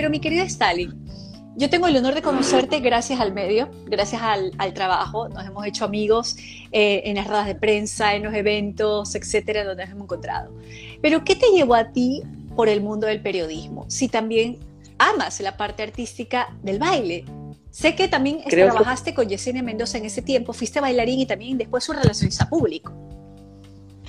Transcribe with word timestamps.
pero 0.00 0.08
mi 0.08 0.18
querida 0.18 0.44
Stalin, 0.44 0.94
yo 1.56 1.68
tengo 1.68 1.86
el 1.86 1.94
honor 1.94 2.14
de 2.14 2.22
conocerte 2.22 2.80
gracias 2.80 3.20
al 3.20 3.34
medio, 3.34 3.68
gracias 3.84 4.22
al, 4.22 4.72
trabajo. 4.72 5.28
Nos 5.28 5.44
hemos 5.44 5.66
hecho 5.66 5.84
amigos 5.84 6.38
eh, 6.72 7.02
en 7.04 7.16
las 7.16 7.26
ruedas 7.26 7.46
de 7.46 7.54
prensa, 7.54 8.14
en 8.14 8.22
los 8.22 8.32
eventos, 8.32 9.14
etcétera, 9.14 9.62
donde 9.62 9.84
nos 9.84 9.92
hemos 9.92 10.04
encontrado. 10.04 10.54
Pero, 11.02 11.22
¿qué 11.22 11.36
te 11.36 11.50
llevó 11.54 11.74
a 11.74 11.92
ti 11.92 12.22
por 12.56 12.70
el 12.70 12.80
mundo 12.80 13.08
del 13.08 13.20
periodismo? 13.20 13.84
Si 13.90 14.08
también 14.08 14.56
amas 14.96 15.38
la 15.40 15.58
parte 15.58 15.82
artística 15.82 16.48
del 16.62 16.78
baile. 16.78 17.26
Sé 17.70 17.94
que 17.94 18.08
también 18.08 18.42
trabajaste 18.48 19.12
con 19.12 19.28
Yesenia 19.28 19.62
Mendoza 19.62 19.98
en 19.98 20.06
ese 20.06 20.22
tiempo, 20.22 20.54
fuiste 20.54 20.80
bailarín 20.80 21.20
y 21.20 21.26
también 21.26 21.58
después 21.58 21.84
su 21.84 21.92
relacionista 21.92 22.48
público. 22.48 22.90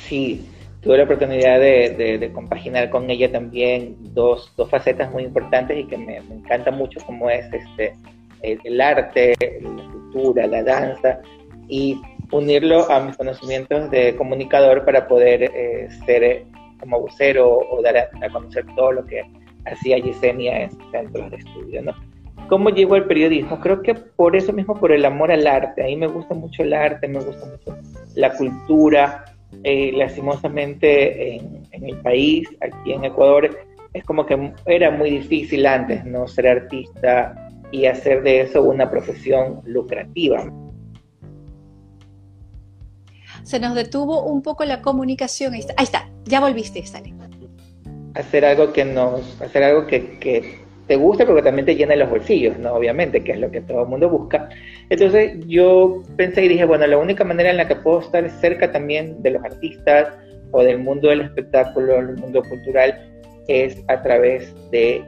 Sí, 0.08 0.46
tuve 0.82 0.98
la 0.98 1.04
oportunidad 1.04 1.60
de, 1.60 2.32
compaginar 2.34 2.90
con 2.90 3.10
ella 3.10 3.32
también 3.32 3.96
dos, 4.14 4.52
dos, 4.58 4.70
facetas 4.70 5.12
muy 5.12 5.24
importantes 5.24 5.78
y 5.78 5.86
que 5.86 5.98
me, 5.98 6.22
me 6.22 6.36
encanta 6.36 6.72
mucho, 6.72 7.00
como 7.06 7.30
es 7.30 7.46
este, 7.54 7.94
el, 8.42 8.82
arte, 8.82 9.36
la 9.62 9.92
cultura, 9.92 10.48
la 10.48 10.64
danza, 10.64 11.20
y 11.68 12.02
unirlo 12.32 12.90
a 12.90 13.00
mis 13.00 13.16
conocimientos 13.18 13.92
de 13.92 14.16
comunicador 14.16 14.84
para 14.86 15.08
poder 15.08 15.44
eh, 15.44 15.88
ser 16.06 16.24
eh, 16.24 16.46
como 16.80 17.00
vocero 17.00 17.60
o 17.60 17.82
dar 17.82 17.98
a, 17.98 18.30
conocer 18.32 18.66
todo 18.76 18.92
lo 18.92 19.06
que 19.06 19.24
hacía 19.66 20.00
Yesenia 20.00 20.64
en 20.64 20.72
centros 20.92 21.30
de 21.30 21.38
estudio, 21.38 21.82
¿no? 21.84 21.94
¿Cómo 22.50 22.70
llegó 22.70 22.96
al 22.96 23.06
periodismo? 23.06 23.60
Creo 23.62 23.82
que 23.82 23.94
por 23.94 24.36
eso 24.36 24.52
mismo, 24.52 24.76
por 24.76 24.92
el 24.92 25.06
amor 25.06 25.32
al 25.32 25.48
arte. 25.48 25.84
A 25.84 25.86
mí 25.86 25.96
me 25.96 26.08
gusta 26.08 26.34
mucho 26.34 26.64
el 26.64 26.74
arte, 26.74 27.08
me 27.08 27.20
gusta 27.20 27.46
mucho 27.46 27.78
la 28.16 28.34
cultura, 28.34 29.24
eh, 29.64 29.92
lastimosamente 29.94 31.36
en, 31.36 31.62
el 31.72 31.98
país, 32.02 32.48
aquí 32.62 32.94
en 32.94 33.06
Ecuador, 33.06 33.58
es 33.94 34.04
como 34.06 34.26
que 34.26 34.54
era 34.66 34.92
muy 34.92 35.10
difícil 35.10 35.66
antes 35.66 36.06
no 36.06 36.28
ser 36.28 36.48
artista 36.48 37.50
y 37.72 37.86
hacer 37.86 38.24
de 38.24 38.42
eso 38.42 38.62
una 38.64 38.90
profesión 38.90 39.62
lucrativa. 39.66 40.52
Se 43.44 43.60
nos 43.60 43.76
detuvo 43.76 44.24
un 44.24 44.42
poco 44.42 44.66
la 44.66 44.82
comunicación. 44.82 45.54
Ahí 45.54 45.64
está, 45.80 46.10
ya 46.26 46.40
volviste, 46.40 46.80
Stanley. 46.80 47.16
Hacer 48.14 48.46
algo 48.46 48.74
que 48.74 48.86
nos, 48.86 49.42
hacer 49.42 49.64
algo 49.64 49.88
que, 49.88 50.20
que 50.20 50.61
te 50.92 50.98
gusta, 50.98 51.24
pero 51.24 51.38
que 51.38 51.44
también 51.44 51.66
te 51.66 51.78
llena 51.78 51.96
los 51.96 52.10
bolsillos, 52.10 52.60
¿no? 52.60 52.74
Obviamente, 52.74 53.24
que 53.24 53.32
es 53.32 53.40
lo 53.40 53.50
que 53.50 53.62
todo 53.62 53.84
el 53.84 53.88
mundo 53.88 54.10
busca. 54.10 54.50
Entonces 54.90 55.40
yo 55.48 56.04
pensé 56.18 56.44
y 56.44 56.50
dije, 56.50 56.66
bueno, 56.66 56.86
la 56.86 56.98
única 56.98 57.24
manera 57.24 57.50
en 57.50 57.56
la 57.56 57.66
que 57.66 57.78
puedo 57.78 58.02
estar 58.02 58.30
cerca 58.30 58.74
también 58.74 59.24
de 59.24 59.32
los 59.32 59.42
artistas 59.46 60.10
o 60.52 60.62
del 60.64 60.80
mundo 60.80 61.08
del 61.08 61.22
espectáculo, 61.22 61.94
del 61.94 62.18
mundo 62.18 62.44
cultural, 62.44 63.10
es 63.48 63.82
a 63.88 64.02
través 64.02 64.54
de 64.72 65.02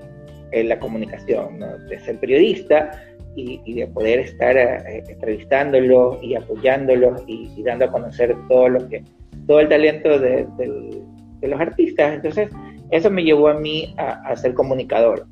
eh, 0.53 0.63
la 0.63 0.79
comunicación, 0.79 1.59
¿no? 1.59 1.77
de 1.79 1.99
ser 1.99 2.17
periodista 2.17 2.91
y, 3.35 3.73
de 3.73 3.85
poder 3.87 4.19
estar 4.19 4.55
eh, 4.55 5.03
entrevistándolos 5.09 6.23
y 6.23 6.35
apoyándolos 6.35 7.23
y, 7.27 7.61
dando 7.61 7.83
a 7.83 7.91
conocer 7.91 8.33
todo 8.47 8.69
lo 8.69 8.87
que 8.87 9.03
todo 9.47 9.59
el 9.59 9.67
talento 9.67 10.17
de, 10.17 10.47
los 11.41 11.59
artistas. 11.59 12.13
Entonces, 12.13 12.47
eso 12.91 13.11
me 13.11 13.25
llevó 13.25 13.49
a 13.49 13.55
mí 13.55 13.93
a 13.97 14.33
ser 14.37 14.53
comunicador. 14.53 15.27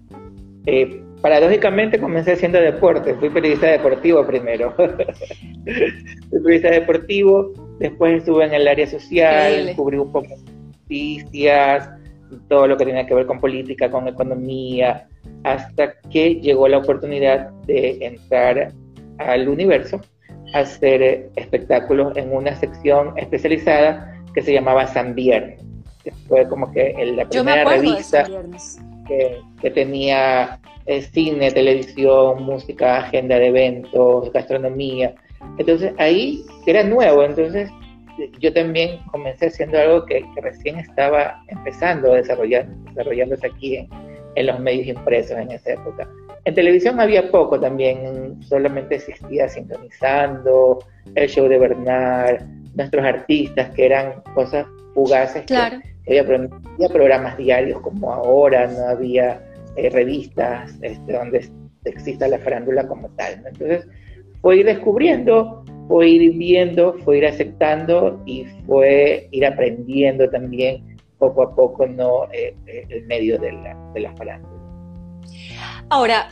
Eh, 0.65 1.03
paradójicamente 1.21 1.99
comencé 1.99 2.33
haciendo 2.33 2.59
deporte, 2.59 3.15
fui 3.15 3.29
periodista 3.29 3.67
deportivo 3.67 4.25
primero. 4.25 4.73
fui 4.75 6.39
periodista 6.43 6.71
deportivo, 6.71 7.53
después 7.79 8.17
estuve 8.17 8.45
en 8.45 8.53
el 8.53 8.67
área 8.67 8.87
social, 8.87 9.73
cubrí 9.75 9.97
un 9.97 10.11
poco 10.11 10.29
noticias, 10.91 11.89
todo 12.47 12.67
lo 12.67 12.77
que 12.77 12.85
tenía 12.85 13.05
que 13.05 13.13
ver 13.13 13.25
con 13.25 13.39
política, 13.39 13.89
con 13.89 14.07
economía, 14.07 15.07
hasta 15.43 15.93
que 16.09 16.35
llegó 16.35 16.67
la 16.67 16.77
oportunidad 16.77 17.49
de 17.65 17.97
entrar 18.01 18.73
al 19.17 19.47
universo 19.47 20.01
a 20.53 20.59
hacer 20.59 21.29
espectáculos 21.35 22.15
en 22.17 22.33
una 22.33 22.55
sección 22.55 23.17
especializada 23.17 24.21
que 24.33 24.41
se 24.41 24.53
llamaba 24.53 24.87
San 24.87 25.15
Viernes. 25.15 25.61
Fue 26.27 26.47
como 26.47 26.71
que 26.71 26.93
la 27.15 27.27
primera 27.27 27.63
revista 27.63 28.27
que, 29.61 29.71
tenía 29.71 30.59
eh, 30.85 31.01
cine, 31.01 31.51
televisión, 31.51 32.43
música, 32.43 32.99
agenda 32.99 33.37
de 33.37 33.47
eventos, 33.47 34.31
gastronomía. 34.31 35.13
Entonces 35.57 35.93
ahí 35.97 36.43
era 36.65 36.83
nuevo, 36.83 37.23
entonces 37.23 37.69
yo 38.39 38.53
también 38.53 38.99
comencé 39.11 39.47
haciendo 39.47 39.79
algo 39.79 40.05
que, 40.05 40.23
recién 40.41 40.77
estaba 40.79 41.43
empezando 41.47 42.13
a 42.13 42.17
desarrollar, 42.17 42.67
desarrollándose 42.89 43.47
aquí 43.47 43.77
en, 43.77 43.89
en, 44.35 44.45
los 44.45 44.59
medios 44.59 44.87
impresos 44.87 45.37
en 45.37 45.51
esa 45.51 45.73
época. 45.73 46.07
En 46.45 46.55
televisión 46.55 46.99
había 46.99 47.29
poco 47.29 47.59
también, 47.59 48.41
solamente 48.41 48.95
existía 48.95 49.47
Sintonizando, 49.47 50.79
el 51.15 51.29
show 51.29 51.47
de 51.47 51.59
Bernard, 51.59 52.41
nuestros 52.75 53.03
artistas 53.05 53.69
que 53.71 53.85
eran 53.85 54.21
cosas 54.33 54.65
fugaces 54.93 55.43
claro 55.45 55.79
había, 56.07 56.89
programas 56.89 57.37
diarios 57.37 57.81
como 57.81 58.11
ahora, 58.13 58.67
no 58.67 58.87
había 58.87 59.41
eh, 59.75 59.89
revistas 59.89 60.73
este, 60.81 61.13
donde 61.13 61.49
exista 61.85 62.27
la 62.27 62.39
farándula 62.39 62.87
como 62.87 63.09
tal. 63.09 63.43
Entonces, 63.45 63.87
fue 64.41 64.57
ir 64.57 64.65
descubriendo, 64.65 65.63
fue 65.87 66.09
ir 66.09 66.33
viendo, 66.37 66.95
fue 66.99 67.19
ir 67.19 67.25
aceptando 67.25 68.21
y 68.25 68.45
fue 68.65 69.27
ir 69.31 69.45
aprendiendo 69.45 70.29
también 70.29 70.97
poco 71.19 71.43
a 71.43 71.55
poco 71.55 71.85
no 71.85 72.25
eh, 72.31 72.55
eh, 72.65 72.85
el 72.89 73.05
medio 73.05 73.37
de 73.37 73.51
la, 73.51 73.77
de 73.93 73.99
la 73.99 74.15
farándula. 74.15 74.59
Ahora, 75.89 76.29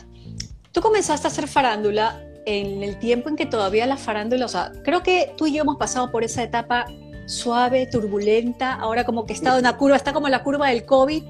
tú 0.72 0.80
comenzaste 0.80 1.28
a 1.28 1.30
hacer 1.30 1.46
farándula 1.46 2.24
en 2.46 2.82
el 2.82 2.98
tiempo 2.98 3.28
en 3.28 3.36
que 3.36 3.46
todavía 3.46 3.86
la 3.86 3.96
farándula, 3.96 4.46
o 4.46 4.48
sea, 4.48 4.72
creo 4.82 5.02
que 5.02 5.32
tú 5.36 5.46
y 5.46 5.54
yo 5.54 5.62
hemos 5.62 5.76
pasado 5.76 6.10
por 6.10 6.24
esa 6.24 6.42
etapa 6.42 6.86
suave, 7.30 7.86
turbulenta, 7.86 8.74
ahora 8.74 9.04
como 9.04 9.24
que 9.24 9.32
está 9.32 9.52
en 9.52 9.60
una 9.60 9.76
curva, 9.76 9.96
está 9.96 10.12
como 10.12 10.28
la 10.28 10.42
curva 10.42 10.68
del 10.68 10.84
COVID. 10.84 11.22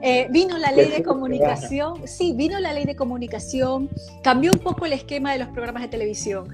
Eh, 0.00 0.28
vino 0.30 0.56
la 0.58 0.70
ley 0.70 0.90
de 0.90 1.02
comunicación, 1.02 2.06
sí, 2.06 2.32
vino 2.32 2.60
la 2.60 2.72
ley 2.72 2.84
de 2.84 2.94
comunicación, 2.94 3.90
cambió 4.22 4.52
un 4.52 4.60
poco 4.60 4.86
el 4.86 4.92
esquema 4.92 5.32
de 5.32 5.40
los 5.40 5.48
programas 5.48 5.82
de 5.82 5.88
televisión, 5.88 6.50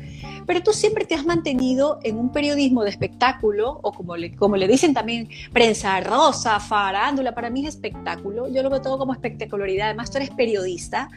pero 0.46 0.62
tú 0.62 0.72
siempre 0.72 1.04
te 1.04 1.14
has 1.14 1.26
mantenido 1.26 1.98
en 2.04 2.18
un 2.18 2.32
periodismo 2.32 2.84
de 2.84 2.88
espectáculo, 2.88 3.80
o 3.82 3.92
como 3.92 4.16
le, 4.16 4.34
como 4.34 4.56
le 4.56 4.66
dicen 4.66 4.94
también, 4.94 5.28
prensa 5.52 6.00
rosa, 6.00 6.58
farándula, 6.58 7.34
para 7.34 7.50
mí 7.50 7.66
es 7.66 7.74
espectáculo, 7.74 8.48
yo 8.48 8.62
lo 8.62 8.70
veo 8.70 8.80
todo 8.80 8.96
como 8.96 9.12
espectacularidad, 9.12 9.88
además 9.88 10.10
tú 10.10 10.16
eres 10.16 10.30
periodista, 10.30 11.10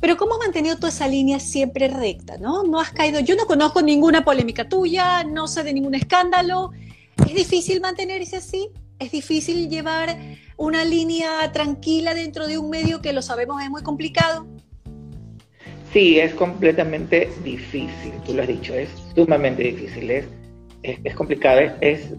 pero 0.00 0.16
¿cómo 0.16 0.34
has 0.34 0.40
mantenido 0.40 0.74
toda 0.74 0.88
esa 0.88 1.06
línea 1.06 1.38
siempre 1.38 1.86
recta? 1.86 2.36
¿no? 2.36 2.64
no 2.64 2.80
has 2.80 2.90
caído, 2.90 3.20
yo 3.20 3.36
no 3.36 3.46
conozco 3.46 3.80
ninguna 3.80 4.24
polémica 4.24 4.68
tuya, 4.68 5.22
no 5.22 5.46
sé 5.46 5.62
de 5.62 5.72
ningún 5.72 5.94
escándalo, 5.94 6.72
¿Es 7.18 7.34
difícil 7.34 7.80
mantenerse 7.80 8.36
así? 8.36 8.70
¿Es 8.98 9.12
difícil 9.12 9.68
llevar 9.68 10.16
una 10.56 10.84
línea 10.84 11.50
tranquila 11.52 12.14
dentro 12.14 12.46
de 12.46 12.58
un 12.58 12.70
medio 12.70 13.00
que 13.00 13.12
lo 13.12 13.22
sabemos 13.22 13.62
es 13.62 13.70
muy 13.70 13.82
complicado? 13.82 14.46
Sí, 15.92 16.18
es 16.18 16.34
completamente 16.34 17.28
difícil, 17.44 18.12
tú 18.26 18.34
lo 18.34 18.42
has 18.42 18.48
dicho, 18.48 18.74
es 18.74 18.88
sumamente 19.14 19.62
difícil, 19.62 20.10
es, 20.10 20.26
es, 20.82 21.14
complicado, 21.14 21.60
es, 21.80 22.12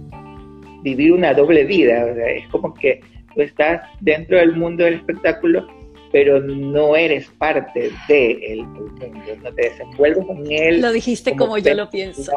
vivir 0.82 1.12
una 1.12 1.34
doble 1.34 1.66
vida, 1.66 2.10
es 2.30 2.48
como 2.48 2.74
que 2.74 3.02
tú 3.34 3.42
estás 3.42 3.82
dentro 4.00 4.38
del 4.38 4.56
mundo 4.56 4.86
del 4.86 4.94
espectáculo, 4.96 5.68
pero 6.16 6.40
no 6.40 6.96
eres 6.96 7.28
parte 7.40 7.92
del 8.08 8.66
mundo, 8.68 9.06
no 9.44 9.54
te 9.54 9.64
desenvuelves 9.64 10.26
con 10.26 10.50
él. 10.50 10.80
Lo 10.80 10.94
dijiste 10.94 11.36
como, 11.36 11.58
yo 11.58 11.74
lo 11.74 11.90
pienso. 11.90 12.32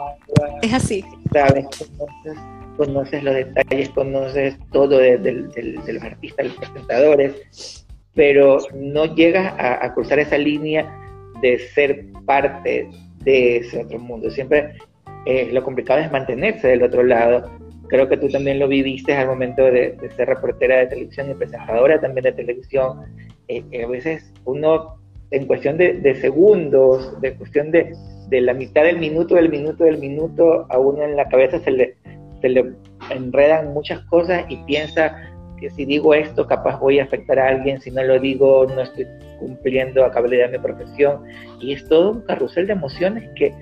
Es 0.63 0.75
así. 0.75 1.05
Sabes, 1.33 1.65
conoces, 2.77 3.23
los 3.23 3.37
detalles, 3.37 3.89
conoces 3.91 4.57
todo 4.73 4.99
de, 4.99 5.19
los 5.21 6.03
artistas, 6.03 6.47
los 6.47 6.57
presentadores, 6.57 7.87
pero 8.17 8.59
no 8.75 9.15
llegas 9.15 9.55
a, 9.57 9.95
cruzar 9.95 10.19
esa 10.19 10.39
línea 10.39 10.93
de 11.41 11.61
ser 11.61 12.07
parte 12.27 12.91
de 13.23 13.59
ese 13.59 13.85
otro 13.85 14.01
mundo. 14.01 14.29
Siempre 14.29 14.73
eh, 15.25 15.51
lo 15.53 15.63
complicado 15.63 16.01
es 16.01 16.11
mantenerse 16.11 16.67
del 16.67 16.83
otro 16.83 17.05
lado. 17.05 17.49
Creo 17.87 18.09
que 18.09 18.17
tú 18.17 18.29
también 18.29 18.59
lo 18.59 18.67
viviste 18.67 19.15
al 19.15 19.29
momento 19.29 19.63
de, 19.63 19.97
ser 20.17 20.31
reportera 20.31 20.79
de 20.79 20.89
televisión 20.89 21.31
y 21.31 21.35
presentadora 21.35 22.01
también 22.01 22.25
de 22.25 22.33
televisión 22.33 23.07
eh, 23.49 23.85
a 23.85 23.89
veces 23.89 24.33
uno, 24.45 24.97
en 25.31 25.47
cuestión 25.47 25.77
de, 25.79 26.15
segundos, 26.21 27.21
de 27.21 27.35
cuestión 27.35 27.71
de, 27.71 27.93
la 28.31 28.55
mitad 28.55 28.85
del 28.85 28.99
minuto, 28.99 29.35
del 29.35 29.49
minuto, 29.49 29.85
del 29.85 29.99
minuto, 29.99 30.67
a 30.69 30.79
uno 30.79 31.03
en 31.03 31.17
la 31.17 31.29
cabeza 31.29 31.59
se 31.61 31.71
le, 31.71 31.97
se 32.41 32.49
le 32.51 32.73
enredan 33.11 33.73
muchas 33.73 34.01
cosas 34.07 34.45
y 34.49 34.57
piensa 34.65 35.17
que 35.59 35.71
si 35.71 35.85
digo 35.85 36.15
esto, 36.15 36.47
capaz 36.47 36.79
voy 36.79 37.01
a 37.01 37.05
afectar 37.05 37.39
a 37.39 37.49
alguien, 37.49 37.81
si 37.81 37.91
no 37.91 38.03
lo 38.05 38.19
digo, 38.19 38.67
no 38.67 38.83
estoy 38.83 39.07
cumpliendo 39.39 40.05
a 40.05 40.11
cabalidad 40.11 40.51
mi 40.51 40.59
profesión. 40.59 41.25
Y 41.61 41.73
es 41.73 41.85
todo 41.89 42.13
un 42.13 42.21
carrusel 42.23 42.67
de 42.67 42.75
emociones 42.75 43.29
que, 43.35 43.53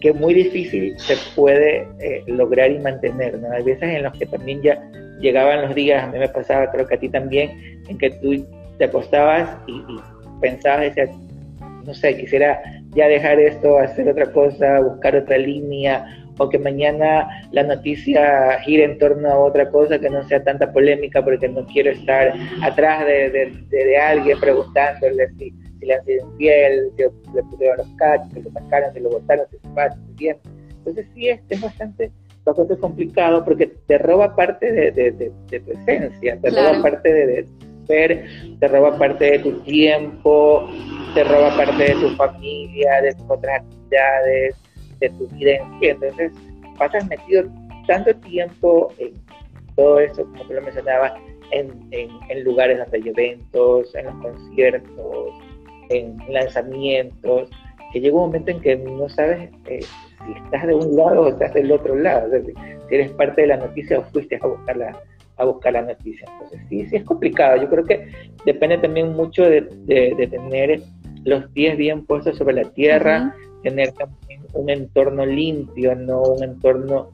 que 0.00 0.12
muy 0.12 0.34
difícil 0.34 0.98
se 0.98 1.16
puede 1.34 1.88
eh, 2.00 2.22
lograr 2.26 2.70
y 2.70 2.78
mantener. 2.78 3.38
¿no? 3.38 3.50
Hay 3.52 3.62
veces 3.62 3.88
en 3.88 4.02
los 4.02 4.12
que 4.18 4.26
también 4.26 4.62
ya 4.62 4.78
llegaban 5.20 5.62
los 5.62 5.74
días, 5.74 6.04
a 6.04 6.06
mí 6.08 6.18
me 6.18 6.28
pasaba, 6.28 6.70
creo 6.70 6.86
que 6.86 6.94
a 6.94 7.00
ti 7.00 7.08
también, 7.08 7.82
en 7.88 7.98
que 7.98 8.10
tú 8.10 8.46
te 8.78 8.84
acostabas 8.84 9.56
y, 9.66 9.82
pensabas, 10.40 10.80
decías, 10.80 11.10
no 11.84 11.94
sé, 11.94 12.16
quisiera 12.16 12.60
ya 12.90 13.08
dejar 13.08 13.38
esto, 13.40 13.78
hacer 13.78 14.08
otra 14.08 14.32
cosa, 14.32 14.80
buscar 14.80 15.16
otra 15.16 15.38
línea, 15.38 16.06
o 16.38 16.48
que 16.48 16.58
mañana 16.58 17.28
la 17.52 17.64
noticia 17.64 18.58
gire 18.60 18.84
en 18.84 18.98
torno 18.98 19.28
a 19.28 19.38
otra 19.38 19.68
cosa 19.70 19.98
que 19.98 20.08
no 20.08 20.22
sea 20.28 20.42
tanta 20.42 20.72
polémica 20.72 21.22
porque 21.24 21.48
no 21.48 21.66
quiero 21.66 21.90
estar 21.90 22.32
atrás 22.62 23.04
de, 23.06 23.52
de, 23.68 23.96
alguien 23.96 24.38
preguntándole 24.38 25.28
si, 25.36 25.52
si, 25.78 25.86
le 25.86 25.94
han 25.94 26.04
sido 26.04 26.30
infiel, 26.30 26.92
si 26.96 27.02
le 27.34 27.42
pusieron 27.42 27.78
los 27.78 27.88
cachos, 27.96 28.28
si 28.32 28.42
lo 28.42 28.50
sacaron, 28.52 28.94
si 28.94 29.00
lo 29.00 29.10
botaron, 29.10 29.46
si 29.50 29.58
se 29.58 29.68
pasa, 29.74 29.98
si 30.06 30.12
bien. 30.12 30.36
Entonces 30.78 31.06
sí, 31.14 31.28
es, 31.28 31.40
es 31.48 31.60
bastante, 31.60 32.12
bastante 32.44 32.76
complicado 32.78 33.44
porque 33.44 33.66
te 33.66 33.98
roba 33.98 34.34
parte 34.36 34.72
de, 34.72 35.32
tu 35.50 35.72
esencia, 35.72 36.38
te 36.40 36.50
roba 36.50 36.80
parte 36.82 37.12
de, 37.12 37.46
te 37.88 38.68
roba 38.68 38.96
parte 38.98 39.32
de 39.32 39.38
tu 39.38 39.52
tiempo, 39.60 40.68
te 41.14 41.24
roba 41.24 41.56
parte 41.56 41.84
de 41.84 41.94
tu 41.94 42.10
familia, 42.16 43.00
de 43.00 43.14
tus 43.14 43.30
otras 43.30 43.62
actividades, 43.62 44.56
de 45.00 45.08
tu 45.10 45.26
vida 45.28 45.52
en 45.56 45.80
sí. 45.80 45.86
Entonces, 45.88 46.32
pasas 46.78 47.08
metido 47.08 47.44
tanto 47.86 48.14
tiempo 48.16 48.92
en 48.98 49.14
todo 49.74 50.00
eso, 50.00 50.24
como 50.24 50.44
tú 50.44 50.52
lo 50.52 50.62
mencionabas, 50.62 51.12
en, 51.50 52.44
lugares 52.44 52.78
donde 52.78 52.98
hay 52.98 53.08
eventos, 53.08 53.94
en 53.94 54.04
los 54.04 54.14
conciertos, 54.16 55.34
en 55.88 56.18
lanzamientos, 56.28 57.48
que 57.92 58.00
llega 58.00 58.16
un 58.16 58.26
momento 58.26 58.50
en 58.50 58.60
que 58.60 58.76
no 58.76 59.08
sabes 59.08 59.48
eh, 59.66 59.80
si 59.80 60.32
estás 60.44 60.66
de 60.66 60.74
un 60.74 60.94
lado 60.94 61.22
o 61.22 61.28
estás 61.28 61.54
del 61.54 61.72
otro 61.72 61.96
lado, 61.96 62.28
si 62.88 62.94
eres 62.94 63.10
parte 63.12 63.42
de 63.42 63.46
la 63.46 63.56
noticia 63.56 63.98
o 63.98 64.02
fuiste 64.04 64.38
a 64.42 64.46
buscar 64.46 64.76
la, 64.76 65.00
a 65.38 65.44
buscar 65.44 65.72
la 65.72 65.82
noticia. 65.82 66.26
Entonces 66.32 66.60
sí, 66.68 66.86
sí 66.88 66.96
es 66.96 67.04
complicado. 67.04 67.60
Yo 67.62 67.68
creo 67.68 67.84
que 67.84 68.08
depende 68.44 68.78
también 68.78 69.12
mucho 69.12 69.44
de, 69.44 69.62
de, 69.86 70.26
tener 70.26 70.80
los 71.24 71.46
pies 71.52 71.76
bien 71.76 72.04
puestos 72.04 72.36
sobre 72.36 72.54
la 72.54 72.64
tierra, 72.70 73.34
tener 73.62 73.92
también 73.92 74.42
un 74.52 74.70
entorno 74.70 75.24
limpio, 75.24 75.94
no 75.94 76.22
un 76.22 76.42
entorno 76.42 77.10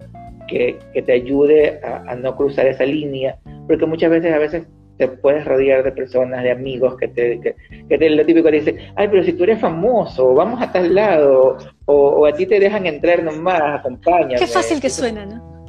que, 0.48 0.78
que 0.92 1.02
te 1.02 1.12
ayude 1.12 1.80
a, 1.82 2.14
no 2.14 2.36
cruzar 2.36 2.66
esa 2.66 2.84
línea, 2.84 3.38
porque 3.66 3.86
muchas 3.86 4.10
veces 4.10 4.32
a 4.32 4.38
veces 4.38 4.66
te 4.98 5.08
puedes 5.08 5.44
rodear 5.44 5.82
de 5.82 5.90
personas, 5.90 6.42
de 6.42 6.52
amigos 6.52 6.96
que 6.96 7.08
te, 7.08 7.40
que, 7.40 7.56
que 7.88 7.98
te 7.98 8.10
lo 8.10 8.24
típico 8.24 8.50
dice, 8.50 8.76
ay, 8.94 9.08
pero 9.08 9.24
si 9.24 9.32
tú 9.32 9.42
eres 9.42 9.60
famoso, 9.60 10.34
vamos 10.34 10.62
a 10.62 10.70
tal 10.70 10.94
lado, 10.94 11.56
o, 11.86 12.26
a 12.26 12.32
ti 12.32 12.46
te 12.46 12.60
dejan 12.60 12.86
entrar 12.86 13.22
nomás, 13.22 13.80
acompaña. 13.80 14.36
Qué 14.38 14.46
fácil 14.46 14.80
que 14.80 14.90
suena, 14.90 15.26
¿no? 15.26 15.66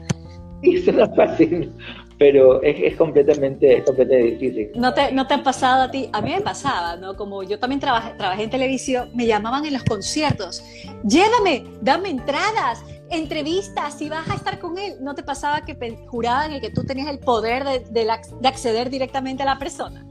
Sí, 0.62 0.78
suena 0.78 1.08
fácil, 1.10 1.72
pero 2.18 2.62
es, 2.62 2.78
es, 2.80 2.96
completamente, 2.96 3.84
completamente 3.84 4.32
difícil. 4.32 4.72
¿No 4.76 4.94
te, 4.94 5.12
¿No 5.12 5.28
te 5.28 5.34
ha 5.34 5.44
pasado 5.44 5.84
a 5.84 5.92
ti? 5.92 6.10
A 6.14 6.22
mí 6.22 6.32
me 6.32 6.42
pasaba, 6.42 6.96
¿no? 6.96 7.16
Como 7.16 7.44
yo 7.44 7.60
también 7.60 7.80
trabajé, 7.80 8.14
trabajé 8.18 8.44
en 8.44 8.50
televisión, 8.50 9.10
me 9.14 9.26
llamaban 9.26 9.66
en 9.66 9.74
los 9.74 9.84
conciertos, 9.84 10.64
llévame, 11.04 11.66
dame 11.82 12.10
entradas, 12.10 12.84
entrevistas, 13.10 13.98
si 13.98 14.08
vas 14.08 14.30
a 14.30 14.36
estar 14.36 14.60
con 14.60 14.78
él. 14.78 14.96
¿No 15.02 15.14
te 15.14 15.24
pasaba 15.24 15.62
que 15.66 15.76
juraban 16.08 16.60
que 16.62 16.70
tú 16.70 16.86
tenías 16.86 17.08
el 17.08 17.20
poder 17.20 17.64
de, 17.64 17.80
de, 17.92 18.48
acceder 18.48 18.90
directamente 18.90 19.44
a 19.44 19.48
la 19.48 19.60
persona? 19.60 20.06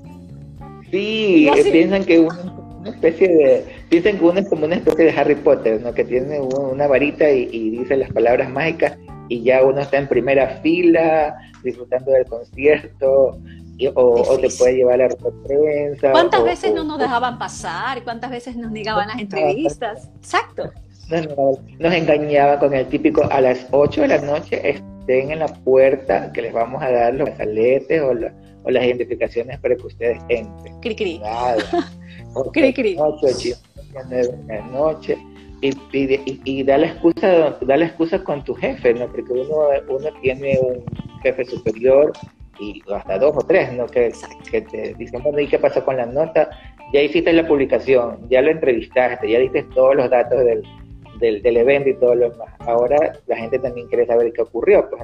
Sí, 0.90 1.48
piensan 1.72 2.04
que 2.04 2.20
uno 2.20 2.64
una 2.80 2.90
especie 2.90 3.28
de, 3.28 3.64
piensan 3.88 4.18
que 4.18 4.24
uno 4.24 4.40
es 4.40 4.48
como 4.50 4.66
una 4.66 4.74
especie 4.74 5.06
de 5.06 5.10
Harry 5.12 5.36
Potter, 5.36 5.80
¿no? 5.80 5.94
Que 5.94 6.04
tiene 6.04 6.38
una 6.38 6.86
varita 6.86 7.30
y, 7.30 7.48
y 7.50 7.70
dice 7.70 7.96
las 7.96 8.12
palabras 8.12 8.50
mágicas 8.50 8.98
y 9.30 9.42
ya 9.42 9.64
uno 9.64 9.80
está 9.80 9.96
en 9.96 10.06
primera 10.06 10.60
fila 10.62 11.34
disfrutando 11.64 12.12
del 12.12 12.26
concierto 12.26 13.38
o, 13.94 14.38
te 14.38 14.48
puede 14.50 14.76
llevar 14.76 14.98
la 14.98 15.08
prensa. 15.08 16.12
¿Cuántas 16.12 16.44
veces 16.44 16.72
no 16.72 16.84
nos 16.84 16.98
dejaban 16.98 17.38
pasar? 17.38 18.04
¿Cuántas 18.04 18.30
veces 18.30 18.56
nos 18.56 18.70
negaban 18.70 19.08
las 19.08 19.18
entrevistas? 19.18 20.10
Exacto. 20.16 20.70
nos 21.78 21.92
engañaban 21.92 22.58
con 22.58 22.74
el 22.74 22.86
típico 22.86 23.24
a 23.30 23.40
las 23.40 23.66
8 23.72 24.02
de 24.02 24.08
la 24.08 24.18
noche 24.18 24.70
estén 24.70 25.32
en 25.32 25.40
la 25.40 25.48
puerta 25.48 26.32
que 26.32 26.42
les 26.42 26.52
vamos 26.52 26.82
a 26.82 26.90
dar 26.90 27.14
los 27.14 27.28
saletes 27.36 28.00
o, 28.00 28.12
o 28.62 28.70
las 28.70 28.84
identificaciones 28.84 29.58
para 29.58 29.76
que 29.76 29.86
ustedes 29.86 30.18
entren. 30.28 30.80
Cri 30.80 30.96
cri. 30.96 31.20
cri 32.52 32.72
cri. 32.72 32.96
de 34.08 34.38
la 34.46 34.60
noche 34.68 35.18
y, 36.44 36.62
da 36.62 36.78
la 36.78 36.86
excusa 36.88 37.56
da 37.60 37.76
la 37.76 37.86
excusa 37.86 38.22
con 38.22 38.44
tu 38.44 38.54
jefe, 38.54 38.94
¿no? 38.94 39.06
Porque 39.06 39.32
uno, 39.32 39.68
uno 39.88 40.08
tiene 40.20 40.58
un 40.60 40.84
jefe 41.24 41.44
superior 41.46 42.12
y 42.60 42.82
hasta 42.92 43.18
dos 43.18 43.34
o 43.36 43.40
tres, 43.40 43.72
¿no? 43.72 43.86
Que, 43.86 44.12
que 44.50 44.60
te 44.60 44.94
dicen, 44.94 45.22
bueno, 45.22 45.40
¿y 45.40 45.48
qué 45.48 45.58
pasó 45.58 45.84
con 45.84 45.96
la 45.96 46.06
nota? 46.06 46.50
Ya 46.92 47.00
hiciste 47.00 47.32
la 47.32 47.46
publicación, 47.46 48.28
ya 48.28 48.42
lo 48.42 48.50
entrevistaste, 48.50 49.28
ya 49.28 49.38
diste 49.38 49.64
todos 49.74 49.96
los 49.96 50.10
datos 50.10 50.44
del, 50.44 50.62
del, 51.18 51.56
evento 51.56 51.88
y 51.88 51.94
todo 51.94 52.14
lo 52.14 52.30
demás. 52.30 52.48
Ahora 52.60 53.18
la 53.26 53.36
gente 53.36 53.58
también 53.58 53.88
quiere 53.88 54.06
saber 54.06 54.32
qué 54.32 54.42
ocurrió, 54.42 54.88
pues 54.90 55.02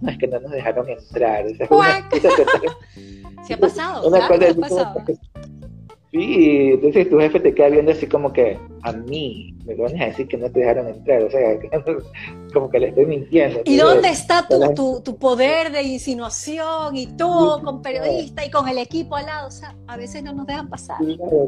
no, 0.00 0.08
es 0.10 0.18
que 0.18 0.26
no 0.28 0.40
nos 0.40 0.52
dejaron 0.52 0.88
entrar. 0.88 1.44
Se 1.48 1.64
ha 3.54 3.58
pasado, 3.58 4.14
ha 4.16 4.28
pasado. 4.28 5.04
Sí, 6.12 6.70
entonces 6.72 7.08
tu 7.08 7.20
jefe 7.20 7.38
te 7.38 7.54
queda 7.54 7.68
viendo 7.68 7.92
así 7.92 8.06
como 8.08 8.32
que 8.32 8.58
a 8.82 8.92
mí 8.92 9.54
me 9.64 9.76
van 9.76 10.02
a 10.02 10.06
decir 10.06 10.26
que 10.26 10.36
no 10.36 10.50
te 10.50 10.58
dejaron 10.58 10.88
entrar, 10.88 11.22
o 11.22 11.30
sea, 11.30 11.56
como 12.52 12.68
que 12.68 12.80
le 12.80 12.88
estoy 12.88 13.06
mintiendo. 13.06 13.60
¿Y 13.64 13.76
dónde 13.76 14.08
está 14.08 14.44
tu, 14.74 15.00
tu, 15.02 15.16
poder 15.16 15.70
de 15.70 15.82
insinuación 15.82 16.96
y 16.96 17.06
tú 17.06 17.28
con 17.62 17.80
periodista 17.80 18.44
y 18.44 18.50
con 18.50 18.66
el 18.66 18.78
equipo 18.78 19.14
al 19.14 19.26
lado? 19.26 19.48
O 19.48 19.50
sea, 19.52 19.76
a 19.86 19.96
veces 19.96 20.24
no 20.24 20.32
nos 20.32 20.48
dejan 20.48 20.68
pasar. 20.68 21.00
no 21.00 21.46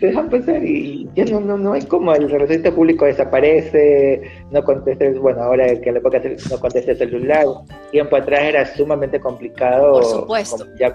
te 0.00 0.06
dejan 0.06 0.28
pasar 0.28 0.64
y 0.64 1.08
ya 1.14 1.24
no, 1.26 1.38
no, 1.38 1.56
no 1.56 1.74
hay 1.74 1.82
como 1.82 2.12
el 2.12 2.28
representante 2.28 2.72
público 2.72 3.04
desaparece, 3.04 4.22
no 4.50 4.64
contestes, 4.64 5.16
bueno, 5.20 5.42
ahora 5.42 5.80
que 5.80 5.92
le 5.92 6.00
puede 6.00 6.16
hacer, 6.18 6.36
no 6.50 6.58
conteste 6.58 6.90
el 6.90 6.98
celular, 6.98 7.46
tiempo 7.92 8.16
atrás 8.16 8.42
era 8.42 8.74
sumamente 8.74 9.20
complicado. 9.20 9.92
Por 9.92 10.04
supuesto. 10.04 10.66
Ya 10.76 10.92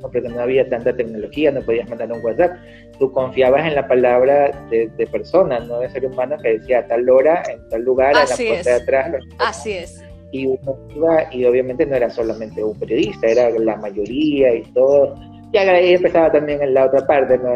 porque 0.00 0.20
no 0.20 0.40
había 0.40 0.68
tanta 0.68 0.94
tecnología, 0.94 1.50
no 1.50 1.60
podías 1.62 1.88
mandar 1.88 2.12
un 2.12 2.24
WhatsApp. 2.24 2.56
Tú 2.98 3.12
confiabas 3.12 3.66
en 3.66 3.74
la 3.74 3.86
palabra 3.86 4.66
de, 4.70 4.88
de 4.96 5.06
personas, 5.06 5.66
no 5.66 5.80
de 5.80 5.90
ser 5.90 6.06
humano 6.06 6.36
que 6.42 6.58
decía 6.58 6.80
a 6.80 6.86
tal 6.86 7.08
hora, 7.08 7.42
en 7.50 7.68
tal 7.68 7.82
lugar, 7.82 8.14
en 8.14 8.28
la 8.28 8.36
puerta 8.36 8.70
de 8.70 8.82
atrás. 8.82 9.14
Así 9.38 9.72
es. 9.72 10.02
Y 10.32 10.46
uno 10.46 10.76
iba, 10.94 11.32
y 11.32 11.44
obviamente 11.44 11.86
no 11.86 11.96
era 11.96 12.10
solamente 12.10 12.62
un 12.62 12.78
periodista, 12.78 13.26
era 13.26 13.50
la 13.50 13.76
mayoría 13.76 14.54
y 14.54 14.62
todo. 14.72 15.14
Y 15.52 15.58
ahí 15.58 15.94
empezaba 15.94 16.30
también 16.30 16.60
en 16.60 16.74
la 16.74 16.86
otra 16.86 17.06
parte, 17.06 17.38
¿no? 17.38 17.50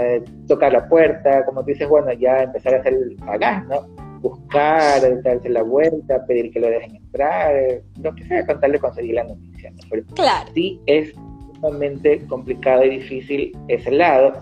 tocar 0.47 0.73
la 0.73 0.89
puerta, 0.89 1.45
como 1.45 1.61
tú 1.61 1.67
dices, 1.67 1.89
bueno, 1.89 2.13
ya 2.13 2.45
empezar 2.45 2.75
a 2.75 2.79
hacer 2.79 2.95
el 2.95 3.17
pagar, 3.17 3.67
¿no? 3.67 3.87
Buscar, 4.21 5.01
darse 5.23 5.49
la 5.49 5.63
vuelta, 5.63 6.25
pedir 6.27 6.51
que 6.53 6.61
lo 6.61 6.69
dejen 6.69 6.97
entrar, 6.97 7.83
lo 8.01 8.15
que 8.15 8.25
sea, 8.25 8.47
contarle 8.47 8.79
conseguir 8.79 9.15
la 9.17 9.25
noticia. 9.25 9.73
claro. 10.15 10.51
Sí 10.55 10.81
es 10.87 11.13
sumamente 11.61 12.27
complicado 12.27 12.85
y 12.85 12.99
difícil 12.99 13.57
ese 13.69 13.91
lado, 13.91 14.33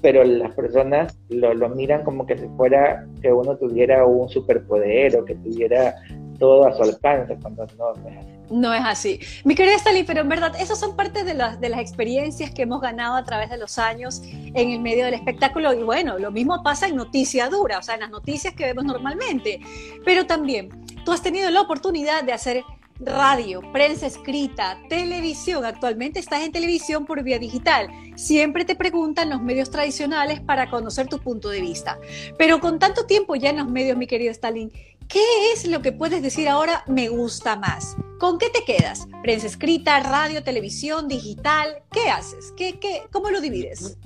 pero 0.00 0.24
las 0.24 0.54
personas 0.54 1.16
lo, 1.28 1.54
lo, 1.54 1.68
miran 1.68 2.02
como 2.02 2.26
que 2.26 2.36
si 2.36 2.46
fuera 2.56 3.06
que 3.20 3.32
uno 3.32 3.56
tuviera 3.56 4.04
un 4.04 4.28
superpoder 4.28 5.16
o 5.16 5.24
que 5.24 5.34
tuviera 5.36 5.94
todo 6.42 6.66
a 6.66 6.74
su 6.74 6.82
alcance, 6.82 7.38
cuando 7.40 7.64
no, 7.78 7.92
es 7.92 8.18
así. 8.18 8.32
No 8.50 8.74
es 8.74 8.82
así. 8.84 9.20
Mi 9.44 9.54
querida 9.54 9.76
Stalin, 9.76 10.04
pero 10.04 10.22
en 10.22 10.28
verdad, 10.28 10.52
esas 10.60 10.80
son 10.80 10.96
parte 10.96 11.22
de 11.22 11.34
las, 11.34 11.60
de 11.60 11.68
las 11.68 11.78
experiencias 11.78 12.50
que 12.50 12.62
hemos 12.62 12.80
ganado 12.80 13.14
a 13.14 13.22
través 13.22 13.48
de 13.48 13.58
los 13.58 13.78
años 13.78 14.22
en 14.24 14.70
el 14.70 14.80
medio 14.80 15.04
del 15.04 15.14
espectáculo. 15.14 15.72
Y 15.72 15.84
bueno, 15.84 16.18
lo 16.18 16.32
mismo 16.32 16.60
pasa 16.64 16.88
en 16.88 16.96
noticia 16.96 17.48
dura, 17.48 17.78
o 17.78 17.82
sea, 17.82 17.94
en 17.94 18.00
las 18.00 18.10
noticias 18.10 18.54
que 18.54 18.64
vemos 18.64 18.84
normalmente. 18.84 19.60
Pero 20.04 20.26
también, 20.26 20.68
tú 21.04 21.12
has 21.12 21.22
tenido 21.22 21.48
la 21.50 21.60
oportunidad 21.60 22.24
de 22.24 22.32
hacer 22.32 22.64
radio, 23.04 23.60
prensa 23.72 24.06
escrita, 24.06 24.78
televisión. 24.88 25.64
Actualmente 25.64 26.20
estás 26.20 26.42
en 26.42 26.52
televisión 26.52 27.04
por 27.06 27.22
vía 27.22 27.38
digital. 27.38 27.88
Siempre 28.16 28.64
te 28.64 28.74
preguntan 28.74 29.30
los 29.30 29.42
medios 29.42 29.70
tradicionales 29.70 30.40
para 30.40 30.70
conocer 30.70 31.08
tu 31.08 31.18
punto 31.18 31.48
de 31.48 31.60
vista. 31.60 31.98
Pero 32.38 32.60
con 32.60 32.78
tanto 32.78 33.06
tiempo 33.06 33.34
ya 33.36 33.50
en 33.50 33.58
los 33.58 33.68
medios, 33.68 33.96
mi 33.96 34.06
querido 34.06 34.30
Stalin, 34.30 34.70
¿qué 35.08 35.22
es 35.52 35.66
lo 35.66 35.82
que 35.82 35.92
puedes 35.92 36.22
decir 36.22 36.48
ahora 36.48 36.84
me 36.86 37.08
gusta 37.08 37.56
más? 37.56 37.96
¿Con 38.18 38.38
qué 38.38 38.50
te 38.50 38.64
quedas? 38.64 39.08
¿Prensa 39.22 39.46
escrita, 39.46 39.98
radio, 40.00 40.44
televisión, 40.44 41.08
digital? 41.08 41.82
¿Qué 41.90 42.08
haces? 42.08 42.52
¿Qué, 42.56 42.78
qué, 42.78 43.02
¿Cómo 43.10 43.30
lo 43.30 43.40
divides? 43.40 43.98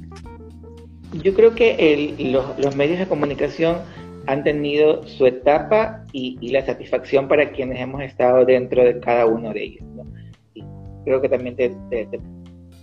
Yo 1.12 1.34
creo 1.34 1.54
que 1.54 2.16
los, 2.18 2.58
los 2.58 2.76
medios 2.76 2.98
de 2.98 3.06
comunicación 3.06 3.78
han 4.26 4.42
tenido 4.44 5.06
su 5.06 5.26
etapa 5.26 6.04
y, 6.12 6.48
la 6.50 6.64
satisfacción 6.64 7.28
para 7.28 7.50
quienes 7.50 7.80
hemos 7.80 8.02
estado 8.02 8.44
dentro 8.44 8.84
de 8.84 8.98
cada 9.00 9.26
uno 9.26 9.52
de 9.52 9.64
ellos. 9.64 9.84
Y 10.54 10.64
creo 11.04 11.20
que 11.20 11.28
también 11.28 11.56
te, 11.56 11.72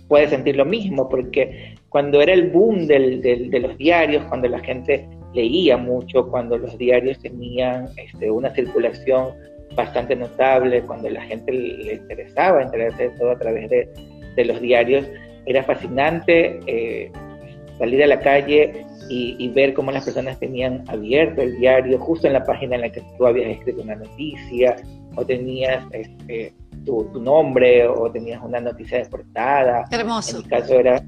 puedes 0.08 0.30
sentir 0.30 0.56
lo 0.56 0.64
mismo, 0.64 1.08
porque 1.08 1.74
cuando 1.88 2.20
era 2.20 2.32
el 2.32 2.50
boom 2.50 2.86
de 2.86 3.58
los 3.60 3.76
diarios, 3.78 4.24
cuando 4.24 4.48
la 4.48 4.60
gente 4.60 5.08
leía 5.34 5.76
mucho, 5.76 6.28
cuando 6.30 6.56
los 6.56 6.78
diarios 6.78 7.18
tenían 7.20 7.88
este, 7.96 8.30
una 8.30 8.50
circulación 8.54 9.28
bastante 9.74 10.14
notable, 10.14 10.82
cuando 10.82 11.10
la 11.10 11.22
gente 11.22 11.52
le 11.52 11.94
interesaba 11.94 12.62
enterarse 12.62 13.10
todo 13.18 13.32
a 13.32 13.38
través 13.38 13.68
de, 13.70 14.44
los 14.44 14.60
diarios, 14.60 15.06
era 15.46 15.62
fascinante. 15.62 16.60
Eh, 16.66 17.10
salir 17.78 18.02
a 18.04 18.06
la 18.06 18.20
calle 18.20 18.86
y, 19.08 19.48
ver 19.48 19.74
cómo 19.74 19.90
las 19.90 20.04
personas 20.04 20.38
tenían 20.38 20.84
abierto 20.88 21.42
el 21.42 21.56
diario 21.58 21.98
justo 21.98 22.26
en 22.26 22.32
la 22.32 22.44
página 22.44 22.76
en 22.76 22.82
la 22.82 22.90
que 22.90 23.02
tú 23.16 23.26
habías 23.26 23.50
escrito 23.50 23.82
una 23.82 23.96
noticia 23.96 24.76
o 25.16 25.24
tenías 25.24 25.84
este, 25.92 26.52
tu, 26.84 27.20
nombre 27.20 27.86
o 27.86 28.10
tenías 28.10 28.42
una 28.42 28.60
noticia 28.60 28.98
de 28.98 29.06
portada. 29.06 29.84
Hermoso. 29.90 30.38
En 30.38 30.42
mi 30.42 30.48
caso 30.48 30.74
era, 30.74 31.04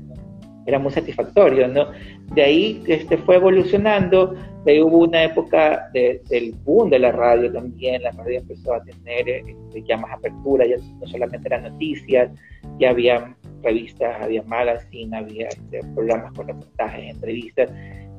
era 0.66 0.78
muy 0.78 0.92
satisfactorio, 0.92 1.68
¿no? 1.68 1.88
De 2.34 2.42
ahí 2.42 2.82
este, 2.86 3.16
fue 3.18 3.36
evolucionando, 3.36 4.34
de 4.64 4.72
ahí 4.72 4.82
hubo 4.82 4.98
una 4.98 5.24
época 5.24 5.88
del 5.92 6.54
boom 6.64 6.90
de 6.90 6.98
la 6.98 7.12
radio 7.12 7.52
también, 7.52 8.02
la 8.02 8.10
radio 8.12 8.40
empezó 8.40 8.74
a 8.74 8.82
tener 8.82 9.28
este, 9.28 9.82
ya 9.82 9.96
más 9.96 10.12
apertura, 10.12 10.66
ya 10.66 10.76
no 11.00 11.06
solamente 11.06 11.48
eran 11.48 11.62
noticias, 11.62 12.30
ya 12.78 12.90
había 12.90 13.36
revistas, 13.66 14.22
había 14.22 14.42
magazine, 14.44 15.16
había 15.16 15.48
este, 15.48 15.80
programas 15.94 16.32
con 16.32 16.48
reportajes, 16.48 17.10
entrevistas, 17.10 17.70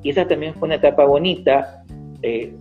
y 0.02 0.10
esa 0.10 0.28
también 0.28 0.54
fue 0.54 0.66
una 0.66 0.76
etapa 0.76 1.04
bonita, 1.04 1.84
eh, 2.22 2.52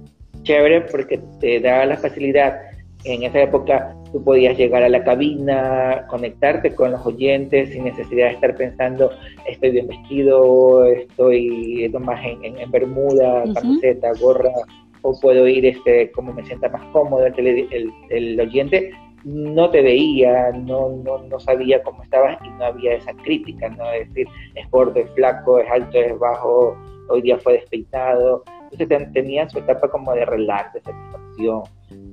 chévere, 0.43 0.81
porque 0.81 1.19
te 1.39 1.59
daba 1.59 1.85
la 1.85 1.97
facilidad 1.97 2.59
en 3.03 3.23
esa 3.23 3.41
época 3.41 3.95
tú 4.11 4.23
podías 4.23 4.57
llegar 4.57 4.83
a 4.83 4.89
la 4.89 5.03
cabina, 5.03 6.05
conectarte 6.09 6.73
con 6.73 6.91
los 6.91 7.05
oyentes 7.05 7.69
sin 7.69 7.85
necesidad 7.85 8.27
de 8.27 8.33
estar 8.33 8.55
pensando, 8.55 9.11
estoy 9.47 9.71
bien 9.71 9.87
vestido, 9.87 10.85
estoy 10.85 11.89
más 11.99 12.23
en, 12.25 12.57
en, 12.57 12.71
bermuda, 12.71 13.43
camiseta, 13.53 14.11
gorra, 14.19 14.51
o 15.01 15.19
puedo 15.19 15.47
ir 15.47 15.65
este, 15.65 16.11
como 16.11 16.33
me 16.33 16.45
sienta 16.45 16.69
más 16.69 16.83
cómodo. 16.91 17.25
El, 17.25 17.91
el, 18.09 18.39
oyente 18.39 18.91
no 19.27 19.69
te 19.69 19.81
veía, 19.81 20.51
no, 20.51 20.89
no, 21.03 21.19
no, 21.19 21.39
sabía 21.39 21.83
cómo 21.83 22.03
estabas 22.03 22.37
y 22.43 22.49
no 22.49 22.65
había 22.65 22.93
esa 22.93 23.13
crítica, 23.13 23.69
¿no? 23.69 23.91
Es 23.91 24.07
decir, 24.09 24.27
es 24.55 24.69
gordo, 24.71 24.99
es 24.99 25.09
flaco, 25.11 25.59
es 25.59 25.69
alto, 25.69 25.97
es 25.97 26.17
bajo, 26.17 26.77
hoy 27.09 27.21
día 27.21 27.37
fue 27.37 27.53
despeinado. 27.53 28.43
Entonces 28.71 29.13
tenían 29.13 29.49
su 29.49 29.59
etapa 29.59 29.89
como 29.89 30.13
de 30.13 30.25
relax, 30.25 30.73
de 30.73 30.81
satisfacción 30.81 31.63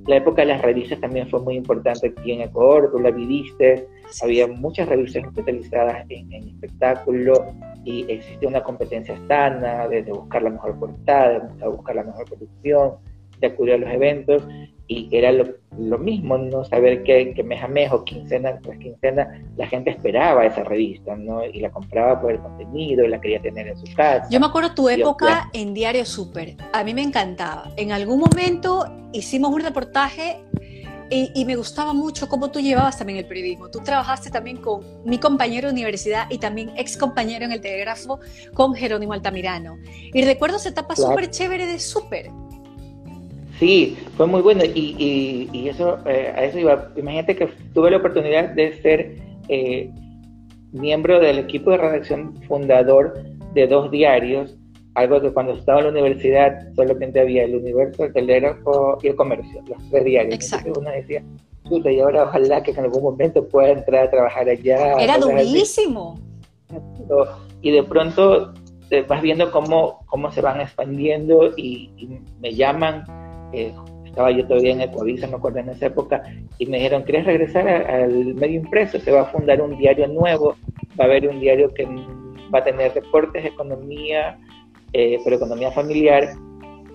la 0.06 0.16
época 0.16 0.42
de 0.42 0.48
las 0.48 0.62
revistas 0.62 1.00
también 1.00 1.28
fue 1.28 1.40
muy 1.40 1.56
importante 1.56 2.08
aquí 2.08 2.32
en 2.32 2.42
Ecuador, 2.42 2.90
tú 2.92 2.98
la 2.98 3.10
viviste, 3.10 3.88
había 4.22 4.46
muchas 4.46 4.88
revistas 4.88 5.24
especializadas 5.24 6.04
en, 6.10 6.30
en 6.32 6.48
espectáculo 6.48 7.46
y 7.84 8.10
existía 8.12 8.48
una 8.48 8.62
competencia 8.62 9.18
sana 9.26 9.88
desde 9.88 10.12
buscar 10.12 10.42
la 10.42 10.50
mejor 10.50 10.78
portada, 10.78 11.38
de 11.40 11.68
buscar 11.68 11.96
la 11.96 12.04
mejor 12.04 12.26
producción, 12.26 12.96
de 13.40 13.46
acudir 13.46 13.74
a 13.74 13.78
los 13.78 13.90
eventos 13.90 14.46
y 14.86 15.08
era 15.12 15.32
lo, 15.32 15.98
mismo, 15.98 16.36
no 16.36 16.64
saber 16.64 17.02
que, 17.04 17.32
que 17.34 17.42
mes 17.42 17.62
a 17.62 17.68
mes 17.68 17.90
o 17.90 18.04
quincena 18.04 18.58
tras 18.60 18.78
quincena 18.78 19.42
la 19.56 19.66
gente 19.66 19.90
esperaba 19.90 20.44
esa 20.44 20.62
revista, 20.62 21.16
¿no? 21.16 21.44
Y 21.44 21.60
la 21.60 21.70
compraba 21.70 22.20
por 22.20 22.32
el 22.32 22.40
contenido 22.40 23.04
y 23.04 23.08
la 23.08 23.20
quería 23.20 23.40
tener 23.40 23.68
en 23.68 23.78
su 23.78 23.86
casa. 23.94 24.28
Yo 24.30 24.40
me 24.40 24.46
acuerdo 24.46 24.74
tu 24.74 24.88
época 24.88 25.48
en 25.52 25.72
Diario 25.72 26.04
Super, 26.04 26.56
a 26.72 26.84
mí 26.84 26.92
me 26.92 27.02
encantaba. 27.02 27.70
En 27.76 27.92
algún 27.92 28.20
momento 28.20 28.84
hicimos 29.12 29.52
un 29.52 29.60
reportaje 29.60 30.44
y, 31.10 31.30
y, 31.34 31.44
me 31.44 31.54
gustaba 31.54 31.92
mucho 31.92 32.28
cómo 32.28 32.50
tú 32.50 32.60
llevabas 32.60 32.98
también 32.98 33.18
el 33.18 33.26
periodismo. 33.26 33.70
Tú 33.70 33.80
trabajaste 33.80 34.30
también 34.30 34.56
con 34.56 34.82
mi 35.04 35.18
compañero 35.18 35.68
de 35.68 35.74
universidad 35.74 36.26
y 36.30 36.38
también 36.38 36.72
ex 36.76 36.96
compañero 36.96 37.44
en 37.44 37.52
el 37.52 37.60
telégrafo 37.60 38.20
con 38.54 38.74
Jerónimo 38.74 39.12
Altamirano. 39.12 39.76
Y 40.12 40.24
recuerdo 40.24 40.56
esa 40.56 40.70
etapa 40.70 40.96
súper 40.96 41.30
chévere 41.30 41.66
de 41.66 41.78
Super 41.78 42.30
Sí, 43.58 43.96
fue 44.16 44.26
muy 44.26 44.42
bueno 44.42 44.64
y, 44.64 45.48
y, 45.52 45.68
eso, 45.68 45.98
eh, 46.06 46.32
a 46.34 46.44
eso 46.44 46.58
iba. 46.58 46.90
Imagínate 46.96 47.36
que 47.36 47.48
tuve 47.72 47.90
la 47.90 47.98
oportunidad 47.98 48.50
de 48.50 48.80
ser 48.82 49.16
eh, 49.48 49.90
miembro 50.72 51.20
del 51.20 51.38
equipo 51.38 51.70
de 51.70 51.78
redacción 51.78 52.34
fundador 52.48 53.14
de 53.54 53.66
dos 53.68 53.90
diarios, 53.90 54.56
algo 54.94 55.20
que 55.20 55.32
cuando 55.32 55.52
estaba 55.52 55.78
en 55.78 55.84
la 55.84 55.90
universidad 55.92 56.72
solamente 56.74 57.20
había 57.20 57.44
el 57.44 57.56
Universo, 57.56 58.04
el 58.04 58.12
Telégrafo 58.12 58.98
y 59.02 59.08
el 59.08 59.16
Comercio, 59.16 59.62
los 59.68 59.90
tres 59.90 60.04
diarios. 60.04 60.34
Exacto. 60.34 60.72
uno 60.76 60.90
decía, 60.90 61.22
puta, 61.68 61.92
y 61.92 62.00
ahora 62.00 62.24
ojalá 62.24 62.62
que 62.62 62.72
en 62.72 62.80
algún 62.80 63.02
momento 63.04 63.46
pueda 63.48 63.70
entrar 63.70 64.06
a 64.06 64.10
trabajar 64.10 64.48
allá. 64.48 64.94
Era 64.94 65.18
durísimo. 65.18 66.18
Y 67.62 67.70
de 67.70 67.82
pronto 67.84 68.52
eh, 68.90 69.04
vas 69.06 69.22
viendo 69.22 69.52
cómo, 69.52 70.00
cómo 70.06 70.32
se 70.32 70.40
van 70.40 70.60
expandiendo 70.60 71.52
y, 71.56 71.90
y 71.96 72.18
me 72.40 72.52
llaman 72.52 73.04
estaba 74.04 74.30
yo 74.30 74.46
todavía 74.46 74.72
en 74.72 74.80
Ecuavisa, 74.82 75.26
me 75.26 75.36
acuerdo 75.36 75.58
en 75.58 75.70
esa 75.70 75.86
época, 75.86 76.22
y 76.58 76.66
me 76.66 76.76
dijeron, 76.76 77.02
¿quieres 77.02 77.26
regresar 77.26 77.68
al 77.68 78.34
medio 78.34 78.60
impreso? 78.60 79.00
Se 79.00 79.10
va 79.10 79.22
a 79.22 79.26
fundar 79.26 79.60
un 79.60 79.76
diario 79.76 80.06
nuevo, 80.06 80.56
va 80.98 81.04
a 81.04 81.08
haber 81.08 81.28
un 81.28 81.40
diario 81.40 81.72
que 81.74 81.84
va 82.54 82.60
a 82.60 82.64
tener 82.64 82.92
deportes, 82.94 83.44
economía, 83.44 84.38
eh, 84.92 85.18
pero 85.24 85.36
economía 85.36 85.72
familiar 85.72 86.28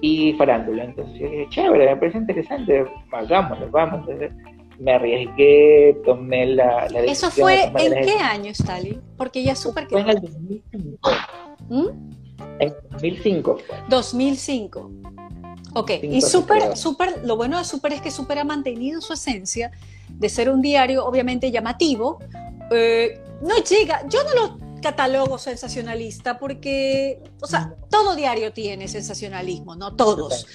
y 0.02 0.34
farándula. 0.34 0.86
Entonces 0.86 1.20
yo 1.20 1.30
dije, 1.30 1.48
chévere, 1.50 1.88
me 1.88 1.98
parece 1.98 2.18
interesante, 2.20 2.86
hagámoslo, 3.12 3.70
vamos. 3.70 4.08
Entonces 4.08 4.32
me 4.80 4.94
arriesgué, 4.94 5.98
tomé 6.06 6.46
la, 6.46 6.88
la 6.90 7.02
decisión. 7.02 7.12
¿Eso 7.12 7.32
fue 7.32 7.64
en 7.64 8.06
qué 8.06 8.18
año, 8.18 8.52
Stalin? 8.52 9.02
Porque 9.18 9.44
ya 9.44 9.56
súper 9.56 9.88
que... 9.88 9.90
Fue 9.90 10.02
en 10.02 10.10
el 10.10 10.22
2005. 10.22 11.12
¿Mm? 11.70 11.88
En 12.60 12.74
2005. 12.92 13.58
2005. 13.90 14.92
Ok, 15.74 15.92
y 16.02 16.22
súper, 16.22 16.76
súper, 16.76 17.22
lo 17.24 17.36
bueno 17.36 17.58
de 17.58 17.64
Super 17.64 17.94
es 17.94 18.02
que 18.02 18.12
Super 18.12 18.40
ha 18.40 18.44
mantenido 18.44 19.02
su 19.02 19.14
esencia 19.14 19.72
de 20.10 20.30
ser 20.30 20.50
un 20.50 20.62
diario 20.62 21.06
obviamente 21.06 21.52
llamativo. 21.52 22.20
Eh, 22.72 23.22
no 23.42 23.56
llega, 23.58 24.08
yo 24.08 24.24
no 24.24 24.34
lo 24.34 24.70
catalogo 24.82 25.38
sensacionalista 25.38 26.40
porque, 26.40 27.22
o 27.42 27.48
sea, 27.48 27.76
todo 27.90 28.16
diario 28.16 28.54
tiene 28.54 28.88
sensacionalismo, 28.88 29.76
no 29.76 29.96
todos. 29.96 30.48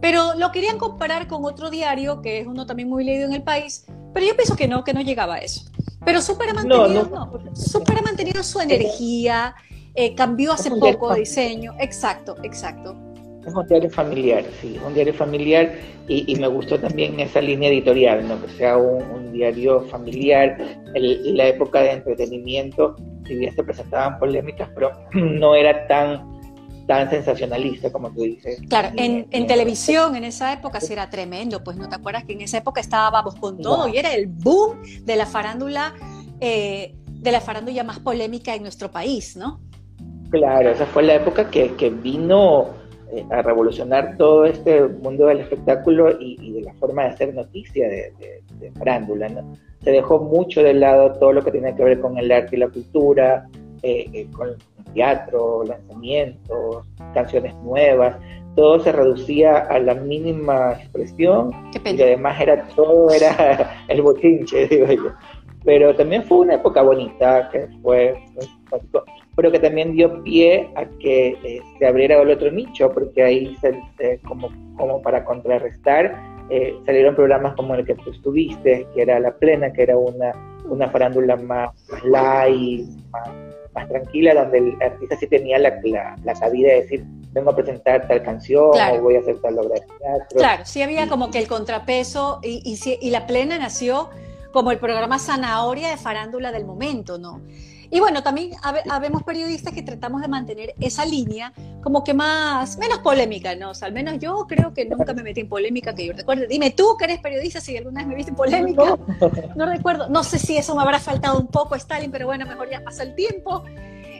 Pero 0.00 0.34
lo 0.34 0.52
querían 0.52 0.78
comparar 0.78 1.26
con 1.26 1.44
otro 1.44 1.70
diario 1.70 2.22
que 2.22 2.40
es 2.40 2.46
uno 2.46 2.66
también 2.66 2.88
muy 2.88 3.04
leído 3.04 3.26
en 3.26 3.32
el 3.32 3.42
país, 3.42 3.84
pero 4.12 4.26
yo 4.26 4.36
pienso 4.36 4.56
que 4.56 4.68
no, 4.68 4.84
que 4.84 4.92
no 4.92 5.00
llegaba 5.00 5.36
a 5.36 5.38
eso. 5.38 5.64
Pero 6.04 6.20
Super 6.20 6.50
ha 6.50 6.54
mantenido, 6.54 7.30
Super 7.54 7.98
ha 7.98 8.02
mantenido 8.02 8.42
su 8.42 8.60
energía, 8.60 9.54
eh, 9.94 10.14
cambió 10.14 10.52
hace 10.52 10.70
poco 10.70 11.12
de 11.12 11.20
diseño, 11.20 11.74
exacto, 11.78 12.36
exacto. 12.42 12.96
Es 13.46 13.52
un 13.54 13.66
diario 13.66 13.90
familiar, 13.90 14.44
sí, 14.60 14.78
un 14.86 14.94
diario 14.94 15.14
familiar 15.14 15.72
y, 16.08 16.36
me 16.36 16.46
gustó 16.46 16.78
también 16.78 17.18
esa 17.18 17.40
línea 17.40 17.70
editorial, 17.70 18.26
¿no? 18.28 18.40
que 18.40 18.52
sea 18.52 18.76
un, 18.76 19.32
diario 19.32 19.80
familiar, 19.82 20.58
en 20.94 21.36
la 21.36 21.48
época 21.48 21.80
de 21.80 21.92
entretenimiento, 21.92 22.96
si 23.26 23.34
bien 23.36 23.54
se 23.54 23.64
presentaban 23.64 24.18
polémicas, 24.18 24.68
pero 24.74 24.92
no 25.14 25.54
era 25.54 25.86
tan 25.86 26.30
tan 26.86 27.08
sensacionalista 27.08 27.92
como 27.92 28.10
tú 28.12 28.22
dices. 28.22 28.60
Claro, 28.68 28.90
en, 28.96 29.26
en, 29.30 29.46
televisión 29.46 30.16
en 30.16 30.24
esa 30.24 30.52
época 30.52 30.80
sí 30.80 30.92
era 30.92 31.08
tremendo, 31.08 31.62
pues 31.62 31.76
no 31.76 31.88
te 31.88 31.94
acuerdas 31.94 32.24
que 32.24 32.32
en 32.32 32.42
esa 32.42 32.58
época 32.58 32.80
estábamos 32.80 33.36
con 33.36 33.58
todo 33.58 33.88
y 33.88 33.98
era 33.98 34.12
el 34.12 34.26
boom 34.26 34.82
de 35.04 35.16
la 35.16 35.26
farándula, 35.26 35.94
eh, 36.40 36.94
de 37.06 37.32
la 37.32 37.40
farándula 37.40 37.84
más 37.84 38.00
polémica 38.00 38.54
en 38.54 38.62
nuestro 38.62 38.90
país, 38.90 39.36
¿no? 39.36 39.60
Claro, 40.30 40.70
esa 40.70 40.86
fue 40.86 41.04
la 41.04 41.14
época 41.14 41.50
que, 41.50 41.74
que 41.74 41.90
vino 41.90 42.81
eh, 43.14 43.26
a 43.30 43.42
revolucionar 43.42 44.16
todo 44.16 44.46
este 44.46 44.88
mundo 44.88 45.26
del 45.26 45.40
espectáculo 45.40 46.18
y, 46.18 46.52
de 46.52 46.62
la 46.62 46.72
forma 46.74 47.02
de 47.02 47.08
hacer 47.08 47.34
noticia 47.34 47.86
de, 47.86 48.72
farándula. 48.78 49.28
Se 49.84 49.90
dejó 49.90 50.18
mucho 50.18 50.62
de 50.62 50.72
lado 50.72 51.12
todo 51.18 51.34
lo 51.34 51.44
que 51.44 51.50
tiene 51.50 51.74
que 51.74 51.84
ver 51.84 52.00
con 52.00 52.16
el 52.16 52.32
arte 52.32 52.56
y 52.56 52.60
la 52.60 52.68
cultura, 52.68 53.46
eh, 53.82 54.08
eh, 54.14 54.26
con 54.34 54.48
el 54.48 54.56
teatro, 54.94 55.62
lanzamientos, 55.64 56.86
canciones 57.12 57.54
nuevas. 57.56 58.16
Todo 58.56 58.80
se 58.80 58.92
reducía 58.92 59.58
a 59.58 59.78
la 59.78 59.94
mínima 59.94 60.72
expresión 60.72 61.50
y 61.84 62.00
además 62.00 62.40
era 62.40 62.66
todo 62.74 63.10
era 63.10 63.84
el 63.88 64.00
bochinche, 64.00 64.66
digo 64.70 64.86
yo. 64.86 65.12
Pero 65.64 65.94
también 65.94 66.24
fue 66.24 66.38
una 66.38 66.54
época 66.54 66.80
bonita, 66.80 67.50
que 67.50 67.68
fue, 67.82 68.14
pero 69.34 69.50
que 69.50 69.58
también 69.58 69.92
dio 69.92 70.22
pie 70.22 70.68
a 70.76 70.84
que 71.00 71.38
eh, 71.42 71.62
se 71.78 71.86
abriera 71.86 72.20
el 72.20 72.30
otro 72.30 72.50
nicho, 72.50 72.90
porque 72.92 73.22
ahí, 73.22 73.56
se, 73.60 74.18
como, 74.20 74.50
como 74.76 75.00
para 75.00 75.24
contrarrestar, 75.24 76.14
eh, 76.50 76.76
salieron 76.84 77.14
programas 77.14 77.54
como 77.54 77.74
el 77.74 77.86
que 77.86 77.94
tú 77.94 78.10
estuviste, 78.10 78.86
que 78.94 79.02
era 79.02 79.18
La 79.20 79.32
Plena, 79.32 79.72
que 79.72 79.84
era 79.84 79.96
una, 79.96 80.32
una 80.68 80.90
farándula 80.90 81.36
más, 81.36 81.70
light, 82.04 82.86
más, 83.72 83.88
tranquila, 83.88 84.34
donde 84.34 84.58
el 84.58 84.82
artista 84.82 85.16
sí 85.16 85.26
tenía 85.26 85.58
la, 85.58 85.80
la, 86.24 86.34
cabida 86.34 86.68
de 86.72 86.82
decir, 86.82 87.04
vengo 87.32 87.50
a 87.50 87.56
presentar 87.56 88.06
tal 88.06 88.22
canción 88.22 88.64
o 88.64 89.00
voy 89.00 89.16
a 89.16 89.20
hacer 89.20 89.40
tal 89.40 89.58
obra 89.58 89.80
de 89.80 89.86
teatro. 89.98 90.38
Claro, 90.38 90.62
sí 90.66 90.82
había 90.82 91.08
como 91.08 91.30
que 91.30 91.38
el 91.38 91.48
contrapeso 91.48 92.40
y, 92.42 92.62
y, 92.64 92.98
y 93.00 93.10
La 93.10 93.26
Plena 93.26 93.56
nació 93.56 94.10
como 94.52 94.70
el 94.70 94.78
programa 94.78 95.18
zanahoria 95.18 95.88
de 95.88 95.96
farándula 95.96 96.52
del 96.52 96.66
momento, 96.66 97.16
¿no? 97.16 97.40
Y 97.92 98.00
bueno, 98.00 98.22
también 98.22 98.52
habemos 98.88 99.22
periodistas 99.22 99.74
que 99.74 99.82
tratamos 99.82 100.22
de 100.22 100.28
mantener 100.28 100.74
esa 100.80 101.04
línea 101.04 101.52
como 101.82 102.02
que 102.02 102.14
más, 102.14 102.78
menos 102.78 103.00
polémica, 103.00 103.54
¿no? 103.54 103.72
O 103.72 103.74
sea, 103.74 103.86
al 103.86 103.92
menos 103.92 104.18
yo 104.18 104.46
creo 104.48 104.72
que 104.72 104.86
nunca 104.86 105.12
me 105.12 105.22
metí 105.22 105.40
en 105.40 105.48
polémica, 105.50 105.94
que 105.94 106.06
yo 106.06 106.14
recuerdo. 106.14 106.44
Dime 106.48 106.70
tú 106.70 106.96
que 106.98 107.04
eres 107.04 107.20
periodista, 107.20 107.60
si 107.60 107.76
alguna 107.76 108.00
vez 108.00 108.08
me 108.08 108.14
viste 108.14 108.30
en 108.30 108.36
polémica. 108.36 108.96
No 109.56 109.66
recuerdo. 109.66 110.08
No 110.08 110.24
sé 110.24 110.38
si 110.38 110.56
eso 110.56 110.74
me 110.74 110.80
habrá 110.80 111.00
faltado 111.00 111.38
un 111.38 111.48
poco, 111.48 111.74
Stalin, 111.74 112.10
pero 112.10 112.24
bueno, 112.24 112.46
mejor 112.46 112.70
ya 112.70 112.80
pasa 112.82 113.02
el 113.02 113.14
tiempo. 113.14 113.62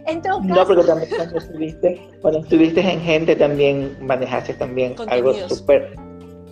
En 0.06 0.20
todo 0.20 0.42
caso... 0.42 0.54
No, 0.54 0.66
pero 0.66 0.84
también 0.84 1.08
cuando 1.16 1.38
estuviste, 1.38 2.10
cuando 2.20 2.40
estuviste 2.40 2.80
en 2.80 3.00
gente 3.00 3.36
también 3.36 3.96
manejaste 4.02 4.52
también 4.52 4.96
algo 5.08 5.32
súper 5.48 5.94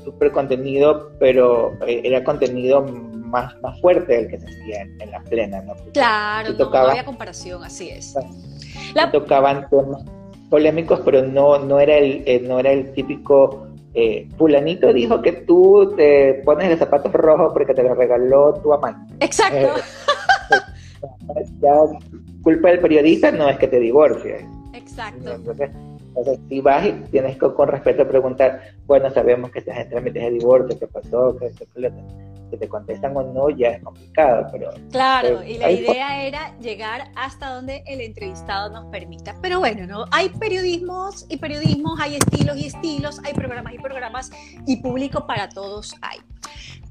super 0.05 0.33
contenido, 0.33 1.13
pero 1.19 1.77
eh, 1.87 2.01
era 2.05 2.25
contenido 2.25 3.10
más, 3.31 3.55
más 3.63 3.81
fuerte 3.81 4.13
del 4.13 4.29
que 4.29 4.41
se 4.41 4.47
hacía 4.47 4.83
en, 4.83 5.11
la 5.11 5.21
plena, 5.21 5.63
¿no? 5.63 5.75
claro, 5.93 6.53
no, 6.53 6.77
había 6.77 7.05
comparación, 7.05 7.65
así 7.65 7.91
es. 7.91 8.15
Tocaban 9.13 9.69
temas 9.71 10.05
polémicos, 10.51 11.01
pero 11.05 11.23
no, 11.23 11.59
no, 11.59 11.79
era, 11.81 11.97
el, 11.97 12.23
eh, 12.27 12.41
no 12.41 12.59
era 12.59 12.73
el 12.73 12.93
típico 12.93 13.71
eh, 13.93 14.29
fulanito 14.39 14.93
dijo 14.93 15.21
que 15.21 15.33
tú 15.33 15.95
te 15.97 16.43
pones 16.45 16.71
los 16.71 16.79
zapatos 16.79 17.13
rojos 17.13 17.53
porque 17.53 17.75
te 17.75 17.83
los 17.83 17.97
regaló 17.97 18.55
tu 18.55 18.73
amante. 18.73 19.15
Exacto. 19.21 19.81
Eh, 21.37 21.45
ya 21.61 21.75
culpa 22.43 22.69
del 22.69 22.81
periodista 22.81 23.33
no 23.33 23.49
es 23.49 23.59
que 23.59 23.67
te 23.67 23.81
divorcies. 23.81 24.45
Exacto. 24.75 25.33
Entonces, 25.33 25.71
si 26.49 26.61
vas 26.61 26.87
y 26.87 26.93
tienes 27.11 27.37
que 27.37 27.53
con 27.53 27.69
respeto 27.69 28.07
preguntar, 28.07 28.61
bueno, 28.87 29.11
sabemos 29.11 29.51
que 29.51 29.61
estás 29.61 29.79
en 29.79 29.89
trámites 29.91 30.23
de 30.23 30.31
divorcio, 30.31 30.79
¿qué 30.79 30.87
pasó? 30.87 31.37
¿Qué, 31.39 31.51
qué, 31.59 31.67
qué 31.75 31.91
que 32.51 32.57
te 32.57 32.69
contestan 32.69 33.17
o 33.17 33.23
no 33.23 33.51
ya 33.51 33.71
es 33.71 33.83
complicado, 33.83 34.47
pero... 34.53 34.71
Claro, 34.91 35.43
y 35.45 35.59
la 35.59 35.71
idea 35.71 36.25
era 36.25 36.57
llegar 36.59 37.11
hasta 37.17 37.55
donde 37.55 37.83
el 37.87 38.01
entrevistado 38.01 38.71
nos 38.71 38.87
permita. 38.87 39.37
Pero 39.41 39.61
bueno, 39.61 39.87
¿no? 39.87 40.05
Hay 40.11 40.29
periodismos 40.31 41.27
y 41.29 41.37
periodismos, 41.37 42.01
hay 42.01 42.17
estilos 42.17 42.57
y 42.57 42.67
estilos, 42.67 43.21
hay 43.25 43.33
programas 43.33 43.75
y 43.75 43.79
programas, 43.79 44.31
y 44.67 44.77
público 44.79 45.27
para 45.27 45.49
todos 45.49 45.95
hay. 46.03 46.19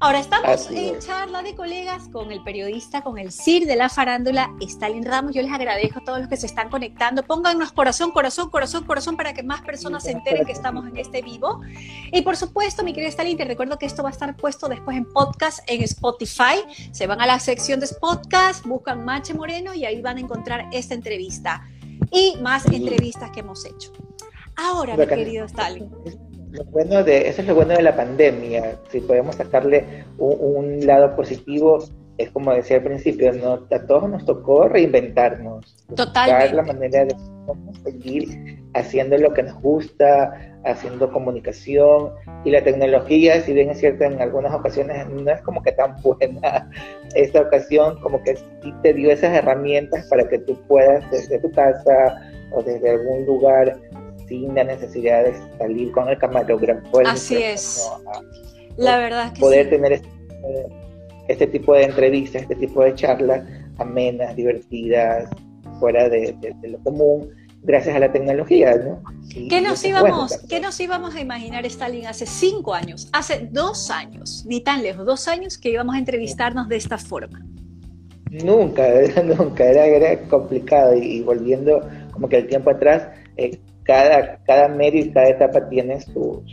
Ahora 0.02 0.18
estamos 0.18 0.70
en 0.70 0.98
charla 0.98 1.42
de 1.42 1.54
colegas 1.54 2.08
con 2.08 2.32
el 2.32 2.42
periodista, 2.42 3.02
con 3.02 3.18
el 3.18 3.30
CIR 3.30 3.66
de 3.66 3.76
la 3.76 3.90
farándula, 3.90 4.50
Stalin 4.60 5.04
Ramos. 5.04 5.34
Yo 5.34 5.42
les 5.42 5.52
agradezco 5.52 5.98
a 5.98 6.04
todos 6.04 6.20
los 6.20 6.28
que 6.28 6.38
se 6.38 6.46
están 6.46 6.70
conectando. 6.70 7.22
Pónganos 7.22 7.70
corazón, 7.72 8.10
corazón, 8.10 8.48
corazón, 8.48 8.84
corazón 8.84 9.16
para 9.18 9.34
que 9.34 9.42
más 9.42 9.60
personas 9.60 10.04
se 10.04 10.12
enteren 10.12 10.46
que 10.46 10.52
estamos 10.52 10.86
en 10.86 10.96
este 10.96 11.20
vivo. 11.20 11.60
Y 12.12 12.22
por 12.22 12.38
supuesto, 12.38 12.82
mi 12.82 12.94
querida 12.94 13.10
Stalin, 13.10 13.36
te 13.36 13.44
recuerdo 13.44 13.78
que 13.78 13.84
esto 13.84 14.02
va 14.02 14.08
a 14.08 14.12
estar 14.12 14.34
puesto 14.36 14.68
después 14.68 14.96
en 14.96 15.04
podcast 15.04 15.60
en 15.66 15.82
Spotify. 15.82 16.64
Se 16.92 17.06
van 17.06 17.20
a 17.20 17.26
la 17.26 17.38
sección 17.38 17.78
de 17.78 17.88
podcast, 18.00 18.64
buscan 18.64 19.04
Mache 19.04 19.34
Moreno 19.34 19.74
y 19.74 19.84
ahí 19.84 20.00
van 20.00 20.16
a 20.16 20.20
encontrar 20.20 20.64
esta 20.72 20.94
entrevista 20.94 21.68
y 22.10 22.36
más 22.40 22.64
entrevistas 22.64 23.30
que 23.32 23.40
hemos 23.40 23.66
hecho. 23.66 23.92
Ahora, 24.56 24.96
mi 24.96 25.06
querido 25.06 25.44
Stalin. 25.44 25.90
Lo 26.52 26.64
bueno 26.64 27.04
de, 27.04 27.28
eso 27.28 27.42
es 27.42 27.48
lo 27.48 27.54
bueno 27.54 27.74
de 27.74 27.82
la 27.82 27.94
pandemia. 27.94 28.76
Si 28.90 29.00
podemos 29.00 29.36
sacarle 29.36 30.04
un, 30.18 30.84
lado 30.84 31.14
positivo, 31.14 31.78
es 32.18 32.30
como 32.30 32.52
decía 32.52 32.78
al 32.78 32.82
principio, 32.82 33.32
¿no? 33.32 33.66
a 33.70 33.86
todos 33.86 34.08
nos 34.08 34.24
tocó 34.24 34.68
reinventarnos. 34.68 35.86
Totalmente. 35.94 36.54
la 36.54 36.62
manera 36.62 37.04
de 37.04 37.14
seguir 37.84 38.60
haciendo 38.74 39.16
lo 39.18 39.32
que 39.32 39.42
nos 39.42 39.60
gusta, 39.60 40.32
haciendo 40.64 41.10
comunicación. 41.12 42.10
Y 42.44 42.50
la 42.50 42.62
tecnología, 42.62 43.40
si 43.42 43.52
bien 43.52 43.70
es 43.70 43.78
cierto, 43.78 44.04
en 44.04 44.20
algunas 44.20 44.52
ocasiones 44.52 45.08
no 45.08 45.30
es 45.30 45.40
como 45.42 45.62
que 45.62 45.72
tan 45.72 45.96
buena, 46.02 46.70
esta 47.14 47.42
ocasión 47.42 48.00
como 48.00 48.22
que 48.22 48.36
sí 48.36 48.74
te 48.82 48.92
dio 48.92 49.10
esas 49.10 49.36
herramientas 49.36 50.06
para 50.08 50.28
que 50.28 50.38
tú 50.38 50.58
puedas 50.66 51.08
desde 51.10 51.38
tu 51.38 51.50
casa 51.52 52.30
o 52.52 52.62
desde 52.62 52.90
algún 52.90 53.26
lugar 53.26 53.78
sin 54.30 54.54
la 54.54 54.64
necesidad 54.64 55.24
de 55.24 55.34
salir 55.58 55.92
con 55.92 56.08
el 56.08 56.16
camarógrafo. 56.16 57.00
Así 57.04 57.36
es. 57.36 57.86
la 58.78 58.96
verdad 58.96 59.26
es 59.26 59.32
que 59.32 59.40
poder 59.40 59.68
tener 59.68 59.92
este, 59.92 60.08
este, 61.28 61.46
tipo 61.48 61.74
de 61.74 61.82
entrevistas, 61.84 62.42
este 62.42 62.54
tipo 62.54 62.82
de 62.82 62.94
charlas 62.94 63.42
amenas, 63.76 64.34
divertidas, 64.36 65.28
fuera 65.78 66.08
de 66.08 66.34
lo 66.62 66.78
común 66.78 67.28
gracias 67.62 67.94
a 67.94 67.98
la 67.98 68.10
tecnología, 68.10 68.76
¿no? 68.76 69.02
¿Qué 69.48 69.60
nos, 69.60 69.84
íbamos, 69.84 70.38
¿Qué 70.48 70.60
nos 70.60 70.80
íbamos 70.80 71.14
a 71.14 71.20
imaginar, 71.20 71.66
Stalin, 71.66 72.06
hace 72.06 72.26
cinco 72.26 72.74
años, 72.74 73.08
hace 73.12 73.48
dos 73.50 73.90
años, 73.90 74.44
ni 74.46 74.60
tan 74.60 74.82
lejos, 74.82 75.04
dos 75.04 75.28
años 75.28 75.58
que 75.58 75.70
íbamos 75.70 75.94
a 75.94 75.98
entrevistarnos 75.98 76.68
de 76.68 76.76
esta 76.76 76.98
forma? 76.98 77.44
Nunca, 78.30 78.86
nunca, 79.24 79.64
era, 79.64 80.18
complicado 80.28 80.94
y, 80.94 81.20
volviendo 81.20 81.80
como 82.12 82.28
que 82.28 82.38
el 82.38 82.46
tiempo 82.46 82.70
atrás, 82.70 83.08
eh, 83.36 83.58
cada, 83.90 84.38
cada 84.44 84.68
medio 84.68 85.04
y 85.04 85.10
cada 85.10 85.30
etapa 85.30 85.68
tiene 85.68 86.00
su, 86.00 86.44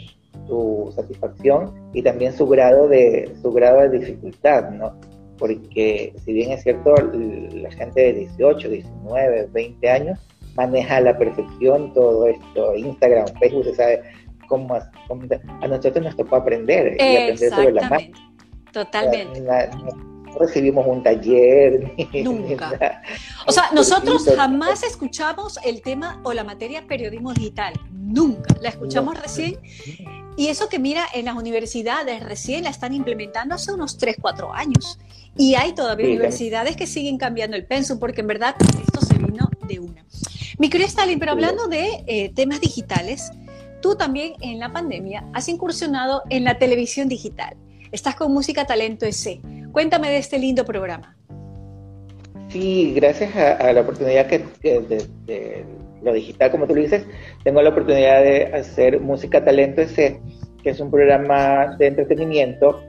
su 0.48 0.92
satisfacción 0.96 1.72
y 1.94 2.02
también 2.02 2.34
su 2.34 2.48
grado 2.48 2.88
de 2.88 3.32
su 3.44 3.52
grado 3.52 3.82
de 3.82 4.00
dificultad, 4.00 4.72
¿no? 4.72 5.00
Porque 5.38 6.14
si 6.26 6.34
bien 6.34 6.52
es 6.52 6.64
cierto, 6.64 6.96
la 6.96 7.70
gente 7.70 8.02
de 8.02 8.14
18, 8.14 8.70
19, 8.70 9.50
20 9.54 9.90
años 9.90 10.20
maneja 10.56 10.98
a 10.98 11.02
la 11.02 11.16
perfección 11.16 11.94
todo 11.94 12.26
esto, 12.26 12.76
Instagram, 12.76 13.28
Facebook, 13.40 13.66
se 13.66 13.76
sabe 13.76 14.02
cómo, 14.50 14.74
a 14.74 15.68
nosotros 15.68 16.04
nos 16.04 16.18
tocó 16.18 16.38
aprender 16.38 16.98
y 17.00 17.18
aprender 17.18 17.50
sobre 17.52 17.72
la 17.72 17.88
marca. 17.88 18.18
Totalmente. 18.72 19.44
Recibimos 20.40 20.86
un 20.88 21.04
taller. 21.04 21.94
Nunca. 22.24 23.02
o 23.46 23.52
sea, 23.52 23.70
nosotros 23.74 24.26
jamás 24.36 24.84
escuchamos 24.84 25.60
el 25.64 25.82
tema 25.82 26.22
o 26.24 26.34
la 26.34 26.44
materia 26.44 26.86
periodismo 26.88 27.34
digital. 27.34 27.74
Nunca. 27.92 28.56
La 28.62 28.70
escuchamos 28.70 29.20
recién. 29.20 29.60
Y 30.38 30.48
eso 30.48 30.70
que 30.70 30.80
mira, 30.80 31.04
en 31.14 31.26
las 31.26 31.36
universidades 31.36 32.24
recién 32.24 32.64
la 32.64 32.70
están 32.70 32.94
implementando 32.94 33.56
hace 33.56 33.74
unos 33.74 33.98
3, 33.98 34.18
4 34.22 34.54
años. 34.54 35.00
Y 35.36 35.56
hay 35.56 35.74
todavía 35.74 36.08
universidades 36.08 36.76
que 36.76 36.88
siguen 36.88 37.18
cambiando 37.18 37.58
el 37.58 37.66
pensum 37.66 38.00
porque 38.00 38.22
en 38.22 38.28
verdad 38.28 38.56
esto 38.82 39.02
se 39.02 39.16
vino 39.18 39.50
de 39.68 39.80
una. 39.80 40.06
Mi 40.58 40.70
querido 40.70 40.88
Stalin, 40.88 41.20
pero 41.20 41.34
hablando 41.34 41.68
de 41.68 42.04
eh, 42.08 42.32
temas 42.34 42.62
digitales, 42.62 43.32
tú 43.82 43.96
también 43.96 44.34
en 44.42 44.60
la 44.60 44.72
pandemia 44.72 45.26
has 45.34 45.48
incursionado 45.50 46.24
en 46.30 46.44
la 46.44 46.58
televisión 46.58 47.08
digital. 47.08 47.56
Estás 47.92 48.16
con 48.16 48.34
Música 48.34 48.66
Talento 48.66 49.06
EC. 49.06 49.40
Cuéntame 49.72 50.10
de 50.10 50.18
este 50.18 50.40
lindo 50.40 50.66
programa. 50.66 51.18
Sí, 52.50 52.94
gracias 52.96 53.36
a, 53.36 53.72
la 53.74 53.82
oportunidad 53.82 54.28
que, 54.28 54.40
de, 54.64 55.66
lo 56.02 56.14
digital, 56.14 56.52
como 56.52 56.66
tú 56.66 56.76
lo 56.76 56.82
dices, 56.82 57.06
tengo 57.44 57.62
la 57.62 57.70
oportunidad 57.70 58.24
de 58.24 58.46
hacer 58.46 59.02
Música 59.02 59.44
Talento 59.44 59.82
EC, 59.82 60.20
que 60.64 60.70
es 60.70 60.80
un 60.80 60.90
programa 60.90 61.76
de 61.78 61.88
entretenimiento, 61.88 62.82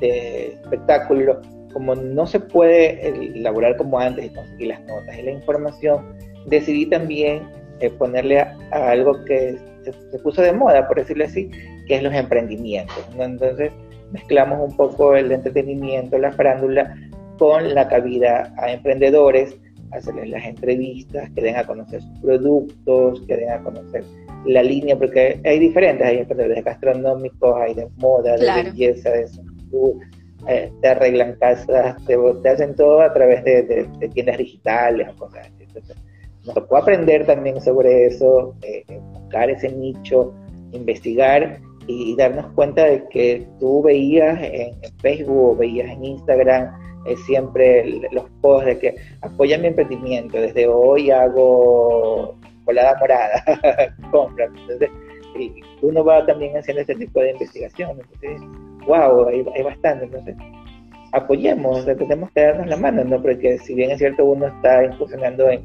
de 0.00 0.58
espectáculo. 0.62 1.40
Como 1.72 1.94
no 1.94 2.26
se 2.26 2.40
puede 2.40 3.08
elaborar 3.08 3.76
como 3.76 3.98
antes 3.98 4.26
y 4.26 4.28
conseguir 4.30 4.68
las 4.68 4.80
notas 4.82 5.18
y 5.18 5.22
la 5.22 5.30
información, 5.30 6.14
decidí 6.46 6.86
también 6.86 7.42
eh, 7.80 7.90
ponerle 7.90 8.40
a, 8.40 8.56
algo 8.72 9.24
que 9.24 9.56
se, 9.84 10.18
puso 10.18 10.42
de 10.42 10.52
moda, 10.52 10.86
por 10.86 10.98
decirlo 10.98 11.24
así, 11.24 11.50
que 11.86 11.96
es 11.96 12.02
los 12.02 12.12
emprendimientos. 12.12 13.08
Entonces 13.18 13.72
mezclamos 14.12 14.70
un 14.70 14.76
poco 14.76 15.14
el 15.14 15.30
entretenimiento, 15.32 16.18
la 16.18 16.32
farándula, 16.32 16.96
con 17.38 17.74
la 17.74 17.88
cabida 17.88 18.52
a 18.58 18.72
emprendedores, 18.72 19.56
hacerles 19.92 20.30
las 20.30 20.44
entrevistas, 20.44 21.30
que 21.30 21.42
den 21.42 21.56
a 21.56 21.64
conocer 21.64 22.02
sus 22.02 22.18
productos, 22.20 23.22
que 23.26 23.36
den 23.36 23.50
a 23.50 23.62
conocer 23.62 24.04
la 24.44 24.62
línea, 24.62 24.96
porque 24.96 25.40
hay 25.44 25.58
diferentes, 25.58 26.06
hay 26.06 26.18
emprendedores 26.18 26.64
gastronómicos, 26.64 27.56
hay 27.56 27.74
de 27.74 27.88
moda, 27.96 28.36
de 28.36 28.64
belleza, 28.64 29.10
de 29.10 29.28
salud, 29.28 30.00
eh, 30.46 30.70
te 30.80 30.88
arreglan 30.88 31.36
casas, 31.36 31.96
te, 32.06 32.16
hacen 32.48 32.74
todo 32.74 33.00
a 33.00 33.12
través 33.12 33.44
de, 33.44 33.88
tiendas 34.12 34.38
digitales 34.38 35.08
o 35.10 35.16
cosas 35.16 35.46
así. 35.46 35.64
Entonces, 35.64 35.96
nos 36.44 36.54
tocó 36.54 36.76
aprender 36.76 37.26
también 37.26 37.60
sobre 37.60 38.06
eso, 38.06 38.54
eh, 38.62 38.84
buscar 39.12 39.50
ese 39.50 39.70
nicho, 39.70 40.32
investigar 40.72 41.60
y 41.88 42.14
darnos 42.16 42.46
cuenta 42.52 42.84
de 42.84 43.08
que 43.08 43.48
tú 43.58 43.82
veías 43.82 44.38
en, 44.42 44.74
Facebook 45.00 45.52
o 45.52 45.56
veías 45.56 45.90
en 45.90 46.04
Instagram 46.04 46.70
eh, 47.06 47.16
siempre 47.26 48.00
los 48.12 48.24
posts 48.42 48.66
de 48.66 48.78
que 48.78 48.94
apoya 49.22 49.58
mi 49.58 49.68
emprendimiento, 49.68 50.38
desde 50.38 50.68
hoy 50.68 51.10
hago 51.10 52.38
colada 52.64 52.94
morada, 53.00 53.42
compra. 54.12 54.44
Entonces, 54.44 54.90
y 55.38 55.62
uno 55.80 56.04
va 56.04 56.26
también 56.26 56.56
haciendo 56.56 56.82
este 56.82 56.94
tipo 56.96 57.20
de 57.20 57.30
investigación. 57.30 57.92
Entonces, 57.92 58.40
wow, 58.86 59.28
hay, 59.28 59.62
bastante. 59.62 60.04
Entonces, 60.04 60.36
apoyemos, 61.12 61.86
tenemos 61.86 62.30
que 62.32 62.42
darnos 62.42 62.66
la 62.66 62.76
mano, 62.76 63.04
¿no? 63.04 63.22
Porque 63.22 63.58
si 63.58 63.74
bien 63.74 63.92
es 63.92 63.98
cierto, 63.98 64.24
uno 64.26 64.48
está 64.48 64.84
incursionando 64.84 65.48
en 65.48 65.62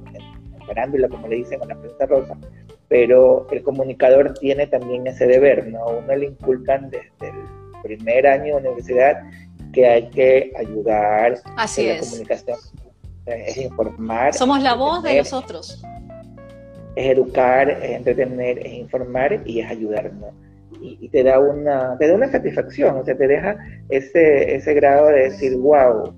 farándula, 0.66 1.10
como 1.10 1.28
le 1.28 1.38
dicen 1.38 1.60
con 1.60 1.68
la 1.68 1.76
prensa 1.76 2.06
rosa, 2.06 2.38
pero 2.88 3.48
el 3.52 3.64
comunicador 3.64 4.34
tiene 4.34 4.68
también 4.68 5.08
ese 5.08 5.26
deber, 5.26 5.68
¿no? 5.68 5.86
Uno 5.88 6.16
le 6.16 6.28
inculcan 6.28 6.90
desde 6.90 7.30
el 7.30 7.82
primer 7.82 8.28
año 8.28 8.56
de 8.56 8.62
universidad 8.62 9.22
que 9.72 9.88
hay 9.88 10.10
que 10.10 10.54
ayudar 10.58 11.40
Así 11.58 11.90
en 11.90 11.98
la 11.98 12.02
comunicación, 12.02 12.58
es 13.26 13.58
informar. 13.58 14.34
Somos 14.34 14.62
la 14.62 14.76
voz 14.76 15.02
de 15.04 15.18
los 15.18 15.34
otros. 15.34 15.84
Es 16.96 17.12
educar, 17.12 17.70
es 17.70 17.92
entretener, 17.92 18.60
es 18.60 18.74
informar 18.74 19.42
y 19.46 19.62
es 19.62 19.70
ayudar, 19.70 20.14
¿no? 20.14 20.28
Y, 20.82 21.08
te 21.08 21.24
da 21.24 21.40
una 21.40 21.98
te 21.98 22.08
da 22.08 22.16
una 22.16 22.30
satisfacción, 22.30 22.98
o 22.98 23.06
sea, 23.06 23.16
te 23.16 23.26
deja 23.26 23.56
ese, 23.88 24.56
ese 24.56 24.74
grado 24.74 25.08
de 25.08 25.30
decir, 25.30 25.56
wow, 25.58 26.14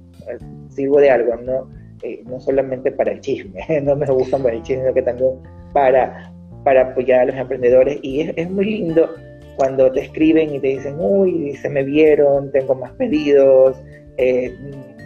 sirvo 0.69 0.99
de 0.99 1.11
algo, 1.11 1.35
¿no? 1.35 1.67
eh, 2.05 2.23
no 2.25 2.39
solamente 2.39 2.91
para 2.91 3.13
el 3.13 3.21
chisme, 3.21 3.65
no 3.83 3.95
me 3.95 4.05
gustan 4.05 4.43
para 4.43 4.55
el 4.55 4.61
chisme, 4.61 4.83
sino 4.83 4.93
que 4.93 5.01
también 5.01 5.31
para, 5.73 6.31
para 6.65 6.81
apoyar 6.81 7.21
a 7.21 7.25
los 7.25 7.35
emprendedores. 7.35 7.99
Y 8.01 8.21
es, 8.35 8.49
muy 8.49 8.65
lindo 8.65 9.15
cuando 9.55 9.89
te 9.91 10.01
escriben 10.01 10.53
y 10.53 10.59
te 10.59 10.67
dicen, 10.67 10.95
uy, 10.99 11.55
se 11.55 11.69
me 11.69 11.83
vieron, 11.83 12.51
tengo 12.51 12.75
más 12.75 12.91
pedidos, 12.93 13.77
eh, 14.17 14.53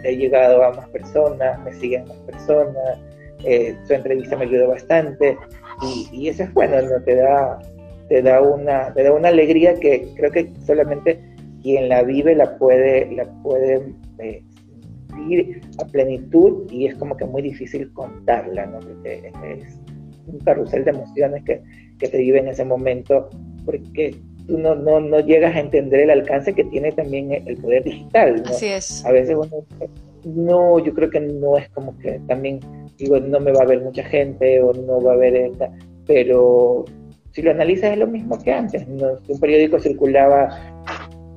he 0.02 0.16
llegado 0.16 0.64
a 0.64 0.72
más 0.72 0.88
personas, 0.88 1.62
me 1.62 1.72
siguen 1.74 2.08
más 2.08 2.16
personas, 2.18 2.98
eh, 3.44 3.76
su 3.86 3.92
entrevista 3.92 4.36
me 4.36 4.46
ayudó 4.46 4.68
bastante 4.68 5.36
y, 6.12 6.28
eso 6.28 6.42
es 6.42 6.52
bueno, 6.52 6.80
¿no? 6.82 7.02
te, 7.04 7.14
da, 7.14 7.58
te, 8.08 8.22
da 8.22 8.40
una, 8.42 8.92
te 8.92 9.04
da 9.04 9.12
una 9.12 9.28
alegría 9.28 9.74
que 9.74 10.08
creo 10.16 10.32
que 10.32 10.50
solamente 10.66 11.20
quien 11.62 11.88
la 11.88 12.02
vive 12.02 12.34
la 12.34 12.58
puede, 12.58 13.12
la 13.12 13.24
puede 13.42 13.94
eh, 14.18 14.42
a 15.78 15.84
plenitud 15.86 16.70
y 16.70 16.86
es 16.86 16.94
como 16.96 17.16
que 17.16 17.24
muy 17.26 17.42
difícil 17.42 17.92
contarla, 17.92 18.66
¿no? 18.66 18.80
Porque 18.80 19.30
es 19.44 19.78
un 20.26 20.38
carrusel 20.40 20.84
de 20.84 20.90
emociones 20.90 21.44
que, 21.44 21.60
que 21.98 22.08
te 22.08 22.18
vive 22.18 22.38
en 22.38 22.48
ese 22.48 22.64
momento 22.64 23.30
porque 23.64 24.16
tú 24.46 24.58
no, 24.58 24.74
no, 24.74 25.00
no, 25.00 25.20
llegas 25.20 25.54
a 25.54 25.60
entender 25.60 26.00
el 26.00 26.10
alcance 26.10 26.52
que 26.52 26.64
tiene 26.64 26.92
también 26.92 27.32
el 27.32 27.56
poder 27.58 27.84
digital. 27.84 28.42
¿no? 28.42 28.50
Así 28.50 28.66
es. 28.66 29.04
A 29.04 29.12
veces 29.12 29.36
uno 29.36 29.64
no, 30.24 30.78
yo 30.78 30.92
creo 30.94 31.10
que 31.10 31.20
no 31.20 31.56
es 31.56 31.68
como 31.70 31.96
que 31.98 32.20
también, 32.26 32.60
digo, 32.98 33.18
no 33.20 33.40
me 33.40 33.52
va 33.52 33.62
a 33.62 33.66
ver 33.66 33.80
mucha 33.80 34.02
gente 34.04 34.62
o 34.62 34.72
no 34.72 35.00
va 35.00 35.14
a 35.14 35.16
ver 35.16 35.34
esta, 35.34 35.70
pero 36.06 36.84
si 37.32 37.42
lo 37.42 37.52
analizas 37.52 37.92
es 37.92 37.98
lo 37.98 38.06
mismo 38.06 38.38
que 38.38 38.52
antes. 38.52 38.86
¿no? 38.88 39.12
Un 39.28 39.40
periódico 39.40 39.78
circulaba 39.78 40.48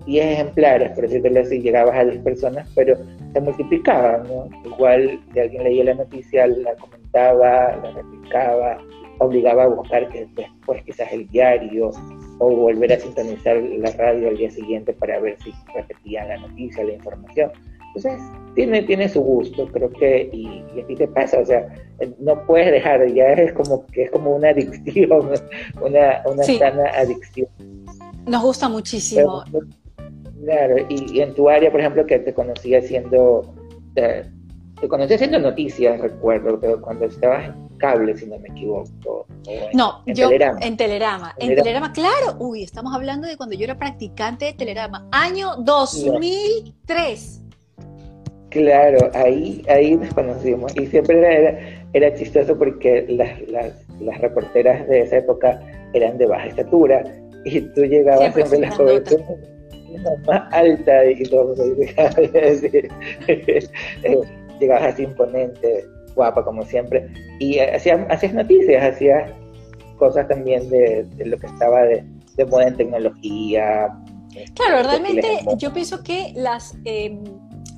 10 0.06 0.26
ejemplares, 0.26 0.92
por 0.92 1.08
decirlo 1.08 1.40
así, 1.40 1.60
llegabas 1.60 1.96
a 1.96 2.06
10 2.06 2.24
personas, 2.24 2.70
pero 2.76 2.98
se 3.34 3.42
multiplicaban, 3.42 4.24
¿no? 4.24 4.50
Igual 4.66 5.20
si 5.34 5.40
alguien 5.40 5.64
leía 5.64 5.84
la 5.86 5.94
noticia, 5.96 6.48
la 6.48 6.76
comentaba, 6.76 7.76
la 7.78 7.92
replicaba, 7.92 8.78
obligaba 9.20 9.64
a 9.64 9.68
buscar 9.68 10.10
que 10.10 10.28
después 10.36 10.84
quizás 10.84 11.12
el 11.12 11.28
diario 11.30 11.92
o 12.40 12.50
volver 12.50 12.94
a 12.94 13.00
sintonizar 13.00 13.58
la 13.58 13.92
radio 13.92 14.30
al 14.30 14.38
día 14.38 14.50
siguiente 14.50 14.94
para 14.94 15.20
ver 15.20 15.38
si 15.42 15.54
repetían 15.74 16.28
la 16.28 16.38
noticia, 16.38 16.84
la 16.84 16.94
información. 16.94 17.52
Entonces, 17.96 18.20
tiene, 18.56 18.82
tiene 18.84 19.08
su 19.08 19.22
gusto, 19.22 19.68
creo 19.68 19.90
que, 19.92 20.30
y, 20.34 20.64
y 20.76 20.82
a 20.82 20.88
ti 20.88 20.96
te 20.96 21.08
pasa, 21.08 21.40
o 21.40 21.46
sea, 21.46 21.68
no 22.20 22.44
puedes 22.46 22.72
dejar, 22.72 23.06
ya 23.14 23.34
es 23.34 23.54
como 23.54 23.86
que 23.88 24.04
es 24.04 24.12
como 24.12 24.36
una 24.36 24.50
adicción, 24.50 25.32
una, 25.80 26.24
una 26.26 26.44
sí. 26.44 26.58
sana 26.58 26.90
adicción. 26.96 27.48
Nos 28.26 28.42
gusta 28.42 28.68
muchísimo. 28.68 29.44
Pero, 29.52 29.66
claro, 30.44 30.76
y, 30.90 31.18
y, 31.18 31.22
en 31.22 31.34
tu 31.34 31.50
área, 31.50 31.72
por 31.72 31.80
ejemplo, 31.80 32.06
que 32.06 32.20
te 32.20 32.34
conocí 32.34 32.76
haciendo, 32.76 33.54
te, 33.96 34.26
te 34.80 34.88
conocí 34.88 35.14
haciendo 35.14 35.40
noticias, 35.40 36.00
recuerdo, 36.00 36.60
pero 36.60 36.82
cuando 36.82 37.06
estabas 37.06 37.46
en 37.46 37.78
cable, 37.78 38.18
si 38.18 38.26
no 38.28 38.40
me 38.40 38.48
equivoco. 38.48 39.26
En, 39.48 39.78
no, 39.78 40.02
en 40.06 40.16
yo 40.16 40.30
Telerama. 40.30 40.60
en 40.62 40.78
Telerama. 40.78 41.36
En 41.38 41.56
Telerama, 41.56 41.92
claro. 41.92 42.38
Uy, 42.40 42.64
estamos 42.64 42.94
hablando 42.94 43.28
de 43.28 43.36
cuando 43.36 43.56
yo 43.56 43.66
era 43.66 43.78
practicante 43.78 44.46
de 44.46 44.54
Telerama. 44.54 45.08
Año 45.12 45.56
2003. 45.58 47.42
Claro, 48.50 49.10
ahí, 49.14 49.66
ahí 49.68 49.96
nos 49.96 50.14
conocimos. 50.14 50.76
Y 50.78 50.86
siempre 50.86 51.18
era, 51.18 51.34
era, 51.34 51.60
era 51.94 52.16
chistoso 52.16 52.58
porque 52.58 53.06
las, 53.10 53.42
las, 53.50 53.74
las, 54.00 54.22
reporteras 54.22 54.88
de 54.88 55.02
esa 55.02 55.18
época 55.18 55.60
eran 55.94 56.18
de 56.18 56.28
baja 56.28 56.48
estatura. 56.48 57.04
Y 57.46 57.60
tú 57.60 57.84
llegabas 57.84 58.34
siempre, 58.34 58.46
siempre 58.46 58.70
las 58.70 58.78
coberturas 58.78 59.28
más 60.26 60.52
alta 60.52 61.06
y 61.06 61.24
todo. 61.24 61.56
llegabas 64.60 64.94
así 64.94 65.04
imponente 65.04 65.86
guapa 66.16 66.44
como 66.44 66.64
siempre, 66.64 67.08
y 67.40 67.60
hacías, 67.60 68.02
hacías 68.10 68.34
noticias, 68.34 68.84
hacías 68.84 69.32
cosas 69.98 70.28
también 70.28 70.70
de, 70.70 71.06
de 71.16 71.26
lo 71.26 71.38
que 71.38 71.48
estaba 71.48 71.84
de, 71.84 72.04
de, 72.36 72.46
moda 72.46 72.68
en 72.68 72.78
tecnología. 72.78 73.90
Claro, 74.56 74.88
realmente 74.88 75.40
yo 75.58 75.74
pienso 75.74 76.04
que 76.04 76.34
las... 76.36 76.76
Eh, 76.86 77.18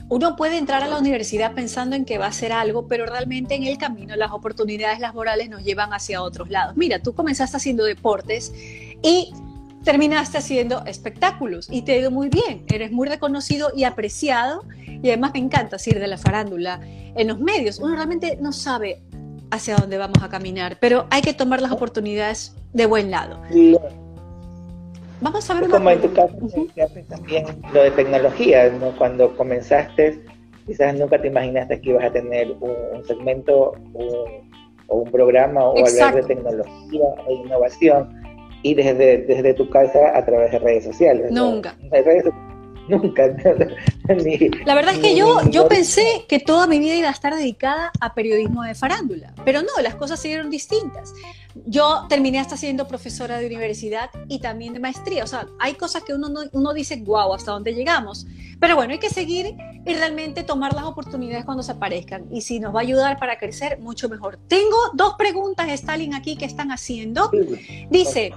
uno 0.08 0.36
puede 0.36 0.60
entrar 0.60 0.84
a 0.84 0.88
la 0.88 1.00
universidad 1.00 1.56
pensando 1.56 1.96
en 1.96 2.06
que 2.06 2.20
va 2.20 2.26
a 2.26 2.30
hacer 2.30 2.52
algo, 2.52 2.88
pero 2.88 3.08
realmente 3.08 3.56
en 3.56 3.64
el 3.64 3.80
camino 3.80 4.16
las 4.16 4.32
oportunidades 4.32 5.00
laborales 5.00 5.50
nos 5.50 5.64
llevan 5.64 5.94
hacia 5.94 6.22
otros 6.22 6.52
lados. 6.52 6.78
Mira, 6.78 7.02
tú 7.02 7.16
comenzaste 7.16 7.58
haciendo 7.58 7.84
deportes 7.84 8.54
y 9.02 9.34
terminaste 9.86 10.40
haciendo 10.40 10.84
espectáculos 10.86 11.68
y 11.72 11.84
te 11.84 11.94
ha 11.94 11.98
ido 11.98 12.12
muy 12.12 12.28
bien. 12.28 12.66
Eres 12.68 12.92
muy 12.92 13.08
reconocido 13.08 13.70
y 13.74 13.86
apreciado 13.86 14.66
y 14.86 15.08
además 15.10 15.32
me 15.34 15.40
encanta 15.40 15.78
ir 15.86 16.00
de 16.00 16.08
la 16.08 16.18
farándula 16.18 16.82
en 16.84 17.28
los 17.28 17.40
medios. 17.40 17.80
Uno 17.80 17.96
realmente 17.96 18.38
no 18.42 18.52
sabe 18.52 19.02
hacia 19.52 19.78
dónde 19.78 19.98
vamos 19.98 20.22
a 20.22 20.30
caminar, 20.30 20.78
pero 20.82 21.06
hay 21.12 21.22
que 21.22 21.34
tomar 21.34 21.62
las 21.62 21.72
oportunidades 21.72 22.56
de 22.74 22.88
buen 22.88 23.12
lado. 23.12 23.40
Vamos 25.22 25.50
a 25.50 25.54
ver 25.54 25.70
Como 25.70 25.90
en 25.90 26.02
tu 26.02 26.12
caso, 26.12 26.36
uh 26.42 26.50
-huh. 26.50 27.08
también 27.08 27.46
lo 27.74 27.84
de 27.84 27.92
tecnología, 27.92 28.70
¿no? 28.72 28.92
Cuando 28.98 29.36
comenzaste, 29.38 30.20
quizás 30.66 30.94
nunca 30.96 31.22
te 31.22 31.28
imaginaste 31.28 31.80
que 31.80 31.92
ibas 31.92 32.06
a 32.06 32.12
tener 32.12 32.52
un, 32.60 32.74
un 32.96 33.06
segmento 33.06 33.74
un, 33.94 34.52
o 34.88 34.98
un 34.98 35.12
programa 35.12 35.64
o 35.64 35.78
Exacto. 35.78 36.06
hablar 36.06 36.28
de 36.28 36.36
tecnología 36.36 37.06
e 37.28 37.34
innovación 37.34 38.25
y 38.66 38.74
desde, 38.74 39.20
desde 39.20 39.54
tu 39.54 39.70
casa 39.70 40.18
a 40.18 40.26
través 40.26 40.52
de 40.52 40.58
redes 40.58 40.86
sociales. 40.86 41.32
Nunca. 41.32 41.78
¿no? 41.84 41.90
Redes, 41.92 42.24
nunca. 42.90 43.28
ni, 44.08 44.38
la 44.66 44.76
verdad 44.76 44.94
es 44.94 45.00
que 45.00 45.14
ni, 45.14 45.20
yo, 45.20 45.42
ni, 45.42 45.52
yo 45.52 45.68
pensé 45.68 46.26
que 46.28 46.40
toda 46.40 46.68
mi 46.68 46.80
vida 46.80 46.96
iba 46.96 47.10
a 47.10 47.12
estar 47.12 47.34
dedicada 47.36 47.92
a 48.00 48.14
periodismo 48.14 48.64
de 48.64 48.76
farándula, 48.76 49.34
pero 49.44 49.62
no, 49.62 49.82
las 49.82 49.96
cosas 49.96 50.20
siguieron 50.20 50.50
distintas. 50.50 51.14
Yo 51.66 52.06
terminé 52.10 52.40
hasta 52.40 52.58
siendo 52.58 52.88
profesora 52.88 53.38
de 53.38 53.48
universidad 53.48 54.10
y 54.28 54.40
también 54.40 54.74
de 54.74 54.80
maestría. 54.80 55.24
O 55.24 55.28
sea, 55.28 55.48
hay 55.60 55.76
cosas 55.76 56.04
que 56.04 56.14
uno, 56.14 56.28
no, 56.28 56.42
uno 56.52 56.74
dice, 56.74 56.98
wow, 56.98 57.34
hasta 57.34 57.52
dónde 57.52 57.74
llegamos. 57.74 58.28
Pero 58.60 58.76
bueno, 58.76 58.94
hay 58.94 59.00
que 59.00 59.10
seguir 59.10 59.56
y 59.86 59.94
realmente 59.94 60.44
tomar 60.44 60.74
las 60.74 60.84
oportunidades 60.84 61.46
cuando 61.46 61.64
se 61.64 61.72
aparezcan. 61.72 62.26
Y 62.32 62.42
si 62.42 62.60
nos 62.60 62.76
va 62.76 62.80
a 62.80 62.84
ayudar 62.84 63.18
para 63.18 63.38
crecer, 63.38 63.80
mucho 63.80 64.10
mejor. 64.10 64.38
Tengo 64.48 64.76
dos 64.94 65.16
preguntas, 65.18 65.70
Stalin, 65.70 66.14
aquí 66.14 66.36
que 66.36 66.46
están 66.46 66.72
haciendo. 66.72 67.32
Dice, 67.90 68.34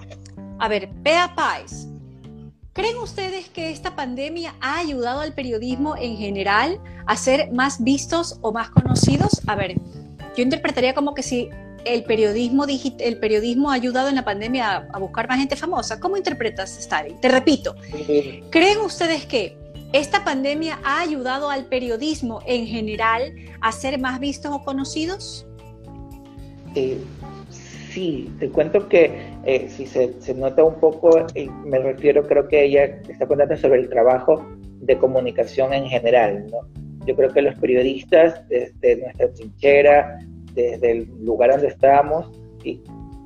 a 0.58 0.68
ver, 0.68 0.90
Pea 1.02 1.34
Pais, 1.34 1.88
¿Creen 2.78 2.98
ustedes 2.98 3.48
que 3.48 3.72
esta 3.72 3.96
pandemia 3.96 4.54
ha 4.60 4.78
ayudado 4.78 5.18
al 5.18 5.34
periodismo 5.34 5.96
en 5.96 6.16
general 6.16 6.80
a 7.06 7.16
ser 7.16 7.50
más 7.50 7.82
vistos 7.82 8.38
o 8.40 8.52
más 8.52 8.70
conocidos? 8.70 9.42
A 9.48 9.56
ver, 9.56 9.74
yo 10.36 10.44
interpretaría 10.44 10.94
como 10.94 11.12
que 11.12 11.24
si 11.24 11.48
el 11.84 12.04
periodismo, 12.04 12.66
el 12.66 13.18
periodismo 13.18 13.72
ha 13.72 13.74
ayudado 13.74 14.08
en 14.08 14.14
la 14.14 14.24
pandemia 14.24 14.70
a, 14.70 14.76
a 14.92 14.98
buscar 15.00 15.28
más 15.28 15.38
gente 15.38 15.56
famosa. 15.56 15.98
¿Cómo 15.98 16.16
interpretas, 16.16 16.78
Stalin? 16.78 17.20
Te 17.20 17.28
repito, 17.28 17.74
¿creen 18.50 18.78
ustedes 18.78 19.26
que 19.26 19.58
esta 19.92 20.22
pandemia 20.22 20.78
ha 20.84 21.00
ayudado 21.00 21.50
al 21.50 21.64
periodismo 21.64 22.42
en 22.46 22.64
general 22.64 23.34
a 23.60 23.72
ser 23.72 23.98
más 23.98 24.20
vistos 24.20 24.52
o 24.52 24.62
conocidos? 24.62 25.48
Eh, 26.76 27.02
sí, 27.90 28.32
te 28.38 28.48
cuento 28.50 28.88
que 28.88 29.10
eh, 29.44 29.68
si 29.68 29.86
se, 29.86 30.20
se, 30.20 30.34
nota 30.34 30.64
un 30.64 30.74
poco, 30.76 31.26
eh, 31.34 31.48
me 31.64 31.78
refiero, 31.78 32.22
creo 32.24 32.48
que 32.48 32.64
ella 32.64 32.84
está 33.08 33.26
contando 33.26 33.56
sobre 33.56 33.80
el 33.80 33.88
trabajo 33.88 34.44
de 34.80 34.96
comunicación 34.98 35.72
en 35.72 35.86
general, 35.86 36.46
¿no? 36.50 36.60
Yo 37.06 37.16
creo 37.16 37.30
que 37.30 37.42
los 37.42 37.58
periodistas, 37.58 38.46
desde 38.48 38.96
nuestra 38.96 39.32
trinchera, 39.32 40.18
desde 40.54 40.90
el 40.90 41.08
lugar 41.24 41.50
donde 41.50 41.68
estábamos, 41.68 42.30
y 42.64 42.82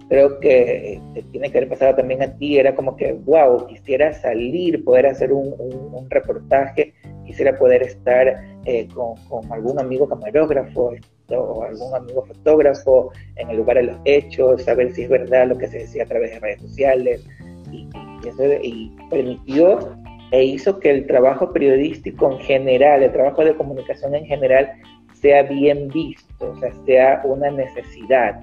creo 0.09 0.39
que 0.41 1.01
te 1.15 1.23
tiene 1.23 1.51
que 1.51 1.59
haber 1.59 1.71
pasado 1.71 1.97
también 1.97 2.23
a 2.23 2.37
ti, 2.37 2.59
era 2.59 2.75
como 2.75 2.97
que, 2.97 3.13
wow, 3.13 3.67
quisiera 3.67 4.13
salir, 4.13 4.85
poder 4.85 5.07
hacer 5.07 5.33
un, 5.33 6.07
reportaje, 6.11 6.93
quisiera 7.25 7.57
poder 7.59 7.83
estar 7.83 8.45
eh, 8.67 8.87
con, 8.95 9.17
algún 9.51 9.81
amigo 9.81 10.07
camarógrafo 10.09 10.93
o 11.41 11.63
algún 11.65 11.95
amigo 11.95 12.25
fotógrafo 12.27 13.11
en 13.37 13.51
el 13.51 13.59
lugar 13.59 13.77
de 13.79 13.85
los 13.85 13.97
hechos, 14.05 14.63
saber 14.63 14.93
si 14.93 15.03
es 15.03 15.09
verdad 15.09 15.49
lo 15.49 15.59
que 15.59 15.69
se 15.69 15.79
decía 15.79 16.05
a 16.05 16.07
través 16.07 16.33
de 16.33 16.41
redes 16.41 16.61
sociales, 16.61 17.25
y, 17.71 17.89
y, 18.23 18.29
eso, 18.29 18.45
y 18.63 18.97
permitió 19.11 19.97
e 20.33 20.45
hizo 20.45 20.79
que 20.81 20.91
el 20.91 21.07
trabajo 21.07 21.53
periodístico 21.53 22.33
en 22.33 22.39
general, 22.41 23.03
el 23.03 23.13
trabajo 23.13 23.45
de 23.45 23.55
comunicación 23.55 24.15
en 24.15 24.25
general, 24.27 24.73
sea 25.21 25.43
bien 25.45 25.89
visto, 25.89 26.51
o 26.51 26.57
sea, 26.59 26.73
sea 26.87 27.23
una 27.25 27.51
necesidad, 27.51 28.41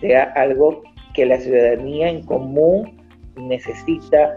sea 0.00 0.32
algo 0.36 0.82
que 1.14 1.26
la 1.26 1.38
ciudadanía 1.38 2.08
en 2.08 2.22
común 2.22 3.02
necesita 3.36 4.34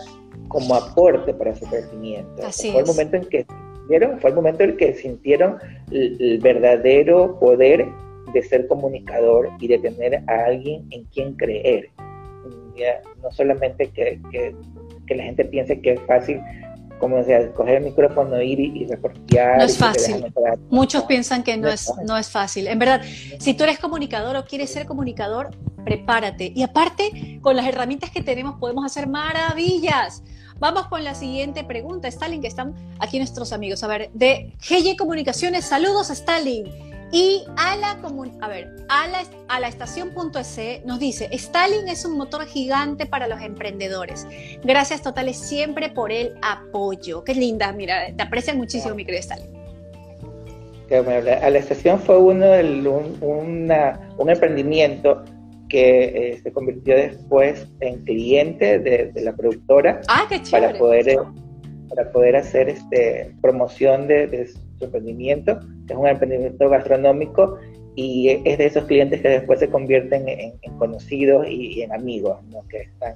como 0.47 0.75
aporte 0.75 1.33
para 1.33 1.55
su 1.55 1.65
crecimiento. 1.67 2.45
Así 2.45 2.75
el 2.75 2.85
momento 2.85 3.17
en 3.17 3.25
que 3.25 3.45
sintieron, 3.85 4.19
fue 4.19 4.29
el 4.31 4.35
momento 4.35 4.63
en 4.63 4.77
que 4.77 4.93
sintieron 4.93 5.57
el, 5.91 6.17
el, 6.19 6.39
verdadero 6.39 7.39
poder 7.39 7.85
de 8.33 8.43
ser 8.43 8.67
comunicador 8.67 9.49
y 9.59 9.67
de 9.67 9.79
tener 9.79 10.23
a 10.27 10.45
alguien 10.45 10.87
en 10.91 11.05
quien 11.05 11.33
creer. 11.35 11.89
Ya, 12.75 13.01
no 13.23 13.31
solamente 13.31 13.87
que, 13.87 14.19
que, 14.31 14.53
que 15.07 15.15
la 15.15 15.23
gente 15.23 15.45
piense 15.45 15.79
que 15.79 15.93
es 15.93 16.01
fácil 16.01 16.41
como 16.99 17.17
decía, 17.17 17.51
coger 17.53 17.77
el 17.77 17.83
micrófono, 17.83 18.41
ir 18.41 18.59
y, 18.59 18.83
y 18.83 18.87
reportear. 18.87 19.57
No 19.57 19.65
es 19.65 19.77
fácil. 19.77 20.25
Muchos 20.69 21.03
piensan 21.03 21.43
que 21.43 21.57
no, 21.57 21.67
es, 21.67 21.91
no 22.07 22.17
es 22.17 22.29
fácil. 22.29 22.67
En 22.67 22.79
verdad, 22.79 23.01
si 23.39 23.53
tú 23.53 23.63
eres 23.63 23.79
comunicador 23.79 24.35
o 24.37 24.45
quieres 24.45 24.71
ser 24.71 24.85
comunicador, 24.85 25.49
prepárate. 25.83 26.51
Y 26.55 26.63
aparte, 26.63 27.39
con 27.41 27.55
las 27.55 27.67
herramientas 27.67 28.11
que 28.11 28.23
tenemos 28.23 28.55
podemos 28.59 28.85
hacer 28.85 29.07
maravillas. 29.07 30.23
Vamos 30.59 30.87
con 30.87 31.03
la 31.03 31.15
siguiente 31.15 31.63
pregunta, 31.63 32.07
Stalin, 32.07 32.41
que 32.41 32.47
están 32.47 32.73
aquí 32.99 33.17
nuestros 33.17 33.51
amigos. 33.51 33.83
A 33.83 33.87
ver, 33.87 34.09
de 34.13 34.53
GY 34.61 34.95
Comunicaciones, 34.95 35.65
saludos 35.65 36.09
Stalin. 36.09 36.65
Y 37.11 37.43
a 37.55 37.75
la, 37.75 37.91
a 38.41 38.47
ver, 38.47 38.75
a 38.89 39.07
la, 39.07 39.23
a 39.47 39.59
la 39.59 39.69
nos 40.85 40.99
dice, 40.99 41.29
Stalin 41.31 41.87
es 41.87 42.03
un 42.03 42.17
motor 42.17 42.45
gigante 42.45 43.05
para 43.05 43.27
los 43.27 43.41
emprendedores. 43.41 44.25
Gracias 44.63 45.01
totales 45.01 45.37
siempre 45.37 45.89
por 45.89 46.11
el 46.11 46.35
apoyo. 46.41 47.23
Qué 47.23 47.35
linda, 47.35 47.71
mira, 47.73 48.13
te 48.15 48.23
aprecian 48.23 48.57
muchísimo, 48.57 48.95
mi 48.95 49.05
querido 49.05 49.21
Stalin. 49.21 49.55
A 50.91 51.49
la 51.49 51.59
estación 51.59 51.99
fue 51.99 52.17
uno 52.17 52.45
un, 53.21 53.71
un 54.17 54.29
emprendimiento 54.29 55.23
que 55.75 56.29
eh, 56.31 56.39
se 56.41 56.53
convirtió 56.53 56.95
después 56.95 57.67
en 57.81 58.05
cliente 58.05 58.79
de, 58.79 59.11
la 59.15 59.35
productora 59.35 59.99
ah, 60.07 60.25
qué 60.29 60.41
para 60.49 60.71
poder 60.77 61.17
para 61.89 62.09
poder 62.13 62.37
hacer 62.37 62.69
este 62.69 63.35
promoción 63.41 64.07
de, 64.07 64.47
su 64.47 64.85
emprendimiento, 64.85 65.59
que 65.85 65.91
es 65.91 65.99
un 65.99 66.07
emprendimiento 66.07 66.69
gastronómico 66.69 67.57
y 67.93 68.29
es 68.45 68.57
de 68.57 68.67
esos 68.67 68.85
clientes 68.85 69.21
que 69.21 69.27
después 69.27 69.59
se 69.59 69.67
convierten 69.67 70.29
en, 70.29 70.53
conocidos 70.77 71.45
y, 71.49 71.81
en 71.81 71.91
amigos, 71.91 72.39
que 72.69 72.83
están 72.83 73.15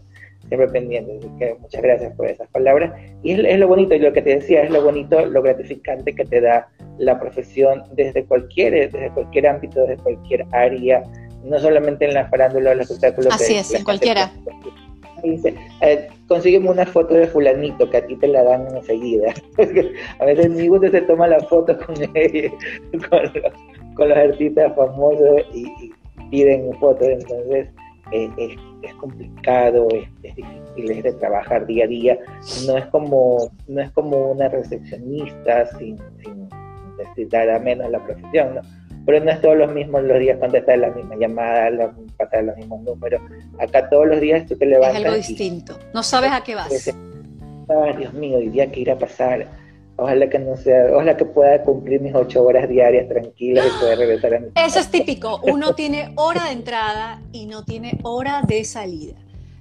siempre 0.50 0.68
pendientes. 0.68 1.26
que 1.40 1.56
muchas 1.62 1.82
gracias 1.82 2.14
por 2.16 2.28
esas 2.28 2.50
palabras. 2.50 2.92
Y 3.24 3.32
es, 3.32 3.58
lo 3.58 3.70
bonito, 3.70 3.96
y 3.96 4.00
lo 4.00 4.12
que 4.12 4.22
te 4.22 4.36
decía, 4.36 4.64
es 4.64 4.70
lo 4.70 4.84
bonito, 4.84 5.26
lo 5.26 5.42
gratificante 5.42 6.14
que 6.14 6.26
te 6.26 6.42
da 6.42 6.68
la 6.98 7.18
profesión 7.22 7.84
desde 7.94 8.26
cualquier, 8.26 8.92
desde 8.92 9.12
cualquier 9.12 9.48
ámbito, 9.48 9.82
desde 9.82 10.04
cualquier 10.04 10.46
área, 10.52 11.04
no 11.44 11.60
solamente 11.60 12.06
en 12.06 12.14
la 12.14 12.28
farándula 12.28 12.72
o 12.72 12.76
los 12.76 12.90
espectáculos. 12.90 13.34
Así 13.34 13.56
es, 13.56 13.74
en 13.74 13.84
cualquiera. 13.84 14.32
Dice, 15.24 15.54
eh, 15.82 16.08
consígueme 16.28 16.70
una 16.70 16.86
foto 16.86 17.14
de 17.14 17.28
fulanito 17.28 17.90
que 17.90 17.98
a 17.98 18.06
ti 18.06 18.16
te 18.16 18.28
la 18.28 18.44
dan 18.44 18.68
enseguida. 18.76 19.34
a 20.20 20.26
veces 20.26 20.50
mi 20.50 20.68
gusto 20.68 20.90
se 20.90 21.02
toma 21.02 21.28
la 21.28 21.40
foto 21.42 21.78
con, 21.78 21.96
con, 23.96 24.08
los, 24.10 24.18
artistas 24.18 24.74
famosos 24.76 25.42
y, 25.54 25.92
piden 26.30 26.72
fotos, 26.80 27.08
entonces 27.08 27.68
eh, 28.12 28.30
es, 28.84 28.94
complicado, 28.96 29.88
es, 29.90 30.08
difícil, 30.22 30.92
es 30.92 31.04
de 31.04 31.14
trabajar 31.14 31.66
día 31.66 31.86
a 31.86 31.88
día. 31.88 32.20
No 32.66 32.78
es 32.78 32.86
como, 32.88 33.52
no 33.68 33.82
es 33.82 33.92
como 33.92 34.32
una 34.32 34.48
recepcionista 34.48 35.66
sin, 35.78 35.98
sin 36.24 36.48
necesitar 36.98 37.50
a 37.50 37.60
menos 37.60 37.90
la 37.90 38.04
profesión, 38.06 38.56
¿no? 38.56 38.62
Pero 39.06 39.24
no 39.24 39.32
es 39.32 39.42
todos 39.42 39.58
los 39.58 39.72
mismos 39.74 40.04
los 40.04 40.20
días 40.20 40.38
contestar 40.40 40.80
la 40.80 40.92
misma 40.92 41.16
llamada, 41.16 41.94
pasar 42.18 42.44
los 42.44 42.58
mismos 42.58 42.82
números. 42.82 43.22
Acá 43.60 43.90
todos 43.90 44.08
los 44.08 44.20
días 44.20 44.46
tú 44.48 44.56
te 44.56 44.66
levantas. 44.66 45.00
Es 45.00 45.06
algo 45.06 45.18
distinto, 45.18 45.80
no 45.94 46.04
sabes 46.04 46.32
a 46.32 46.42
qué 46.44 46.56
vas. 46.56 46.92
Dios 47.98 48.14
mío, 48.14 48.40
el 48.40 48.52
día 48.52 48.72
que 48.72 48.80
ir 48.82 48.92
a 48.92 48.98
pasar. 48.98 49.48
Ojalá 49.98 50.30
que 50.30 50.40
no 50.40 50.56
sea, 50.56 50.86
ojalá 50.94 51.18
que 51.18 51.26
pueda 51.26 51.62
cumplir 51.64 52.00
mis 52.00 52.16
ocho 52.16 52.44
horas 52.44 52.70
diarias 52.70 53.10
tranquilas 53.10 53.66
y 53.68 53.80
pueda 53.82 53.96
regresar 53.96 54.34
a 54.34 54.40
mi 54.40 54.48
Eso 54.56 54.80
es 54.80 54.88
típico, 54.90 55.42
uno 55.44 55.76
tiene 55.76 56.14
hora 56.16 56.46
de 56.46 56.52
entrada 56.52 57.22
y 57.34 57.48
no 57.48 57.66
tiene 57.66 58.00
hora 58.04 58.42
de 58.48 58.64
salida. 58.64 59.16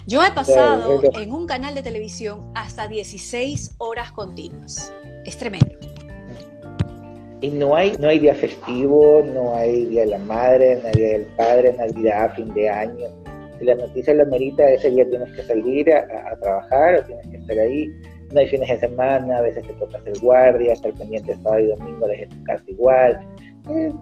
Yo 0.07 0.25
he 0.25 0.31
pasado 0.31 1.03
en 1.21 1.33
un 1.33 1.47
canal 1.47 1.75
de 1.75 1.83
televisión 1.83 2.51
hasta 2.55 2.87
16 2.87 3.75
horas 3.79 4.13
continuas. 4.13 4.93
Es 5.27 5.37
tremendo. 5.37 5.77
Y 7.41 7.51
no 7.51 7.77
hay, 7.77 7.93
no 8.01 8.09
hay 8.09 8.19
día 8.19 8.35
festivo, 8.35 9.23
no 9.35 9.55
hay 9.55 9.87
día 9.87 10.03
de 10.03 10.11
la 10.11 10.19
madre, 10.19 10.81
no 10.83 10.89
hay 10.89 10.95
día 10.95 11.13
del 11.19 11.27
padre, 11.37 11.73
Navidad, 11.75 12.35
fin 12.35 12.53
de 12.53 12.69
año. 12.69 13.07
Si 13.59 13.65
la 13.65 13.77
noticia 13.77 14.15
la 14.15 14.25
merita, 14.25 14.69
ese 14.69 14.91
día 14.91 15.09
tienes 15.09 15.31
que 15.33 15.43
salir 15.43 15.93
a, 15.93 16.37
trabajar 16.41 16.97
o 16.97 17.03
tienes 17.05 17.27
que 17.29 17.37
estar 17.37 17.59
ahí. 17.59 17.93
No 18.33 18.41
hay 18.41 18.49
fines 18.49 18.69
de 18.69 18.79
semana, 18.79 19.39
a 19.39 19.43
veces 19.43 19.67
te 19.67 19.73
toca 19.75 19.99
hacer 19.99 20.15
guardia, 20.21 20.73
estar 20.73 20.93
pendiente 20.95 21.35
sábado 21.37 21.61
y 21.61 21.67
domingo 21.69 22.07
desde 22.09 22.27
tu 22.27 22.43
casa 22.45 22.65
igual. 22.67 23.21
Eh, 23.71 23.93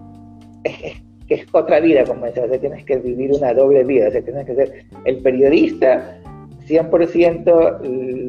es, 0.65 0.95
es, 1.29 1.47
otra 1.53 1.81
vida, 1.81 2.05
como 2.05 2.27
decía, 2.27 2.45
o 2.45 2.59
tienes 2.59 2.85
que 2.85 2.97
vivir 2.97 3.33
una 3.33 3.53
doble 3.53 3.85
vida, 3.85 4.09
o 4.09 4.11
sea, 4.11 4.23
tienes 4.23 4.47
que 4.47 4.55
ser 4.55 4.85
el 5.05 5.23
periodista 5.23 6.19
100% 6.67 7.81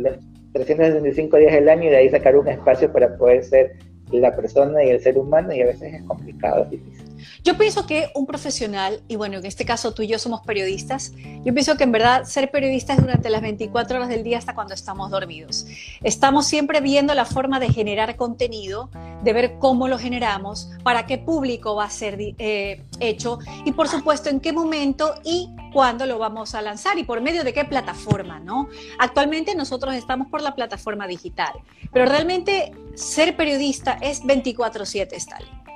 los 0.03 0.17
365 0.53 1.37
días 1.37 1.53
del 1.53 1.69
año 1.69 1.85
y 1.85 1.89
de 1.89 1.97
ahí 1.97 2.09
sacar 2.09 2.35
un 2.35 2.47
espacio 2.47 2.91
para 2.91 3.15
poder 3.17 3.43
ser 3.43 3.71
la 4.11 4.35
persona 4.35 4.83
y 4.83 4.89
el 4.89 5.01
ser 5.01 5.17
humano 5.17 5.53
y 5.53 5.61
a 5.61 5.65
veces 5.65 5.93
es 5.93 6.03
complicado, 6.03 6.63
es 6.63 6.71
difícil. 6.71 6.96
Yo 7.43 7.57
pienso 7.57 7.85
que 7.85 8.09
un 8.15 8.25
profesional, 8.25 9.01
y 9.07 9.15
bueno, 9.15 9.37
en 9.37 9.45
este 9.45 9.65
caso 9.65 9.93
tú 9.93 10.01
y 10.01 10.07
yo 10.07 10.19
somos 10.19 10.41
periodistas, 10.41 11.13
yo 11.43 11.53
pienso 11.53 11.77
que 11.77 11.83
en 11.83 11.91
verdad 11.91 12.25
ser 12.25 12.51
periodistas 12.51 13.01
durante 13.01 13.29
las 13.29 13.41
24 13.41 13.97
horas 13.97 14.09
del 14.09 14.23
día 14.23 14.37
hasta 14.37 14.53
cuando 14.55 14.73
estamos 14.73 15.11
dormidos. 15.11 15.65
Estamos 16.03 16.47
siempre 16.47 16.81
viendo 16.81 17.13
la 17.13 17.25
forma 17.25 17.59
de 17.59 17.69
generar 17.69 18.15
contenido, 18.15 18.89
de 19.23 19.33
ver 19.33 19.57
cómo 19.59 19.87
lo 19.87 19.97
generamos, 19.97 20.69
para 20.83 21.05
qué 21.05 21.17
público 21.17 21.75
va 21.75 21.85
a 21.85 21.89
ser 21.89 22.17
eh, 22.19 22.83
hecho 22.99 23.39
y 23.65 23.71
por 23.71 23.87
supuesto 23.87 24.29
en 24.29 24.39
qué 24.39 24.53
momento 24.53 25.15
y 25.23 25.49
cuándo 25.73 26.05
lo 26.05 26.17
vamos 26.17 26.55
a 26.55 26.61
lanzar 26.61 26.97
y 26.97 27.03
por 27.03 27.21
medio 27.21 27.43
de 27.43 27.53
qué 27.53 27.65
plataforma, 27.65 28.39
¿no? 28.39 28.67
Actualmente 28.99 29.55
nosotros 29.55 29.95
estamos 29.95 30.27
por 30.27 30.41
la 30.41 30.55
plataforma 30.55 31.07
digital, 31.07 31.53
pero 31.91 32.05
realmente 32.05 32.71
ser 32.95 33.35
periodista 33.35 33.97
es 34.01 34.23
24/7, 34.23 35.15
Stalin. 35.15 35.66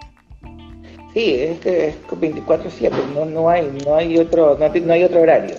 Sí, 1.13 1.35
es 1.35 1.59
que 1.59 1.87
es 1.89 1.95
24/7, 2.07 2.91
no, 3.13 3.25
no, 3.25 3.49
hay, 3.49 3.69
no, 3.85 3.95
hay 3.95 4.17
otro, 4.17 4.57
no, 4.57 4.93
hay 4.93 5.03
otro 5.03 5.21
horario. 5.21 5.55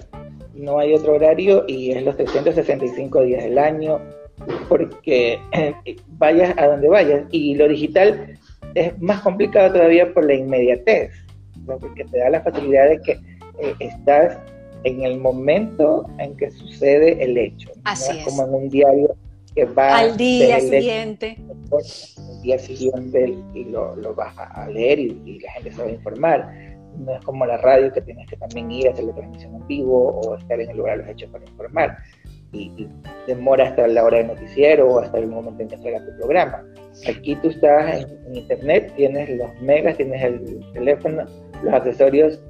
No 0.54 0.78
hay 0.78 0.94
otro 0.94 1.14
horario 1.14 1.64
y 1.66 1.90
es 1.90 2.02
los 2.04 2.16
365 2.16 3.22
días 3.22 3.42
del 3.42 3.58
año, 3.58 4.00
porque 4.68 5.40
vayas 6.18 6.54
a 6.56 6.68
donde 6.68 6.88
vayas. 6.88 7.24
Y 7.30 7.54
lo 7.54 7.68
digital 7.68 8.38
es 8.74 8.98
más 9.00 9.20
complicado 9.22 9.72
todavía 9.72 10.12
por 10.12 10.24
la 10.24 10.34
inmediatez, 10.34 11.12
porque 11.66 12.04
te 12.04 12.18
da 12.18 12.30
la 12.30 12.40
facilidad 12.42 12.88
de 12.88 13.00
que 13.00 13.12
eh, 13.60 13.74
estás 13.80 14.38
en 14.84 15.02
el 15.02 15.18
momento 15.18 16.08
en 16.18 16.36
que 16.36 16.50
sucede 16.50 17.22
el 17.22 17.36
hecho. 17.36 17.70
Así 17.84 18.18
es. 18.18 18.24
Como 18.24 18.44
en 18.44 18.54
un 18.54 18.68
diario 18.68 19.16
que 19.54 19.64
va 19.64 19.98
al 19.98 20.16
día 20.16 20.60
siguiente. 20.60 21.36
El 21.38 22.42
día 22.42 22.58
siguiente 22.58 23.36
y 23.54 23.64
lo, 23.64 23.96
lo 23.96 24.14
vas 24.14 24.34
a 24.36 24.68
leer 24.68 24.98
y, 24.98 25.40
la 25.40 25.52
gente 25.52 25.72
se 25.72 25.82
va 25.82 25.88
a 25.88 25.92
informar. 25.92 26.52
No 26.98 27.14
es 27.16 27.24
como 27.24 27.46
la 27.46 27.56
radio 27.56 27.90
que 27.92 28.02
tienes 28.02 28.28
que 28.28 28.36
también 28.36 28.70
ir 28.70 28.88
a 28.88 28.92
hacer 28.92 29.04
la 29.04 29.14
transmisión 29.14 29.54
en 29.54 29.66
vivo 29.66 30.20
o 30.20 30.36
estar 30.36 30.60
en 30.60 30.70
el 30.70 30.76
lugar 30.76 30.98
de 30.98 31.04
los 31.04 31.12
hechos 31.12 31.30
para 31.30 31.44
informar. 31.44 31.98
Y, 32.52 32.88
demora 33.26 33.68
hasta 33.68 33.86
la 33.86 34.04
hora 34.04 34.18
del 34.18 34.26
noticiero 34.26 34.86
o 34.88 34.98
hasta 34.98 35.18
el 35.18 35.28
momento 35.28 35.62
en 35.62 35.68
que 35.68 35.78
salga 35.78 36.04
tu 36.04 36.16
programa. 36.18 36.64
Aquí 37.08 37.34
tú 37.36 37.48
estás 37.48 38.02
en, 38.02 38.36
internet, 38.36 38.92
tienes 38.96 39.30
los 39.30 39.48
megas, 39.62 39.96
tienes 39.96 40.22
el 40.22 40.60
teléfono, 40.74 41.24
los 41.62 41.74
accesorios, 41.74 42.40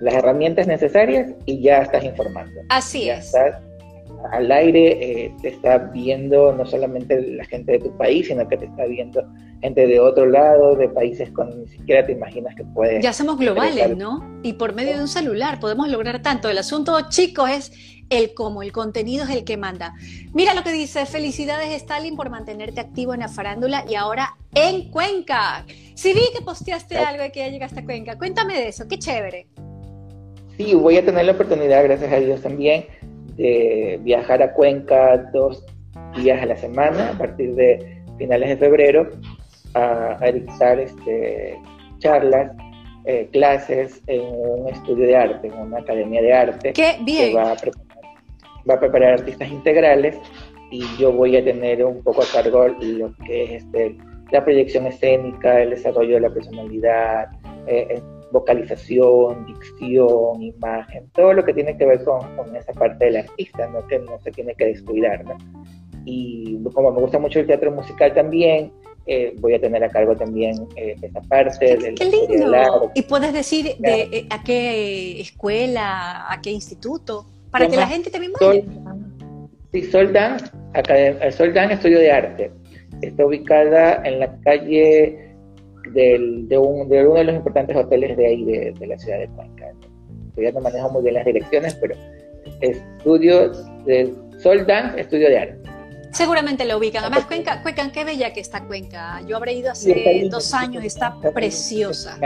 las 0.00 0.14
herramientas 0.14 0.66
necesarias 0.66 1.32
y 1.46 1.60
ya 1.60 1.82
estás 1.82 2.04
informando. 2.04 2.60
Así 2.68 3.08
es 3.08 3.34
al 4.30 4.50
aire, 4.50 5.24
eh, 5.24 5.34
te 5.42 5.48
está 5.48 5.78
viendo 5.78 6.52
no 6.52 6.64
solamente 6.66 7.20
la 7.20 7.44
gente 7.44 7.72
de 7.72 7.78
tu 7.80 7.96
país, 7.96 8.28
sino 8.28 8.48
que 8.48 8.56
te 8.56 8.66
está 8.66 8.86
viendo 8.86 9.22
gente 9.60 9.86
de 9.86 10.00
otro 10.00 10.26
lado, 10.26 10.76
de 10.76 10.88
países 10.88 11.30
con 11.30 11.62
ni 11.62 11.68
siquiera 11.68 12.04
te 12.04 12.12
imaginas 12.12 12.54
que 12.54 12.64
puedes. 12.64 13.02
Ya 13.02 13.12
somos 13.12 13.38
globales, 13.38 13.96
¿no? 13.96 14.22
Y 14.42 14.54
por 14.54 14.74
medio 14.74 14.96
de 14.96 15.00
un 15.00 15.08
celular 15.08 15.58
podemos 15.60 15.88
lograr 15.88 16.20
tanto. 16.22 16.48
El 16.48 16.58
asunto, 16.58 16.98
chicos, 17.08 17.50
es 17.50 17.72
el 18.10 18.34
cómo, 18.34 18.62
el 18.62 18.72
contenido 18.72 19.24
es 19.24 19.30
el 19.30 19.44
que 19.44 19.56
manda. 19.56 19.94
Mira 20.32 20.54
lo 20.54 20.62
que 20.62 20.72
dice, 20.72 21.06
felicidades 21.06 21.70
Stalin 21.70 22.16
por 22.16 22.30
mantenerte 22.30 22.80
activo 22.80 23.14
en 23.14 23.20
la 23.20 23.28
farándula 23.28 23.84
y 23.88 23.94
ahora 23.94 24.36
en 24.54 24.90
Cuenca. 24.90 25.64
Si 25.94 26.12
vi 26.12 26.20
que 26.36 26.42
posteaste 26.44 26.98
algo 26.98 27.22
de 27.22 27.32
que 27.32 27.40
ya 27.40 27.48
llegaste 27.48 27.80
a 27.80 27.84
Cuenca, 27.84 28.18
cuéntame 28.18 28.54
de 28.54 28.68
eso, 28.68 28.86
qué 28.88 28.98
chévere. 28.98 29.46
Sí, 30.56 30.74
voy 30.74 30.96
a 30.98 31.04
tener 31.04 31.24
la 31.24 31.32
oportunidad, 31.32 31.82
gracias 31.82 32.12
a 32.12 32.16
Dios 32.20 32.40
también, 32.42 32.84
de 33.36 33.98
viajar 34.02 34.42
a 34.42 34.52
Cuenca 34.52 35.16
dos 35.32 35.64
días 36.16 36.42
a 36.42 36.46
la 36.46 36.56
semana 36.56 37.10
a 37.10 37.18
partir 37.18 37.54
de 37.54 38.02
finales 38.18 38.48
de 38.50 38.56
febrero 38.56 39.10
a, 39.74 40.16
a 40.20 40.32
dictar 40.32 40.78
este, 40.78 41.58
charlas, 41.98 42.52
eh, 43.06 43.28
clases 43.32 44.02
en 44.06 44.22
un 44.22 44.68
estudio 44.68 45.06
de 45.06 45.16
arte, 45.16 45.48
en 45.48 45.58
una 45.58 45.78
academia 45.78 46.22
de 46.22 46.32
arte. 46.32 46.72
¡Qué 46.72 46.96
bien! 47.02 47.30
Que 47.30 47.34
va, 47.34 47.52
a 47.52 47.56
preparar, 47.56 48.04
va 48.68 48.74
a 48.74 48.80
preparar 48.80 49.12
artistas 49.14 49.50
integrales 49.50 50.16
y 50.70 50.84
yo 50.98 51.12
voy 51.12 51.36
a 51.36 51.44
tener 51.44 51.84
un 51.84 52.02
poco 52.02 52.22
a 52.22 52.26
cargo 52.32 52.66
lo 52.68 53.12
que 53.26 53.56
es 53.56 53.64
este, 53.64 53.96
la 54.32 54.44
proyección 54.44 54.86
escénica, 54.86 55.60
el 55.60 55.70
desarrollo 55.70 56.14
de 56.14 56.20
la 56.20 56.30
personalidad, 56.30 57.28
eh, 57.66 58.00
vocalización, 58.34 59.46
dicción, 59.46 60.42
imagen, 60.42 61.08
todo 61.14 61.32
lo 61.32 61.44
que 61.44 61.54
tiene 61.54 61.76
que 61.78 61.86
ver 61.86 62.04
con, 62.04 62.54
esa 62.54 62.72
parte 62.72 63.06
del 63.06 63.16
artista, 63.18 63.66
¿no? 63.68 63.86
que 63.86 63.98
no 64.00 64.18
se 64.18 64.30
tiene 64.32 64.54
que 64.54 64.66
descuidar. 64.66 65.24
y 66.04 66.58
como 66.74 66.92
me 66.92 67.00
gusta 67.00 67.18
mucho 67.18 67.40
el 67.40 67.46
teatro 67.46 67.70
musical 67.70 68.12
también, 68.12 68.72
eh, 69.06 69.34
voy 69.38 69.52
a 69.54 69.60
tener 69.60 69.84
a 69.84 69.90
cargo 69.90 70.16
también 70.16 70.66
eh, 70.76 70.96
esa 71.02 71.20
parte. 71.20 71.76
¡Qué, 71.78 71.94
qué 71.94 72.04
lindo! 72.06 72.90
¿Y 72.94 73.02
puedes 73.02 73.34
decir 73.34 73.76
de, 73.78 74.00
eh, 74.00 74.26
a 74.30 74.42
qué 74.42 75.20
escuela, 75.20 76.32
a 76.32 76.40
qué 76.40 76.50
instituto? 76.50 77.26
Para 77.50 77.68
que 77.68 77.76
la 77.76 77.86
gente 77.86 78.10
también 78.10 78.32
vaya. 78.40 78.62
Sí, 79.72 79.82
Soldan, 79.90 80.38
Soldan 81.30 81.70
Estudio 81.70 81.98
de 81.98 82.10
Arte. 82.10 82.50
Está 83.02 83.26
ubicada 83.26 84.00
en 84.04 84.20
la 84.20 84.40
calle 84.40 85.23
del, 85.92 86.48
de, 86.48 86.58
un, 86.58 86.88
de, 86.88 87.06
uno 87.06 87.18
de 87.18 87.24
los 87.24 87.34
importantes 87.34 87.76
hoteles 87.76 88.16
de 88.16 88.26
ahí, 88.26 88.44
de, 88.44 88.72
de 88.78 88.86
la 88.86 88.98
ciudad 88.98 89.18
de 89.18 89.28
Cuenca. 89.28 89.72
Todavía 90.34 90.52
no 90.52 90.60
manejo 90.60 90.90
muy 90.90 91.02
bien 91.02 91.14
las 91.14 91.24
direcciones, 91.24 91.74
pero 91.74 91.94
estudio 92.60 93.50
de 93.84 94.14
Soldan 94.38 94.98
Estudio 94.98 95.28
de 95.28 95.38
Arte. 95.38 95.58
Seguramente 96.12 96.64
lo 96.64 96.78
ubican. 96.78 97.02
Además, 97.04 97.26
Cuenca, 97.26 97.62
Cuenca, 97.62 97.90
qué 97.92 98.04
bella 98.04 98.32
que 98.32 98.40
está 98.40 98.64
Cuenca. 98.66 99.20
Yo 99.26 99.36
habré 99.36 99.54
ido 99.54 99.72
hace 99.72 100.28
dos 100.30 100.54
años, 100.54 100.84
está 100.84 101.16
preciosa. 101.34 102.18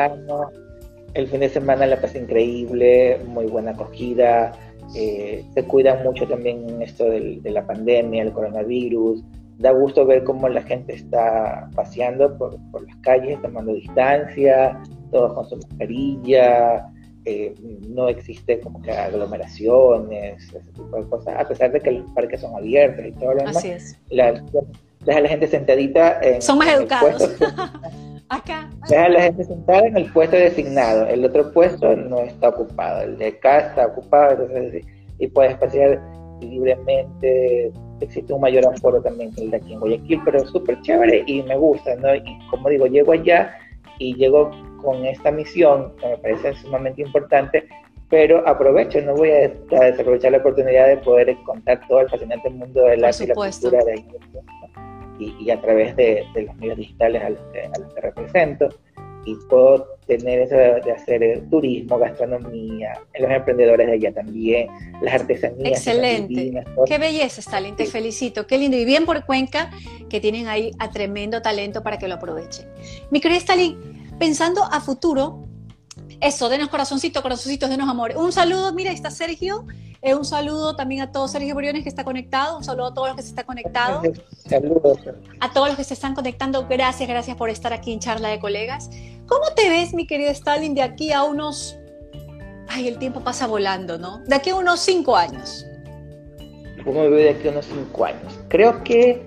El 1.14 1.27
fin 1.27 1.40
de 1.40 1.49
semana 1.49 1.87
la 1.87 1.99
pasé 1.99 2.18
increíble, 2.18 3.18
muy 3.27 3.47
buena 3.47 3.71
acogida. 3.71 4.53
Eh, 4.94 5.44
se 5.55 5.64
cuidan 5.64 6.03
mucho 6.03 6.27
también 6.27 6.81
esto 6.83 7.05
de 7.09 7.51
la 7.51 7.66
pandemia, 7.66 8.23
el 8.23 8.33
coronavirus. 8.33 9.23
Da 9.59 9.73
gusto 9.73 10.07
ver 10.07 10.25
cómo 10.25 10.49
la 10.49 10.62
gente 10.62 10.94
está 10.94 11.68
paseando 11.75 12.37
por, 12.38 12.57
por 12.71 12.87
las 12.87 12.97
calles, 12.99 13.40
tomando 13.42 13.75
distancia, 13.75 14.81
todos 15.11 15.35
con 15.35 15.49
su 15.49 15.57
mascarilla. 15.57 16.87
Eh, 17.25 17.55
no 17.88 18.09
existe 18.09 18.59
como 18.61 18.81
que 18.81 18.90
aglomeraciones, 18.90 20.42
ese 20.44 20.61
tipo 20.73 20.97
de 20.97 21.09
cosas, 21.09 21.35
a 21.38 21.47
pesar 21.47 21.73
de 21.73 21.81
que 21.81 21.90
los 21.90 22.11
parques 22.12 22.40
son 22.40 22.55
abiertos 22.55 23.05
y 23.05 23.12
todo 23.12 23.33
lo 23.33 23.38
demás. 23.40 23.57
Así 23.59 23.71
es. 23.71 24.01
La, 24.09 24.33
deja 25.05 25.18
a 25.18 25.23
la 25.23 25.29
gente 25.29 25.47
sentadita 25.47 26.21
en, 26.23 26.40
Son 26.40 26.57
más 26.57 26.68
educados. 26.68 27.37
acá. 28.29 28.71
Deja 28.88 29.05
a 29.05 29.09
la 29.09 29.23
gente 29.23 29.44
sentada 29.44 29.87
en 29.87 29.97
el 29.97 30.12
puesto 30.12 30.37
designado. 30.37 31.07
El 31.07 31.25
otro 31.25 31.53
puesto 31.53 31.94
no 31.97 32.21
está 32.21 32.49
ocupado. 32.49 33.03
El 33.03 33.18
de 33.18 33.27
acá 33.27 33.59
está 33.59 33.87
ocupado, 33.88 34.44
entonces, 34.44 34.85
y 35.18 35.27
puedes 35.27 35.57
pasear 35.59 36.01
libremente. 36.40 37.73
Existe 38.01 38.33
un 38.33 38.41
mayor 38.41 38.67
aforo 38.67 39.01
también 39.03 39.33
que 39.35 39.43
el 39.43 39.51
de 39.51 39.57
aquí 39.57 39.73
en 39.73 39.81
Guayaquil, 39.81 40.21
pero 40.25 40.39
es 40.39 40.49
súper 40.51 40.81
chévere 40.83 41.25
y 41.27 41.43
me 41.43 41.57
gusta, 41.57 41.97
¿no? 41.97 42.15
Y 42.15 42.39
como 42.51 42.69
digo, 42.69 42.87
llego 42.87 43.13
allá 43.13 43.55
y 43.99 44.15
llego 44.15 44.51
con 44.83 45.05
esta 45.05 45.31
misión, 45.31 45.93
que 45.97 46.07
me 46.07 46.19
parece 46.19 46.55
sumamente 46.55 47.03
importante, 47.03 47.67
pero 48.09 48.47
aprovecho, 48.47 49.01
no 49.03 49.15
voy 49.15 49.31
a, 49.31 49.49
desaprovechar 49.49 50.33
la 50.33 50.39
oportunidad 50.39 50.89
de 50.89 50.97
poder 50.99 51.37
contar 51.45 51.81
todo 51.89 52.01
el 52.01 52.09
fascinante 52.09 52.49
mundo 52.49 52.83
del 52.83 53.05
arte 53.05 53.25
y 53.25 53.27
la 53.27 53.35
cultura 53.35 53.85
de 53.85 54.05
y, 55.19 55.35
y, 55.41 55.51
a 55.51 55.61
través 55.61 55.97
de, 55.97 56.25
los 56.37 56.57
medios 56.57 56.79
digitales 56.79 57.23
a 57.23 57.31
los, 57.31 57.41
que, 57.53 57.63
a 57.63 57.79
los 57.81 57.93
que 57.93 58.01
represento 58.01 58.69
y 59.29 59.35
puedo 59.49 59.99
tener 60.07 60.41
eso 60.41 60.55
de, 60.57 60.91
hacer 60.91 61.45
turismo, 61.51 61.99
gastronomía, 61.99 62.99
los 63.19 63.31
emprendedores 63.31 63.87
de 63.87 63.93
allá 63.93 64.12
también, 64.12 64.69
las 65.03 65.14
artesanías. 65.14 65.79
Excelente. 65.79 66.64
Qué 66.87 66.99
belleza, 66.99 67.41
Stalin, 67.41 67.77
te 67.77 67.85
felicito. 67.85 68.47
Qué 68.47 68.57
lindo. 68.57 68.77
Y 68.77 68.87
bien 68.87 69.05
por 69.05 69.25
Cuenca, 69.27 69.71
que 70.09 70.21
tienen 70.21 70.49
ahí 70.49 70.71
a 70.79 70.91
tremendo 70.91 71.43
talento 71.43 71.83
para 71.83 71.99
que 71.99 72.09
lo 72.09 72.14
aprovechen. 72.14 72.67
Mi 73.11 73.21
querida 73.21 73.38
Stalin, 73.38 74.17
pensando 74.19 74.62
a 74.64 74.81
futuro, 74.81 75.45
eso, 76.21 76.49
denos 76.49 76.69
corazoncito, 76.69 77.21
corazoncitos, 77.21 77.69
denos 77.69 77.88
amor. 77.88 78.14
Un 78.17 78.33
saludo, 78.33 78.73
mira, 78.73 78.91
ahí 78.91 78.97
está 78.97 79.11
Sergio. 79.11 79.67
Eh, 80.01 80.14
un 80.14 80.25
saludo 80.25 80.77
también 80.77 81.01
a 81.01 81.11
todos 81.11 81.33
Sergio 81.33 81.55
Briones 81.55 81.83
que 81.83 81.88
está 81.88 82.05
conectado. 82.05 82.57
Un 82.57 82.64
saludo 82.64 82.87
a 82.87 82.95
todos 82.95 83.09
los 83.09 83.17
que 83.17 83.23
se 83.23 83.29
están 83.31 83.45
conectados. 83.45 84.07
Saludos. 84.49 84.99
A 85.41 85.53
todos 85.53 85.69
los 85.69 85.77
que 85.77 85.85
se 85.85 85.95
están 85.95 86.14
conectando. 86.14 86.67
Gracias, 86.69 87.09
gracias 87.09 87.37
por 87.37 87.51
estar 87.51 87.73
aquí 87.73 87.93
en 87.93 87.99
Charla 87.99 88.29
de 88.29 88.38
Colegas. 88.38 88.91
¿Cómo 89.29 89.45
te 89.55 89.69
ves, 89.69 89.93
mi 89.93 90.07
querido 90.07 90.31
Stalin, 90.31 90.75
de 90.75 90.83
aquí 90.83 91.12
a 91.12 91.23
unos... 91.23 91.79
Ay, 92.67 92.88
el 92.88 92.99
tiempo 92.99 93.23
pasa 93.23 93.47
volando, 93.47 93.99
¿no? 93.99 94.19
De 94.27 94.35
aquí 94.35 94.51
a 94.51 94.57
unos 94.57 94.81
cinco 94.81 95.17
años. 95.17 95.67
¿Cómo 96.83 97.03
me 97.03 97.09
veo 97.09 97.19
de 97.19 97.31
aquí 97.31 97.49
a 97.49 97.51
unos 97.51 97.67
cinco 97.67 98.05
años? 98.05 98.41
Creo 98.49 98.83
que 98.85 99.21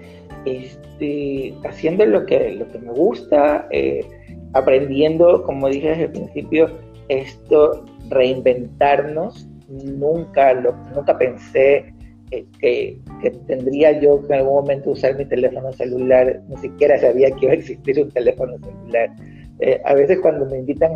este, 0.45 1.53
haciendo 1.65 2.05
lo 2.05 2.25
que, 2.25 2.51
lo 2.53 2.67
que 2.71 2.79
me 2.79 2.91
gusta, 2.91 3.67
eh, 3.71 4.05
aprendiendo, 4.53 5.43
como 5.43 5.69
dije 5.69 5.89
desde 5.89 6.03
el 6.05 6.11
principio, 6.11 6.77
esto, 7.09 7.85
reinventarnos. 8.09 9.47
Nunca, 9.69 10.53
lo, 10.53 10.75
nunca 10.95 11.17
pensé 11.17 11.93
eh, 12.31 12.45
que, 12.59 12.99
tendría 13.47 13.99
yo 13.99 14.19
que 14.21 14.33
en 14.33 14.39
algún 14.39 14.55
momento 14.55 14.91
usar 14.91 15.15
mi 15.15 15.25
teléfono 15.25 15.71
celular, 15.73 16.41
ni 16.47 16.57
siquiera 16.57 16.97
sabía 16.97 17.29
que 17.31 17.45
iba 17.45 17.51
a 17.51 17.57
existir 17.57 18.01
un 18.01 18.09
teléfono 18.09 18.57
celular. 18.57 19.09
Eh, 19.61 19.79
a 19.85 19.93
veces 19.93 20.19
cuando 20.21 20.45
me 20.47 20.57
invitan 20.57 20.93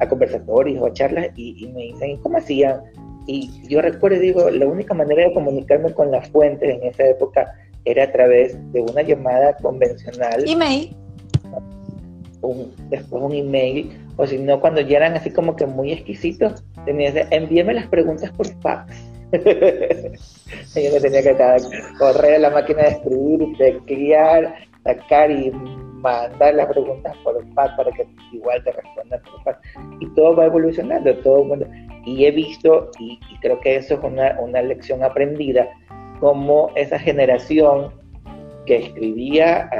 a 0.00 0.08
conversatorios 0.08 0.82
o 0.82 0.86
a 0.86 0.92
charlas 0.92 1.28
y, 1.36 1.66
me 1.74 1.82
dicen, 1.82 2.16
¿cómo 2.18 2.38
hacían? 2.38 2.80
Y 3.26 3.50
yo 3.68 3.82
recuerdo, 3.82 4.18
digo, 4.18 4.50
la 4.50 4.66
única 4.66 4.94
manera 4.94 5.24
de 5.24 5.34
comunicarme 5.34 5.92
con 5.92 6.10
la 6.10 6.22
fuente 6.22 6.72
en 6.72 6.82
esa 6.84 7.06
época 7.06 7.54
era 7.84 8.04
a 8.04 8.12
través 8.12 8.56
de 8.72 8.80
una 8.80 9.02
llamada 9.02 9.54
convencional. 9.58 10.44
Email 10.48 10.96
un, 12.40 12.72
después 12.88 13.22
un 13.22 13.34
email, 13.34 13.90
o 14.16 14.26
si 14.26 14.38
no, 14.38 14.60
cuando 14.60 14.80
ya 14.80 14.98
eran 14.98 15.14
así 15.14 15.30
como 15.30 15.56
que 15.56 15.66
muy 15.66 15.92
exquisitos, 15.92 16.64
tenías 16.84 17.14
que 17.14 17.26
envíame 17.30 17.74
las 17.74 17.86
preguntas 17.86 18.30
por 18.32 18.46
fax. 18.60 18.94
Yo 19.32 20.92
me 20.92 21.00
tenía 21.00 21.22
que 21.22 21.36
correr 21.98 22.36
a 22.36 22.38
la 22.38 22.50
máquina 22.50 22.82
de 22.82 22.88
escribir, 22.88 23.58
teclear, 23.58 24.54
sacar 24.84 25.30
y 25.30 25.52
mandar 25.98 26.54
las 26.54 26.66
preguntas 26.66 27.16
por 27.24 27.44
fax 27.54 27.74
para 27.76 27.90
que 27.92 28.06
igual 28.32 28.62
te 28.64 28.72
respondan 28.72 29.20
por 29.22 29.42
fax. 29.42 29.60
Y 30.00 30.06
todo 30.14 30.36
va 30.36 30.46
evolucionando, 30.46 31.14
todo 31.18 31.46
Y 32.04 32.24
he 32.24 32.30
visto, 32.30 32.90
y, 32.98 33.18
y 33.30 33.38
creo 33.40 33.60
que 33.60 33.76
eso 33.76 33.94
es 33.94 34.00
una, 34.02 34.38
una 34.40 34.62
lección 34.62 35.02
aprendida, 35.02 35.68
como 36.20 36.70
esa 36.74 36.98
generación 36.98 37.92
que 38.66 38.76
escribía 38.76 39.70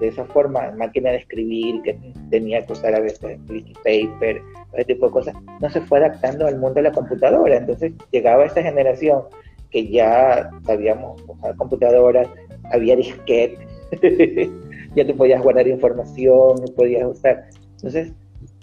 de 0.00 0.08
esa 0.08 0.24
forma, 0.24 0.72
máquina 0.76 1.10
de 1.10 1.18
escribir, 1.18 1.80
que 1.82 1.98
tenía 2.30 2.66
que 2.66 2.72
usar 2.72 2.94
a 2.94 3.00
veces 3.00 3.38
paper, 3.84 4.42
ese 4.72 4.84
tipo 4.86 5.06
de 5.06 5.12
cosas, 5.12 5.34
no 5.60 5.70
se 5.70 5.80
fue 5.82 5.98
adaptando 5.98 6.46
al 6.46 6.58
mundo 6.58 6.74
de 6.74 6.82
la 6.82 6.92
computadora. 6.92 7.56
Entonces 7.56 7.92
llegaba 8.10 8.44
esta 8.44 8.62
generación 8.62 9.22
que 9.70 9.88
ya 9.88 10.50
sabíamos 10.64 11.22
usar 11.28 11.54
computadoras, 11.56 12.28
había 12.72 12.96
disquete, 12.96 13.58
ya 14.94 15.06
te 15.06 15.14
podías 15.14 15.42
guardar 15.42 15.66
información, 15.68 16.56
podías 16.76 17.06
usar. 17.06 17.44
Entonces, 17.76 18.12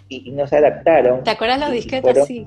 y, 0.10 0.32
no 0.32 0.48
se 0.48 0.58
adaptaron. 0.58 1.24
¿Te 1.24 1.32
acuerdas 1.32 1.60
los 1.60 1.72
disquetes? 1.72 2.26
sí. 2.26 2.46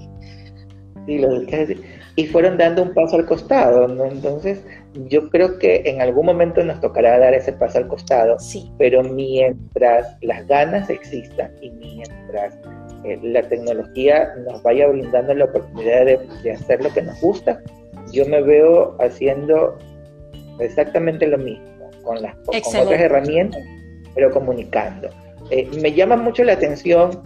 Sí, 1.06 1.18
los 1.18 1.40
disquetes 1.40 1.78
y 2.16 2.26
fueron 2.26 2.56
dando 2.56 2.82
un 2.82 2.94
paso 2.94 3.16
al 3.16 3.26
costado, 3.26 3.88
¿no? 3.88 4.04
Entonces, 4.04 4.64
yo 5.08 5.28
creo 5.30 5.58
que 5.58 5.82
en 5.84 6.00
algún 6.00 6.26
momento 6.26 6.62
nos 6.62 6.80
tocará 6.80 7.18
dar 7.18 7.34
ese 7.34 7.52
paso 7.52 7.78
al 7.78 7.88
costado, 7.88 8.38
sí. 8.38 8.70
pero 8.78 9.02
mientras 9.02 10.16
las 10.22 10.46
ganas 10.46 10.88
existan 10.90 11.50
y 11.60 11.70
mientras 11.70 12.56
eh, 13.04 13.18
la 13.22 13.42
tecnología 13.42 14.32
nos 14.46 14.62
vaya 14.62 14.86
brindando 14.86 15.34
la 15.34 15.46
oportunidad 15.46 16.06
de, 16.06 16.52
hacer 16.52 16.82
lo 16.84 16.92
que 16.92 17.02
nos 17.02 17.20
gusta, 17.20 17.60
yo 18.12 18.24
me 18.26 18.40
veo 18.42 18.96
haciendo 19.00 19.76
exactamente 20.60 21.26
lo 21.26 21.38
mismo, 21.38 21.66
con, 22.04 22.22
las, 22.22 22.34
con 22.36 22.54
otras 22.54 23.00
herramientas, 23.00 23.62
pero 24.14 24.30
comunicando. 24.30 25.08
Eh, 25.50 25.68
me 25.80 25.92
llama 25.92 26.16
mucho 26.16 26.42
la 26.44 26.54
atención 26.54 27.22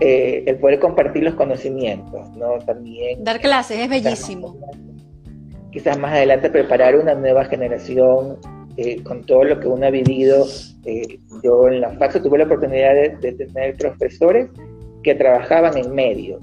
eh, 0.00 0.44
el 0.46 0.56
poder 0.56 0.78
compartir 0.78 1.24
los 1.24 1.34
conocimientos, 1.34 2.30
¿no? 2.36 2.58
También. 2.64 3.22
Dar 3.22 3.40
clases 3.40 3.78
es 3.78 3.88
bellísimo. 3.88 4.56
Quizás 5.70 5.98
más 5.98 6.12
adelante 6.12 6.50
preparar 6.50 6.96
una 6.96 7.14
nueva 7.14 7.44
generación 7.44 8.38
eh, 8.76 9.02
con 9.02 9.24
todo 9.24 9.44
lo 9.44 9.60
que 9.60 9.68
uno 9.68 9.86
ha 9.86 9.90
vivido. 9.90 10.46
Yo 11.44 11.68
en 11.68 11.82
la 11.82 11.90
FAXO 11.90 12.22
tuve 12.22 12.38
la 12.38 12.44
oportunidad 12.44 12.94
de, 12.94 13.32
tener 13.32 13.76
profesores 13.76 14.48
que 15.02 15.14
trabajaban 15.14 15.76
en 15.76 15.94
medios 15.94 16.40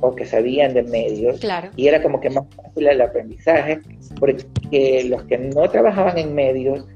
o 0.00 0.14
que 0.14 0.26
sabían 0.26 0.74
de 0.74 0.82
medios. 0.82 1.40
Claro. 1.40 1.70
Y 1.76 1.86
era 1.86 2.02
como 2.02 2.20
que 2.20 2.28
más 2.28 2.44
fácil 2.54 2.88
el 2.88 3.00
aprendizaje, 3.00 3.80
porque 4.20 5.04
los 5.08 5.22
que 5.24 5.38
no 5.38 5.68
trabajaban 5.70 6.18
en 6.18 6.34
medios, 6.34 6.86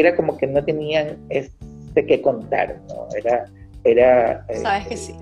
era 0.00 0.16
como 0.16 0.36
que 0.36 0.46
no 0.46 0.64
tenían 0.64 1.18
este 1.28 2.06
que 2.06 2.20
contar, 2.20 2.80
¿no? 2.88 3.08
Era 3.16 3.46
era... 3.84 4.44
Eh, 4.48 4.60
Sabes 4.60 4.86
que 4.88 4.96
sí. 4.96 5.14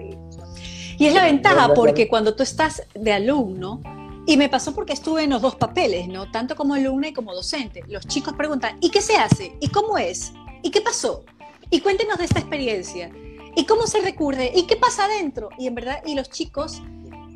Y 0.99 1.07
es 1.07 1.15
la 1.15 1.25
ventaja 1.25 1.73
porque 1.75 2.09
cuando 2.09 2.35
tú 2.35 2.43
estás 2.43 2.83
de 2.95 3.13
alumno, 3.13 3.81
y 4.27 4.37
me 4.37 4.49
pasó 4.49 4.75
porque 4.75 4.93
estuve 4.93 5.25
en 5.25 5.31
los 5.31 5.41
dos 5.41 5.57
papeles, 5.57 6.07
¿no? 6.09 6.31
Tanto 6.31 6.55
como 6.55 6.75
alumna 6.75 7.09
y 7.09 7.13
como 7.13 7.35
docente. 7.35 7.83
Los 7.89 8.07
chicos 8.07 8.35
preguntan, 8.35 8.77
¿y 8.81 8.91
qué 8.91 9.01
se 9.01 9.17
hace? 9.17 9.57
¿Y 9.61 9.69
cómo 9.69 9.97
es? 9.97 10.33
¿Y 10.63 10.71
qué 10.71 10.83
pasó? 10.83 11.25
Y 11.71 11.81
cuéntenos 11.81 12.19
de 12.19 12.27
esta 12.27 12.39
experiencia. 12.39 13.11
¿Y 13.57 13.65
cómo 13.65 13.87
se 13.87 14.01
recurre? 14.01 14.53
¿Y 14.55 14.67
qué 14.67 14.77
pasa 14.77 15.07
adentro? 15.07 15.49
Y 15.59 15.67
en 15.67 15.75
verdad, 15.75 16.03
y 16.05 16.15
los 16.15 16.29
chicos 16.29 16.83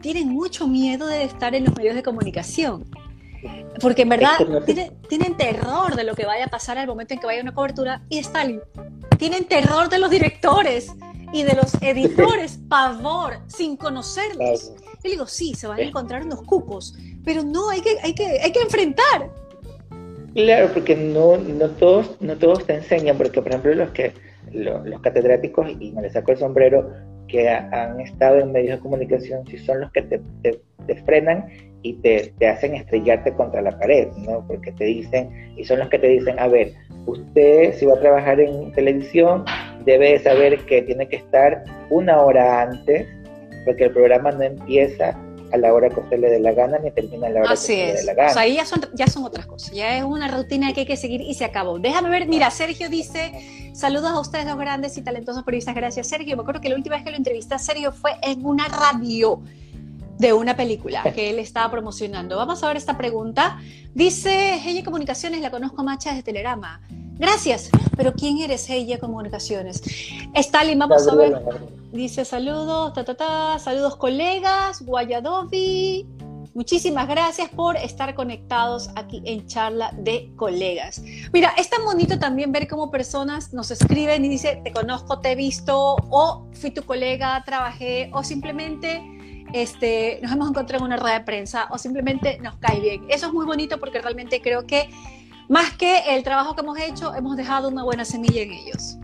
tienen 0.03 0.29
mucho 0.29 0.69
miedo 0.69 1.07
de 1.07 1.25
estar 1.25 1.55
en 1.55 1.65
los 1.65 1.75
medios 1.75 1.95
de 1.95 2.03
comunicación. 2.03 2.85
Porque 3.81 4.03
en 4.03 4.09
verdad 4.09 4.39
tienen, 5.09 5.37
terror 5.37 5.97
de 5.97 6.05
lo 6.05 6.15
que 6.15 6.25
vaya 6.27 6.45
a 6.45 6.49
pasar 6.49 6.79
al 6.79 6.87
momento 6.87 7.15
en 7.15 7.21
que 7.21 7.27
vaya 7.27 7.43
una 7.43 7.55
cobertura. 7.55 8.03
Y 8.09 8.19
Stalin, 8.19 8.61
tienen 9.19 9.45
terror 9.45 9.89
de 9.89 9.99
los 9.99 10.11
directores 10.11 10.93
y 11.33 11.43
de 11.43 11.55
los 11.55 11.75
editores, 11.83 12.59
pavor, 12.69 13.39
sin 13.47 13.77
conocerlos. 13.77 14.73
Yo 15.03 15.11
digo, 15.11 15.27
sí, 15.27 15.55
se 15.55 15.67
van 15.67 15.79
a 15.79 15.83
encontrar 15.83 16.25
unos 16.25 16.43
cupos, 16.43 16.95
pero 17.25 17.43
no, 17.43 17.71
hay 17.71 17.81
que, 17.81 17.97
hay 18.03 18.15
que, 18.15 18.41
hay 18.41 18.53
que 18.53 18.61
enfrentar. 18.61 19.31
Claro, 20.35 20.71
porque 20.73 20.97
no, 20.97 21.37
no, 21.37 21.69
todos, 21.71 22.17
no 22.21 22.37
todos 22.37 22.65
te 22.65 22.75
enseñan, 22.75 23.17
porque 23.17 23.41
por 23.41 23.51
ejemplo 23.51 23.75
los 23.75 23.91
que 23.91 24.13
los, 24.53 25.01
catedráticos, 25.01 25.69
y 25.79 25.93
me 25.93 26.03
les 26.03 26.13
saco 26.13 26.33
el 26.33 26.39
sombrero, 26.39 26.91
que 27.29 27.49
han 27.49 28.01
estado 28.01 28.39
en 28.39 28.53
medios 28.53 28.77
de 28.77 28.83
comunicación, 28.83 29.47
si 29.47 29.59
son 29.59 29.81
los 29.81 29.93
que 29.93 30.03
te, 30.03 30.21
te, 30.43 31.03
frenan 31.05 31.47
y 31.85 31.93
te, 31.93 32.33
te, 32.39 32.49
hacen 32.49 32.75
estrellarte 32.75 33.35
contra 33.35 33.61
la 33.61 33.79
pared, 33.79 34.09
¿no? 34.27 34.43
Porque 34.49 34.73
te 34.73 34.85
dicen, 34.85 35.53
y 35.55 35.65
son 35.65 35.79
los 35.79 35.91
que 35.91 35.99
te 35.99 36.09
dicen, 36.09 36.39
a 36.39 36.49
ver, 36.49 36.73
usted 37.05 37.75
si 37.75 37.85
va 37.85 37.93
a 37.93 38.01
trabajar 38.01 38.41
en 38.41 38.73
televisión, 38.73 39.45
debe 39.85 40.19
saber 40.19 40.59
que 40.65 40.81
tiene 40.81 41.07
que 41.07 41.17
estar 41.17 41.63
una 41.91 42.23
hora 42.23 42.63
antes, 42.63 43.07
porque 43.67 43.85
el 43.85 43.91
programa 43.93 44.33
no 44.33 44.43
empieza 44.43 45.15
a 45.53 45.59
la 45.59 45.75
hora 45.75 45.91
que 45.91 46.01
usted 46.01 46.19
le 46.19 46.31
dé 46.31 46.41
la 46.41 46.53
gana 46.53 46.79
ni 46.79 46.91
termina 46.91 47.27
a 47.27 47.31
la 47.31 47.41
hora 47.41 47.49
que 47.49 47.55
usted 47.55 47.75
le 47.75 47.93
dé 47.93 48.05
la 48.05 48.15
gana. 48.15 48.31
O 48.31 48.33
sea, 48.33 48.43
ahí 48.43 48.55
ya 48.55 48.65
son, 48.65 48.81
ya 48.95 49.07
son 49.07 49.25
otras 49.25 49.45
cosas, 49.45 49.73
ya 49.73 49.99
es 49.99 50.05
una 50.05 50.29
rutina 50.35 50.73
que 50.73 50.81
hay 50.81 50.87
que 50.87 50.97
seguir 50.97 51.21
y 51.21 51.35
se 51.35 51.45
acabó. 51.45 51.79
Déjame 51.79 52.09
ver, 52.09 52.27
mira, 52.27 52.51
Sergio 52.51 52.89
dice, 52.89 53.71
saludos 53.75 54.11
a 54.11 54.21
ustedes 54.21 54.47
los 54.47 54.57
grandes 54.57 54.97
y 54.97 55.03
talentosos 55.03 55.45
periodistas, 55.45 55.75
gracias 55.75 56.09
Sergio. 56.09 56.35
Me 56.35 56.41
acuerdo 56.41 56.63
que 56.63 56.71
la 56.71 56.77
última 56.77 56.97
vez 56.97 57.05
que 57.05 57.11
lo 57.11 57.19
entrevisté 57.19 57.55
a 57.55 57.59
Sergio 57.59 57.93
fue 57.93 58.13
en 58.23 58.47
una 58.47 58.69
radio 58.69 59.43
de 60.19 60.33
una 60.33 60.57
película 60.57 61.03
que 61.15 61.31
él 61.31 61.39
estaba 61.39 61.71
promocionando. 61.71 62.37
Vamos 62.37 62.63
a 62.63 62.69
ver 62.69 62.77
esta 62.77 62.97
pregunta. 62.97 63.59
Dice, 63.95 64.59
Gelle 64.63 64.85
Comunicaciones, 64.85 65.41
la 65.41 65.51
conozco 65.51 65.83
Macha 65.83 66.11
desde 66.11 66.23
Telerama. 66.23 66.81
Gracias, 67.17 67.71
pero 67.97 68.13
¿quién 68.13 68.39
eres 68.39 68.69
ella 68.69 68.99
Comunicaciones? 68.99 69.83
Stalin, 70.35 70.79
vamos 70.79 71.07
a 71.07 71.15
ver. 71.15 71.41
Dice 71.93 72.25
saludos, 72.25 72.93
ta, 72.93 73.05
ta, 73.05 73.15
ta, 73.15 73.59
saludos 73.61 73.97
colegas, 73.97 74.83
Guayadovi. 74.83 76.09
Muchísimas 76.55 77.09
gracias 77.09 77.49
por 77.51 77.77
estar 77.77 78.15
conectados 78.15 78.89
aquí 78.95 79.21
en 79.25 79.47
charla 79.47 79.93
de 79.97 80.33
colegas. 80.37 81.03
Mira, 81.33 81.53
es 81.57 81.69
tan 81.69 81.85
bonito 81.85 82.19
también 82.19 82.53
ver 82.53 82.69
cómo 82.69 82.91
personas 82.93 83.53
nos 83.53 83.73
escriben 83.73 84.25
y 84.25 84.29
dicen, 84.29 84.63
te 84.63 84.73
conozco, 84.73 85.21
te 85.21 85.33
he 85.33 85.35
visto, 85.35 85.97
o 86.11 86.47
fui 86.53 86.71
tu 86.71 86.85
colega, 86.85 87.43
trabajé, 87.45 88.09
o 88.13 88.23
simplemente 88.23 89.03
este, 89.55 90.19
nos 90.21 90.33
hemos 90.33 90.51
encontrado 90.51 90.85
en 90.85 90.93
una 90.93 90.97
rueda 90.97 91.21
de 91.21 91.25
prensa, 91.25 91.69
o 91.71 91.79
simplemente 91.79 92.39
nos 92.41 92.57
cae 92.57 92.81
bien. 92.81 93.05
Eso 93.09 93.29
es 93.29 93.33
muy 93.33 93.47
bonito 93.47 93.79
porque 93.79 94.01
realmente 94.01 94.43
creo 94.43 94.67
que 94.67 94.89
más 95.49 95.71
que 95.77 96.17
el 96.17 96.25
trabajo 96.25 96.57
que 96.57 96.63
hemos 96.63 96.79
hecho, 96.79 97.15
hemos 97.15 97.37
dejado 97.37 97.69
una 97.69 97.85
buena 97.85 98.05
semilla 98.05 98.43
en 98.43 98.53
ellos. 98.53 98.99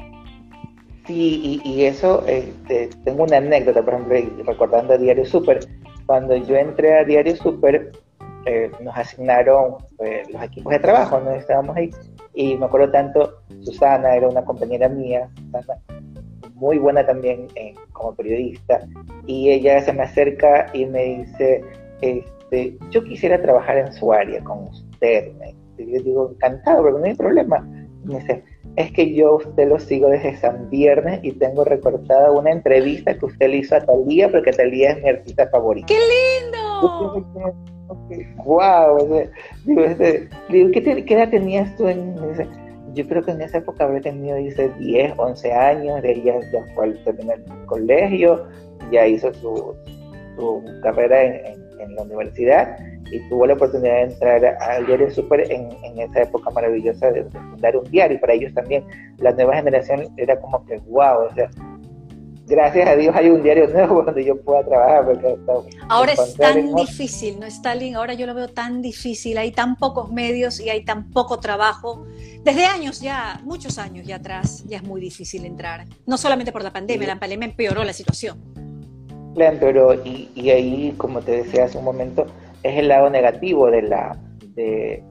Sí, 1.06 1.60
y, 1.64 1.84
eso, 1.84 2.24
este, 2.26 2.90
tengo 3.04 3.24
una 3.24 3.36
anécdota, 3.36 3.82
por 3.82 3.94
ejemplo, 3.94 4.44
recordando 4.44 4.94
a 4.94 4.98
Diario 4.98 5.24
Super. 5.24 5.60
Cuando 6.06 6.36
yo 6.36 6.56
entré 6.56 6.98
a 6.98 7.04
Diario 7.04 7.36
Super, 7.36 7.92
eh, 8.46 8.70
nos 8.80 8.96
asignaron 8.96 9.76
eh, 10.00 10.24
los 10.32 10.42
equipos 10.42 10.72
de 10.72 10.78
trabajo, 10.80 11.20
¿no? 11.20 11.30
Estábamos 11.30 11.76
ahí. 11.76 11.90
Y 12.34 12.56
me 12.56 12.66
acuerdo 12.66 12.90
tanto, 12.90 13.42
Susana 13.62 14.16
era 14.16 14.28
una 14.28 14.44
compañera 14.44 14.88
mía, 14.88 15.28
muy 16.60 16.78
buena 16.78 17.04
también 17.04 17.48
eh, 17.56 17.74
como 17.92 18.14
periodista, 18.14 18.86
y 19.26 19.50
ella 19.50 19.80
se 19.80 19.92
me 19.92 20.02
acerca 20.02 20.66
y 20.72 20.86
me 20.86 21.02
dice, 21.02 21.64
este, 22.02 22.76
yo 22.90 23.02
quisiera 23.02 23.40
trabajar 23.40 23.78
en 23.78 23.92
su 23.92 24.12
área 24.12 24.44
con 24.44 24.68
usted, 24.68 25.32
me 25.38 25.54
y 25.80 25.92
yo 25.96 26.02
digo, 26.02 26.30
encantado, 26.30 26.82
pero 26.82 26.98
no 26.98 27.04
hay 27.04 27.14
problema. 27.14 27.60
me 28.04 28.18
dice, 28.18 28.44
es 28.76 28.92
que 28.92 29.14
yo 29.14 29.36
usted 29.36 29.68
lo 29.68 29.78
sigo 29.78 30.08
desde 30.08 30.36
San 30.36 30.68
Viernes 30.70 31.20
y 31.22 31.32
tengo 31.32 31.64
recortada 31.64 32.30
una 32.30 32.50
entrevista 32.50 33.18
que 33.18 33.26
usted 33.26 33.48
le 33.48 33.58
hizo 33.58 33.76
a 33.76 33.80
Talía, 33.80 34.30
porque 34.30 34.52
Talía 34.52 34.92
es 34.92 35.02
mi 35.02 35.08
artista 35.08 35.48
favorita. 35.48 35.86
¡Qué 35.86 35.98
lindo! 36.44 37.26
¡Wow! 38.44 39.08
Digo, 39.64 39.84
este, 39.84 40.28
digo 40.48 40.70
¿qué, 40.72 41.04
¿qué, 41.04 41.14
edad 41.14 41.30
tenías 41.30 41.74
tú? 41.76 41.88
En, 41.88 42.16
yo 42.94 43.06
creo 43.06 43.22
que 43.22 43.32
en 43.32 43.42
esa 43.42 43.58
época 43.58 43.84
habría 43.84 44.00
tenido, 44.00 44.36
dice, 44.36 44.70
10, 44.78 45.14
11 45.16 45.52
años, 45.52 46.02
de 46.02 46.12
ella 46.12 46.40
ya 46.52 46.64
fue 46.74 46.86
al 46.86 47.04
terminar 47.04 47.38
el 47.38 47.66
colegio, 47.66 48.46
ya 48.90 49.06
hizo 49.06 49.32
su, 49.34 49.74
su 50.36 50.62
carrera 50.82 51.22
en, 51.22 51.70
en 51.80 51.94
la 51.94 52.02
universidad 52.02 52.76
y 53.10 53.20
tuvo 53.28 53.46
la 53.46 53.54
oportunidad 53.54 53.94
de 53.94 54.02
entrar 54.02 54.44
al 54.60 54.86
diario 54.86 55.10
Super 55.10 55.50
en, 55.50 55.70
esa 55.98 56.22
época 56.22 56.50
maravillosa 56.50 57.10
de, 57.10 57.24
fundar 57.24 57.76
un 57.76 57.84
diario. 57.90 58.20
Para 58.20 58.34
ellos 58.34 58.54
también, 58.54 58.84
la 59.18 59.32
nueva 59.32 59.56
generación 59.56 60.08
era 60.16 60.38
como 60.40 60.64
que, 60.66 60.78
wow, 60.88 61.26
o 61.28 61.34
sea, 61.34 61.50
gracias 62.50 62.88
a 62.88 62.96
Dios 62.96 63.14
hay 63.16 63.30
un 63.30 63.42
diario 63.42 63.68
nuevo 63.68 64.02
donde 64.06 64.24
yo 64.24 64.38
pueda 64.40 64.64
trabajar. 64.64 65.06
Porque 65.06 65.36
ahora 65.88 66.12
es 66.12 66.34
tan 66.36 66.74
difícil, 66.74 67.40
¿no, 67.40 67.46
Stalin? 67.46 67.96
Ahora 67.96 68.14
yo 68.14 68.26
lo 68.26 68.34
veo 68.34 68.48
tan 68.48 68.82
difícil, 68.82 69.38
hay 69.38 69.52
tan 69.52 69.76
pocos 69.76 70.10
medios 70.12 70.60
y 70.60 70.68
hay 70.68 70.84
tan 70.84 71.10
poco 71.10 71.38
trabajo. 71.38 72.04
Desde 72.44 72.66
años 72.66 73.00
ya, 73.00 73.40
muchos 73.44 73.78
años 73.78 74.06
ya 74.06 74.16
atrás, 74.16 74.64
ya 74.66 74.78
es 74.78 74.82
muy 74.82 75.00
difícil 75.00 75.46
entrar. 75.46 75.86
No 76.06 76.18
solamente 76.18 76.52
por 76.52 76.62
la 76.62 76.72
pandemia, 76.72 77.06
la 77.06 77.18
pandemia 77.18 77.46
empeoró 77.46 77.84
la 77.84 77.92
situación. 77.92 78.38
Claro, 79.34 79.56
pero 79.60 79.94
y, 80.04 80.28
y 80.34 80.50
ahí, 80.50 80.94
como 80.98 81.20
te 81.20 81.42
decía 81.42 81.64
hace 81.64 81.78
un 81.78 81.84
momento, 81.84 82.26
es 82.62 82.78
el 82.78 82.88
lado 82.88 83.08
negativo 83.10 83.70
de 83.70 83.82
la, 83.82 84.18
de, 84.54 85.02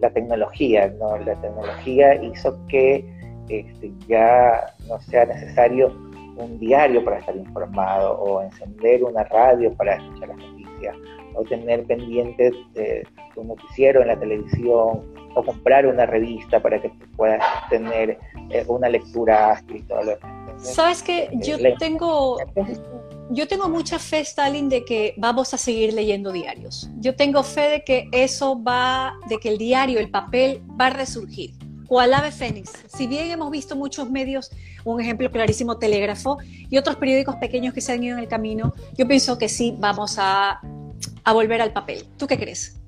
la 0.00 0.10
tecnología. 0.10 0.92
¿no? 0.98 1.18
La 1.18 1.34
tecnología 1.40 2.14
hizo 2.22 2.58
que 2.68 3.04
este, 3.48 3.92
ya 4.08 4.74
no 4.88 5.00
sea 5.00 5.26
necesario 5.26 5.92
un 6.36 6.58
diario 6.58 7.04
para 7.04 7.18
estar 7.18 7.36
informado 7.36 8.18
o 8.18 8.42
encender 8.42 9.04
una 9.04 9.24
radio 9.24 9.72
para 9.74 9.96
escuchar 9.96 10.28
las 10.28 10.38
noticias 10.38 10.96
o 11.34 11.44
tener 11.44 11.84
pendiente 11.84 12.52
de 12.74 13.06
un 13.36 13.48
noticiero 13.48 14.02
en 14.02 14.08
la 14.08 14.18
televisión 14.18 15.02
o 15.34 15.44
comprar 15.44 15.86
una 15.86 16.06
revista 16.06 16.60
para 16.60 16.80
que 16.80 16.90
puedas 17.16 17.42
tener 17.68 18.18
eh, 18.50 18.64
una 18.66 18.88
lectura 18.88 19.52
ágil 19.52 19.84
Sabes 20.56 21.02
que 21.02 21.24
eh, 21.24 21.30
yo 21.40 21.56
tengo 21.78 22.36
yo 23.32 23.46
tengo 23.46 23.68
mucha 23.68 23.98
fe, 24.00 24.20
Stalin, 24.20 24.68
de 24.68 24.84
que 24.84 25.14
vamos 25.16 25.54
a 25.54 25.56
seguir 25.56 25.92
leyendo 25.94 26.32
diarios. 26.32 26.90
Yo 26.98 27.14
tengo 27.14 27.44
fe 27.44 27.68
de 27.68 27.84
que 27.84 28.08
eso 28.10 28.60
va, 28.60 29.14
de 29.28 29.38
que 29.38 29.50
el 29.50 29.56
diario, 29.58 30.00
el 30.00 30.10
papel, 30.10 30.60
va 30.78 30.86
a 30.86 30.90
resurgir. 30.90 31.52
Cual 31.90 32.14
ave 32.14 32.30
fénix. 32.30 32.70
Si 32.86 33.08
bien 33.08 33.32
hemos 33.32 33.50
visto 33.50 33.74
muchos 33.74 34.08
medios, 34.08 34.52
un 34.84 35.00
ejemplo 35.00 35.28
clarísimo, 35.32 35.76
Telégrafo, 35.76 36.38
y 36.44 36.78
otros 36.78 36.94
periódicos 36.94 37.34
pequeños 37.34 37.74
que 37.74 37.80
se 37.80 37.90
han 37.90 38.04
ido 38.04 38.16
en 38.16 38.22
el 38.22 38.28
camino, 38.28 38.72
yo 38.96 39.08
pienso 39.08 39.38
que 39.38 39.48
sí 39.48 39.74
vamos 39.76 40.14
a, 40.20 40.60
a 41.24 41.32
volver 41.32 41.60
al 41.60 41.72
papel. 41.72 42.04
¿Tú 42.16 42.28
qué 42.28 42.38
crees? 42.38 42.80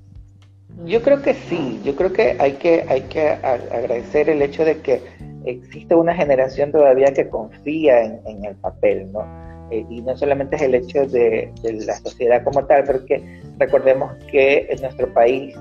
Yo 0.85 1.01
creo 1.01 1.21
que 1.21 1.33
sí, 1.33 1.81
yo 1.83 1.97
creo 1.97 2.13
que 2.13 2.37
hay 2.39 2.53
que, 2.53 2.85
hay 2.87 3.01
que 3.01 3.27
agradecer 3.27 4.29
el 4.29 4.41
hecho 4.41 4.63
de 4.63 4.79
que 4.79 5.01
existe 5.43 5.95
una 5.95 6.15
generación 6.15 6.71
todavía 6.71 7.13
que 7.13 7.27
confía 7.27 8.05
en, 8.05 8.45
el 8.45 8.55
papel, 8.55 9.11
¿no? 9.11 9.25
Eh, 9.69 9.85
y 9.89 10.01
no 10.01 10.15
solamente 10.15 10.55
es 10.55 10.61
el 10.61 10.75
hecho 10.75 11.05
de, 11.07 11.51
la 11.61 11.97
sociedad 11.97 12.41
como 12.45 12.65
tal, 12.67 12.85
porque 12.85 13.21
recordemos 13.59 14.13
que 14.31 14.65
en 14.69 14.81
nuestro 14.81 15.13
país 15.13 15.57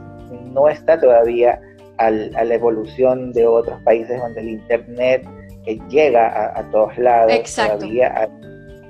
no 0.52 0.68
está 0.68 1.00
todavía 1.00 1.60
a 2.06 2.44
la 2.44 2.54
evolución 2.54 3.32
de 3.32 3.46
otros 3.46 3.80
países 3.82 4.20
donde 4.20 4.40
el 4.40 4.48
Internet 4.50 5.26
eh, 5.66 5.78
llega 5.88 6.52
a, 6.58 6.70
todos 6.70 6.96
lados. 6.98 7.32
Todavía 7.54 8.12
hay, 8.16 8.28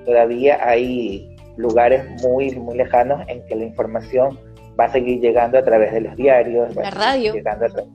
todavía 0.04 0.68
hay 0.68 1.36
lugares 1.56 2.04
muy, 2.22 2.50
muy 2.56 2.76
lejanos 2.76 3.22
en 3.28 3.44
que 3.46 3.56
la 3.56 3.64
información 3.64 4.38
va 4.78 4.86
a 4.86 4.92
seguir 4.92 5.20
llegando 5.20 5.58
a 5.58 5.62
través 5.62 5.92
de 5.92 6.00
los 6.00 6.16
diarios, 6.16 6.74
la 6.74 6.90
radio. 6.90 7.34
llegando 7.34 7.66
a 7.66 7.68
través 7.68 7.90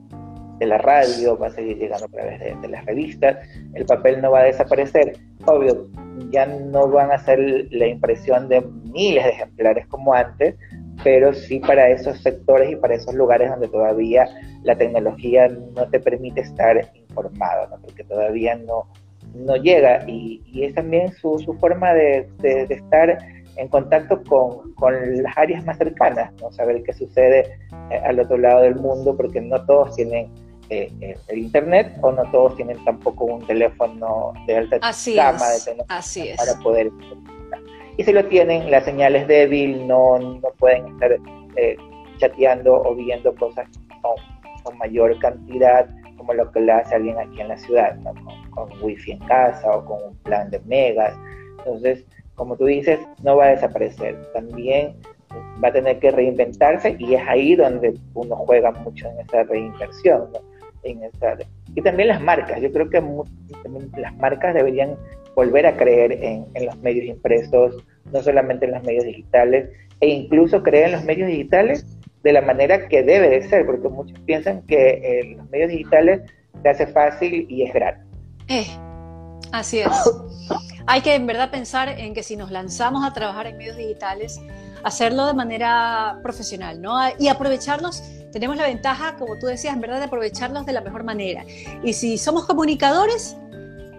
de 0.58 0.66
la 0.66 0.78
radio, 0.78 1.36
va 1.36 1.48
a 1.48 1.50
seguir 1.50 1.78
llegando 1.78 2.06
a 2.06 2.08
través 2.08 2.40
de, 2.40 2.54
de 2.54 2.68
las 2.68 2.84
revistas, 2.84 3.36
el 3.74 3.84
papel 3.84 4.20
no 4.20 4.30
va 4.30 4.40
a 4.40 4.44
desaparecer. 4.44 5.16
Obvio, 5.46 5.88
ya 6.30 6.46
no 6.46 6.88
van 6.88 7.10
a 7.10 7.18
ser 7.18 7.38
la 7.70 7.86
impresión 7.86 8.48
de 8.48 8.60
miles 8.60 9.24
de 9.24 9.30
ejemplares 9.30 9.86
como 9.86 10.14
antes, 10.14 10.56
pero 11.04 11.32
sí 11.32 11.60
para 11.60 11.88
esos 11.88 12.20
sectores 12.20 12.72
y 12.72 12.76
para 12.76 12.94
esos 12.94 13.14
lugares 13.14 13.50
donde 13.50 13.68
todavía 13.68 14.26
la 14.62 14.76
tecnología 14.76 15.48
no 15.48 15.88
te 15.88 16.00
permite 16.00 16.40
estar 16.40 16.90
informado, 16.94 17.78
porque 17.82 18.04
todavía 18.04 18.56
no, 18.56 18.88
no 19.34 19.56
llega. 19.56 20.04
Y, 20.08 20.42
es 20.62 20.74
también 20.74 21.12
su, 21.12 21.38
su 21.38 21.54
forma 21.54 21.94
de, 21.94 22.28
de, 22.38 22.66
estar 22.68 23.18
en 23.56 23.68
contacto 23.68 24.22
con, 24.24 24.72
con, 24.74 25.22
las 25.22 25.36
áreas 25.36 25.64
más 25.64 25.78
cercanas, 25.78 26.32
¿no? 26.40 26.50
saber 26.52 26.82
qué 26.82 26.92
sucede 26.92 27.58
eh, 27.90 28.00
al 28.04 28.20
otro 28.20 28.38
lado 28.38 28.62
del 28.62 28.76
mundo, 28.76 29.16
porque 29.16 29.40
no 29.40 29.64
todos 29.66 29.94
tienen 29.94 30.32
eh, 30.70 30.92
eh, 31.00 31.16
el 31.28 31.38
internet 31.38 31.96
o 32.02 32.12
no 32.12 32.30
todos 32.30 32.56
tienen 32.56 32.82
tampoco 32.84 33.24
un 33.24 33.46
teléfono 33.46 34.34
de 34.46 34.58
alta 34.58 34.78
gama 34.78 35.48
de 35.48 35.60
teléfono 35.64 35.86
para 36.36 36.54
poder 36.62 36.90
y 37.98 38.04
si 38.04 38.12
lo 38.12 38.24
tienen 38.24 38.70
la 38.70 38.80
señal 38.80 39.16
es 39.16 39.26
débil 39.26 39.86
no, 39.86 40.18
no 40.18 40.48
pueden 40.58 40.86
estar 40.86 41.18
eh, 41.56 41.76
chateando 42.18 42.80
o 42.80 42.94
viendo 42.94 43.34
cosas 43.34 43.68
con, 44.00 44.78
mayor 44.78 45.18
cantidad, 45.18 45.88
como 46.16 46.34
lo 46.34 46.50
que 46.52 46.60
le 46.60 46.72
hace 46.72 46.94
alguien 46.94 47.18
aquí 47.18 47.40
en 47.40 47.48
la 47.48 47.56
ciudad, 47.56 47.98
con, 48.02 48.14
con 48.50 48.82
wifi 48.82 49.12
en 49.12 49.18
casa 49.20 49.76
o 49.76 49.84
con 49.84 50.02
un 50.10 50.16
plan 50.18 50.50
de 50.50 50.60
megas. 50.60 51.18
Entonces, 51.58 52.04
como 52.34 52.54
tú 52.56 52.66
dices, 52.66 53.00
no 53.22 53.36
va 53.36 53.46
a 53.46 53.48
desaparecer. 53.48 54.14
También 54.34 54.94
va 55.62 55.68
a 55.68 55.72
tener 55.72 55.98
que 55.98 56.10
reinventarse 56.10 56.96
y 56.98 57.14
es 57.14 57.22
ahí 57.26 57.56
donde 57.56 57.94
uno 58.14 58.36
juega 58.36 58.72
mucho 58.72 59.08
en 59.08 59.20
esa 59.20 59.42
reinversión. 59.44 60.28
En 60.82 61.00
Y 61.74 61.82
también 61.82 62.08
las 62.08 62.20
marcas. 62.20 62.60
Yo 62.60 62.70
creo 62.70 62.88
que 62.90 63.02
las 63.96 64.16
marcas 64.18 64.54
deberían 64.54 64.96
volver 65.38 65.66
a 65.66 65.76
creer 65.76 66.10
en, 66.20 66.66
los 66.66 66.76
medios 66.78 67.06
impresos, 67.06 67.76
no 68.12 68.20
solamente 68.24 68.66
en 68.66 68.72
los 68.72 68.82
medios 68.82 69.04
digitales, 69.04 69.70
e 70.00 70.08
incluso 70.08 70.64
creer 70.64 70.86
en 70.86 70.92
los 70.92 71.04
medios 71.04 71.28
digitales 71.28 71.86
de 72.24 72.32
la 72.32 72.40
manera 72.40 72.88
que 72.88 73.04
debe 73.04 73.30
de 73.30 73.48
ser, 73.48 73.64
porque 73.64 73.88
muchos 73.88 74.18
piensan 74.26 74.62
que 74.62 74.90
eh, 74.90 75.36
los 75.36 75.48
medios 75.50 75.70
digitales 75.70 76.22
se 76.60 76.68
hace 76.68 76.88
fácil 76.88 77.46
y 77.48 77.62
es 77.62 77.72
gratis. 77.72 78.02
Eh, 78.48 78.66
así 79.52 79.78
es. 79.78 79.88
Hay 80.88 81.02
que 81.02 81.14
en 81.14 81.28
verdad 81.28 81.52
pensar 81.52 81.88
en 81.88 82.14
que 82.14 82.24
si 82.24 82.34
nos 82.34 82.50
lanzamos 82.50 83.04
a 83.04 83.12
trabajar 83.12 83.46
en 83.46 83.58
medios 83.58 83.76
digitales, 83.76 84.40
hacerlo 84.82 85.24
de 85.24 85.34
manera 85.34 86.18
profesional, 86.24 86.82
¿no? 86.82 86.98
Y 87.16 87.28
aprovecharlos, 87.28 88.02
tenemos 88.32 88.56
la 88.56 88.64
ventaja, 88.64 89.14
como 89.14 89.38
tú 89.38 89.46
decías, 89.46 89.72
en 89.72 89.80
verdad, 89.82 89.98
de 89.98 90.06
aprovecharlos 90.06 90.66
de 90.66 90.72
la 90.72 90.80
mejor 90.80 91.04
manera. 91.04 91.44
Y 91.84 91.92
si 91.92 92.18
somos 92.18 92.44
comunicadores, 92.44 93.36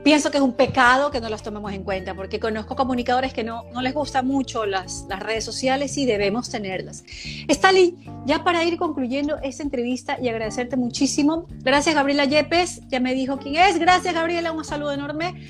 pienso 0.10 0.32
que 0.32 0.38
es 0.38 0.44
un 0.44 0.54
pecado 0.54 1.12
que 1.12 1.22
no 1.22 1.30
los 1.30 1.44
tomemos 1.44 1.72
en 1.72 1.84
cuenta, 1.84 2.16
porque 2.16 2.40
conozco 2.40 2.76
comunicadores 2.76 3.32
que 3.32 3.44
no, 3.44 3.66
no 3.72 3.80
les 3.84 3.94
gustan 3.94 4.26
mucho 4.26 4.66
las, 4.66 5.06
las 5.08 5.20
redes 5.20 5.46
sociales 5.46 5.96
y 6.00 6.08
debemos 6.08 6.50
tenerlas. 6.50 7.04
Stalin, 7.48 7.96
ya 8.26 8.44
para 8.44 8.64
ir 8.64 8.78
concluyendo 8.78 9.38
esta 9.44 9.62
entrevista 9.62 10.18
y 10.20 10.28
agradecerte 10.28 10.78
muchísimo. 10.78 11.46
Gracias, 11.62 11.94
Gabriela 11.94 12.26
Yepes, 12.26 12.82
ya 12.88 13.00
me 13.00 13.14
dijo 13.14 13.38
quién 13.38 13.58
es. 13.58 13.78
Gracias, 13.78 14.12
Gabriela, 14.12 14.52
un 14.52 14.66
saludo 14.66 14.94
enorme. 14.94 15.44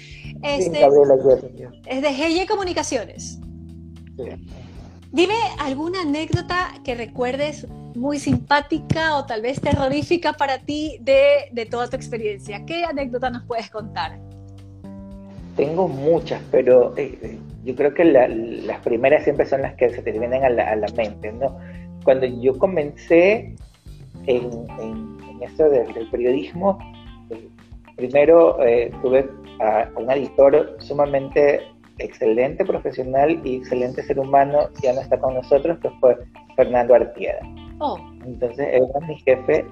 Este, 0.44 0.82
Gabriela 0.82 1.16
Yepes. 1.16 1.72
Es 1.86 2.02
de 2.02 2.14
GY 2.14 2.46
Comunicaciones. 2.46 3.40
Dime 5.14 5.36
alguna 5.60 6.02
anécdota 6.02 6.74
que 6.84 6.96
recuerdes 6.96 7.66
muy 7.96 8.20
simpática 8.20 9.16
o 9.16 9.26
tal 9.26 9.42
vez 9.42 9.62
terrorífica 9.62 10.34
para 10.34 10.60
ti 10.60 10.98
de, 11.00 11.48
de 11.54 11.66
toda 11.66 11.90
tu 11.90 11.96
experiencia. 11.96 12.66
¿Qué 12.66 12.84
anécdota 12.84 13.30
nos 13.30 13.46
puedes 13.46 13.70
contar? 13.70 14.20
Tengo 15.60 15.90
muchas, 15.90 16.42
pero 16.52 16.96
eh, 16.96 17.20
eh, 17.22 17.38
yo 17.66 17.76
creo 17.76 17.94
que 17.94 18.06
las 18.06 18.80
primeras 18.80 19.26
siempre 19.26 19.46
son 19.46 19.62
las 19.62 19.76
que 19.76 19.90
se 19.90 20.02
te 20.02 20.18
vienen 20.18 20.46
a 20.46 20.50
la, 20.50 20.88
mente, 20.96 21.34
¿no? 21.34 21.58
Cuando 22.06 22.26
yo 22.28 22.58
comencé 22.58 23.56
en, 24.26 24.50
en, 24.80 25.44
esto 25.44 25.70
del, 25.70 26.10
periodismo, 26.10 26.80
eh, 27.30 27.50
primero 27.98 28.58
tuve 29.02 29.30
a 29.60 29.90
un 29.98 30.10
editor 30.10 30.78
sumamente 30.80 31.60
excelente 31.98 32.64
profesional 32.64 33.42
y 33.44 33.58
excelente 33.58 34.02
ser 34.04 34.18
humano, 34.18 34.70
ya 34.82 34.94
no 34.94 35.02
está 35.02 35.20
con 35.20 35.34
nosotros, 35.34 35.78
que 35.80 35.90
fue 36.00 36.18
Fernando 36.56 36.96
Artieda. 36.96 37.42
Oh. 37.80 38.00
Entonces, 38.26 38.66
él 38.72 38.88
era 38.90 39.06
mi 39.06 39.18
jefe 39.18 39.66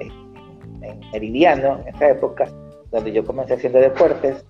en 0.82 1.00
Meridiano, 1.14 1.80
en 1.80 1.96
esa 1.96 2.10
época, 2.10 2.46
donde 2.92 3.14
yo 3.14 3.24
comencé 3.24 3.54
haciendo 3.54 3.80
deportes. 3.80 4.46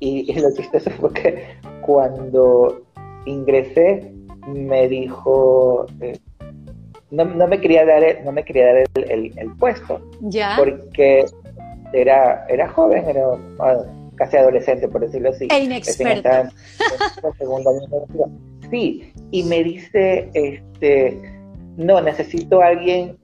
Y, 0.00 0.32
lo 0.40 0.50
chistoso 0.54 0.90
fue 0.92 1.12
que 1.12 1.44
cuando 1.82 2.82
ingresé, 3.26 4.12
me 4.48 4.88
dijo, 4.88 5.86
eh, 6.00 6.18
no, 7.10 7.24
no, 7.26 7.46
me 7.46 7.60
quería 7.60 7.84
dar, 7.84 8.02
no 8.24 8.32
me 8.32 8.44
quería 8.44 8.66
dar 8.66 8.84
el, 8.94 9.32
el, 9.36 9.56
puesto. 9.56 10.00
¿Ya? 10.22 10.54
Porque 10.56 11.26
era, 11.92 12.46
era 12.48 12.68
joven, 12.68 13.04
era 13.08 13.26
casi 14.16 14.36
adolescente, 14.36 14.88
por 14.88 15.02
decirlo 15.02 15.30
así. 15.30 15.48
E 15.50 15.64
inexperto. 15.64 16.30
sí, 18.70 19.12
y 19.30 19.42
me 19.44 19.62
dice, 19.64 20.30
este, 20.34 21.20
no, 21.76 22.00
necesito 22.00 22.62
a 22.62 22.68
alguien 22.68 23.19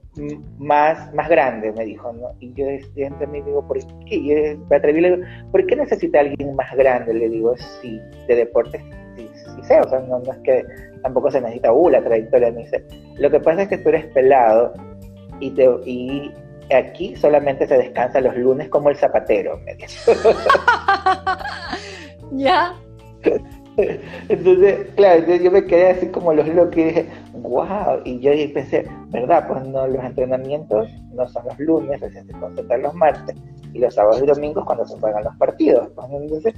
más, 0.57 1.13
más 1.13 1.29
grande, 1.29 1.71
me 1.71 1.85
dijo, 1.85 2.11
¿no? 2.13 2.31
Y 2.39 2.53
yo 2.53 2.65
entre 2.95 3.27
mí 3.27 3.41
digo, 3.41 3.65
¿por 3.67 3.77
qué? 4.05 4.15
Y 4.15 4.57
me 4.69 4.75
atreví 4.75 5.01
le 5.01 5.11
digo, 5.11 5.23
¿por 5.51 5.65
qué 5.65 5.75
necesita 5.75 6.19
alguien 6.19 6.55
más 6.55 6.75
grande? 6.75 7.13
Le 7.13 7.29
digo, 7.29 7.55
sí, 7.81 7.99
de 8.27 8.35
deportes 8.35 8.81
sí, 9.15 9.29
sí 9.33 9.63
sé, 9.63 9.79
o 9.79 9.89
sea, 9.89 9.99
no, 9.99 10.21
es 10.21 10.37
que 10.43 10.65
tampoco 11.01 11.31
se 11.31 11.41
necesita 11.41 11.71
uh, 11.71 11.89
la 11.89 12.03
trayectoria, 12.03 12.51
me 12.51 12.63
dice, 12.63 12.83
lo 13.17 13.29
que 13.29 13.39
pasa 13.39 13.63
es 13.63 13.69
que 13.69 13.77
tú 13.77 13.89
eres 13.89 14.05
pelado 14.07 14.73
y, 15.39 15.51
te, 15.51 15.67
y 15.85 16.31
aquí 16.73 17.15
solamente 17.15 17.67
se 17.67 17.77
descansa 17.77 18.21
los 18.21 18.35
lunes 18.35 18.69
como 18.69 18.89
el 18.89 18.95
zapatero. 18.95 19.59
Me 19.65 19.77
¿Ya? 22.31 22.75
Entonces, 24.29 24.87
claro, 24.95 25.35
yo 25.35 25.51
me 25.51 25.65
quedé 25.65 25.91
así 25.91 26.07
como 26.07 26.33
los 26.33 26.47
locos 26.47 26.77
y 26.77 26.83
dije, 26.83 27.05
wow, 27.41 28.01
y 28.03 28.19
yo 28.19 28.31
pensé, 28.53 28.85
¿verdad? 29.09 29.47
Pues 29.47 29.65
no, 29.67 29.87
los 29.87 30.03
entrenamientos 30.03 30.89
no 31.13 31.27
son 31.27 31.45
los 31.45 31.59
lunes, 31.59 31.99
se 31.99 32.33
concentran 32.39 32.81
los 32.81 32.93
martes, 32.93 33.35
y 33.73 33.79
los 33.79 33.93
sábados 33.93 34.21
y 34.21 34.25
domingos 34.25 34.65
cuando 34.65 34.85
se 34.85 34.97
juegan 34.99 35.23
los 35.23 35.35
partidos. 35.37 35.89
Pues, 35.95 36.07
entonces, 36.11 36.53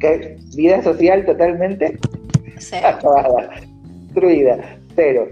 ¿qué? 0.00 0.36
vida 0.56 0.82
social 0.82 1.24
totalmente 1.24 1.98
acabada, 2.82 3.50
destruida, 4.06 4.58
cero. 4.94 5.28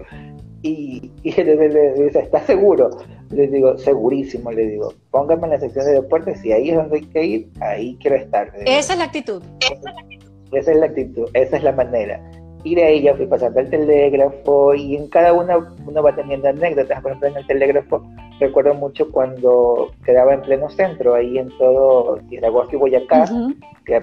Y, 0.61 1.11
y 1.23 1.31
le 1.43 1.93
dice, 1.93 2.19
¿estás 2.19 2.45
seguro? 2.45 2.89
Les 3.31 3.51
digo, 3.51 3.77
segurísimo, 3.77 4.51
le 4.51 4.67
digo, 4.67 4.93
póngame 5.11 5.45
en 5.45 5.49
la 5.51 5.59
sección 5.59 5.85
de 5.85 5.93
deportes, 5.93 6.39
si 6.39 6.51
ahí 6.51 6.69
es 6.69 6.75
donde 6.75 6.97
hay 6.97 7.05
que 7.05 7.25
ir, 7.25 7.49
ahí 7.59 7.97
quiero 7.99 8.17
estar. 8.17 8.51
Esa 8.65 8.93
es 8.93 8.99
la 8.99 9.05
actitud. 9.05 9.41
Esa 10.51 10.71
es 10.71 10.77
la 10.77 10.85
actitud, 10.85 11.29
esa 11.33 11.57
es 11.57 11.63
la 11.63 11.71
manera. 11.71 12.21
Y 12.63 12.75
de 12.75 12.83
ahí 12.85 13.01
ya 13.01 13.15
fui 13.15 13.25
pasando 13.25 13.59
al 13.59 13.69
telégrafo 13.69 14.73
y 14.73 14.95
en 14.95 15.07
cada 15.09 15.33
una 15.33 15.57
uno 15.57 16.03
va 16.03 16.15
teniendo 16.15 16.47
anécdotas. 16.47 17.01
Por 17.01 17.11
ejemplo, 17.11 17.29
en 17.29 17.37
el 17.37 17.47
telégrafo 17.47 18.01
recuerdo 18.39 18.73
mucho 18.73 19.11
cuando 19.11 19.91
quedaba 20.05 20.33
en 20.33 20.41
pleno 20.41 20.69
centro, 20.69 21.15
ahí 21.15 21.37
en 21.37 21.49
todo 21.57 22.17
Tiragosto 22.29 22.75
y 22.75 22.79
Boyacá, 22.79 23.25
que 23.85 24.01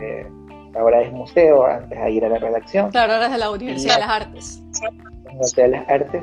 eh, 0.00 0.26
ahora 0.74 1.02
es 1.02 1.12
museo, 1.12 1.64
antes 1.64 1.98
de 1.98 2.10
ir 2.10 2.24
a 2.24 2.28
la 2.28 2.38
redacción. 2.38 2.90
Claro, 2.90 3.14
ahora 3.14 3.26
es 3.26 3.32
de 3.32 3.38
la 3.38 3.50
Universidad 3.50 3.94
de 3.94 4.00
las 4.00 4.10
Artes. 4.10 4.62
Universidad 5.24 5.64
de 5.64 5.70
las 5.70 5.88
Artes 5.88 6.22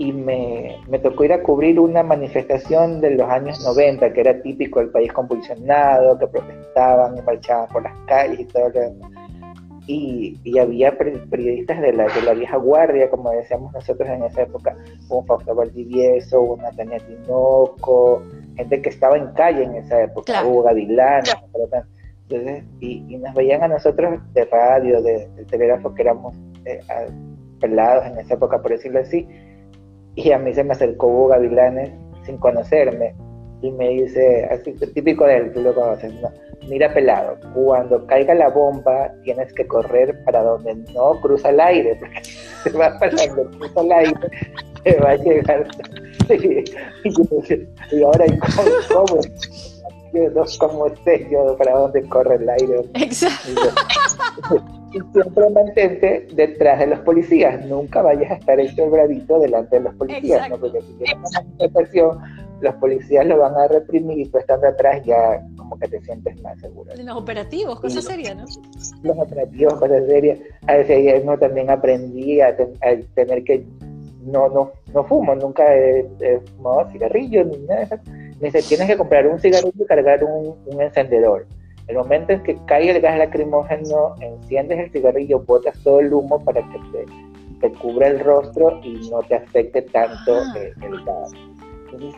y 0.00 0.12
me, 0.14 0.78
me, 0.88 0.98
tocó 0.98 1.24
ir 1.24 1.32
a 1.34 1.42
cubrir 1.42 1.78
una 1.78 2.02
manifestación 2.02 3.02
de 3.02 3.10
los 3.16 3.28
años 3.28 3.62
90, 3.62 4.14
que 4.14 4.20
era 4.22 4.40
típico 4.40 4.80
del 4.80 4.88
país 4.88 5.12
convulsionado, 5.12 6.18
que 6.18 6.26
protestaban 6.26 7.18
y 7.18 7.20
marchaban 7.20 7.68
por 7.68 7.82
las 7.82 7.92
calles 8.06 8.40
y 8.40 8.44
todo 8.46 8.70
lo 8.70 8.80
demás. 8.80 9.10
Y, 9.92 10.38
y, 10.44 10.56
había 10.60 10.96
periodistas 10.96 11.80
de 11.80 11.92
la, 11.92 12.04
de 12.04 12.22
la 12.22 12.32
vieja 12.32 12.56
guardia, 12.58 13.10
como 13.10 13.32
decíamos 13.32 13.72
nosotros 13.72 14.08
en 14.08 14.22
esa 14.22 14.42
época, 14.42 14.76
un 15.08 15.26
Fausto 15.26 15.52
Valdivieso, 15.52 16.40
una 16.40 16.70
Tania 16.70 17.00
Tinoco, 17.00 18.22
gente 18.56 18.80
que 18.80 18.88
estaba 18.88 19.16
en 19.16 19.32
calle 19.32 19.64
en 19.64 19.74
esa 19.74 20.00
época, 20.00 20.46
Hugo 20.46 20.62
Gavilán, 20.62 21.24
entonces, 22.28 22.62
y, 22.78 23.04
y, 23.08 23.16
nos 23.16 23.34
veían 23.34 23.64
a 23.64 23.68
nosotros 23.68 24.20
de 24.32 24.44
radio, 24.44 25.02
de, 25.02 25.26
de 25.34 25.44
telégrafo, 25.46 25.92
que 25.92 26.02
éramos 26.02 26.36
eh, 26.66 26.78
pelados 27.60 28.06
en 28.06 28.18
esa 28.18 28.34
época, 28.34 28.62
por 28.62 28.70
decirlo 28.70 29.00
así, 29.00 29.26
y 30.14 30.30
a 30.30 30.38
mí 30.38 30.54
se 30.54 30.62
me 30.62 30.70
acercó 30.70 31.08
Hugo 31.08 31.28
Gavilanes 31.28 31.90
sin 32.24 32.36
conocerme 32.36 33.12
y 33.60 33.72
me 33.72 33.88
dice, 33.88 34.44
así 34.44 34.72
típico 34.94 35.26
de 35.26 35.36
él, 35.36 35.52
tú 35.52 35.62
lo 35.62 35.74
conoces, 35.74 36.14
¿no? 36.14 36.30
Mira 36.68 36.92
pelado, 36.92 37.36
cuando 37.54 38.06
caiga 38.06 38.34
la 38.34 38.48
bomba 38.48 39.12
tienes 39.24 39.52
que 39.54 39.66
correr 39.66 40.22
para 40.24 40.42
donde 40.42 40.74
no 40.94 41.20
cruza 41.20 41.50
el 41.50 41.60
aire, 41.60 41.96
porque 41.96 42.22
se 42.62 42.70
va 42.70 42.98
para 42.98 43.12
donde 43.12 43.58
cruza 43.58 43.80
el 43.80 43.92
aire, 43.92 44.14
se 44.84 45.00
va 45.00 45.10
a 45.10 45.16
llegar. 45.16 45.68
y, 47.92 48.02
ahora, 48.02 48.26
¿cómo? 48.88 49.06
cómo? 49.06 49.20
Yo 50.12 50.28
no 50.30 50.44
como 50.58 50.88
sé 51.04 51.28
yo 51.30 51.56
para 51.56 51.78
dónde 51.78 52.02
corre 52.08 52.36
el 52.36 52.48
aire. 52.48 52.80
Exacto 52.94 53.60
y 54.92 55.00
siempre 55.12 55.50
mantente 55.50 56.26
detrás 56.32 56.80
de 56.80 56.88
los 56.88 56.98
policías, 57.00 57.64
nunca 57.66 58.02
vayas 58.02 58.30
a 58.30 58.34
estar 58.34 58.58
hecho 58.58 58.84
el 58.84 58.90
bravito 58.90 59.38
delante 59.38 59.76
de 59.76 59.84
los 59.84 59.94
policías, 59.94 60.48
¿no? 60.48 60.58
porque 60.58 60.80
si 60.82 60.92
tienes 60.94 61.16
una 61.16 61.42
manifestación, 61.42 62.18
los 62.60 62.74
policías 62.74 63.26
lo 63.26 63.38
van 63.38 63.54
a 63.54 63.68
reprimir 63.68 64.18
y 64.18 64.28
tú 64.28 64.38
estando 64.38 64.66
atrás 64.66 65.02
ya 65.04 65.40
como 65.70 65.80
que 65.80 65.88
te 65.88 66.00
sientes 66.00 66.42
más 66.42 66.58
seguro. 66.60 66.92
Los 66.96 67.16
operativos, 67.16 67.80
cosas 67.80 68.04
serias, 68.04 68.36
¿no? 68.36 68.44
Los 69.02 69.18
operativos, 69.18 69.74
cosas 69.74 70.04
serias. 70.06 70.38
A 70.66 70.76
veces 70.76 71.22
yo 71.24 71.38
también 71.38 71.70
aprendí 71.70 72.40
a, 72.40 72.56
tener 73.14 73.44
que, 73.44 73.64
no, 74.24 74.48
no, 74.48 74.72
no 74.92 75.04
fumo, 75.04 75.34
nunca 75.36 75.64
he, 75.74 76.04
fumado 76.56 76.90
cigarrillos 76.90 77.46
ni 77.46 77.58
nada 77.58 77.80
de 77.80 77.84
eso. 77.84 77.96
Me 78.40 78.50
dice, 78.50 78.62
tienes 78.62 78.88
que 78.88 78.96
comprar 78.96 79.28
un 79.28 79.38
cigarrillo 79.38 79.84
y 79.84 79.86
cargar 79.86 80.24
un, 80.24 80.56
un 80.66 80.82
encendedor 80.82 81.46
el 81.88 81.96
momento 81.96 82.32
en 82.32 82.42
que 82.44 82.56
cae 82.66 82.88
el 82.88 83.00
gas 83.00 83.18
lacrimógeno, 83.18 84.14
enciendes 84.20 84.78
el 84.78 84.92
cigarrillo, 84.92 85.40
botas 85.40 85.76
todo 85.82 85.98
el 85.98 86.12
humo 86.12 86.38
para 86.44 86.62
que 86.62 86.78
te 86.92 87.04
te 87.60 87.70
cubra 87.72 88.08
el 88.08 88.20
rostro 88.20 88.80
y 88.82 89.08
no 89.10 89.20
te 89.22 89.36
afecte 89.36 89.82
tanto 89.82 90.34
ah. 90.34 90.54
el, 90.82 91.04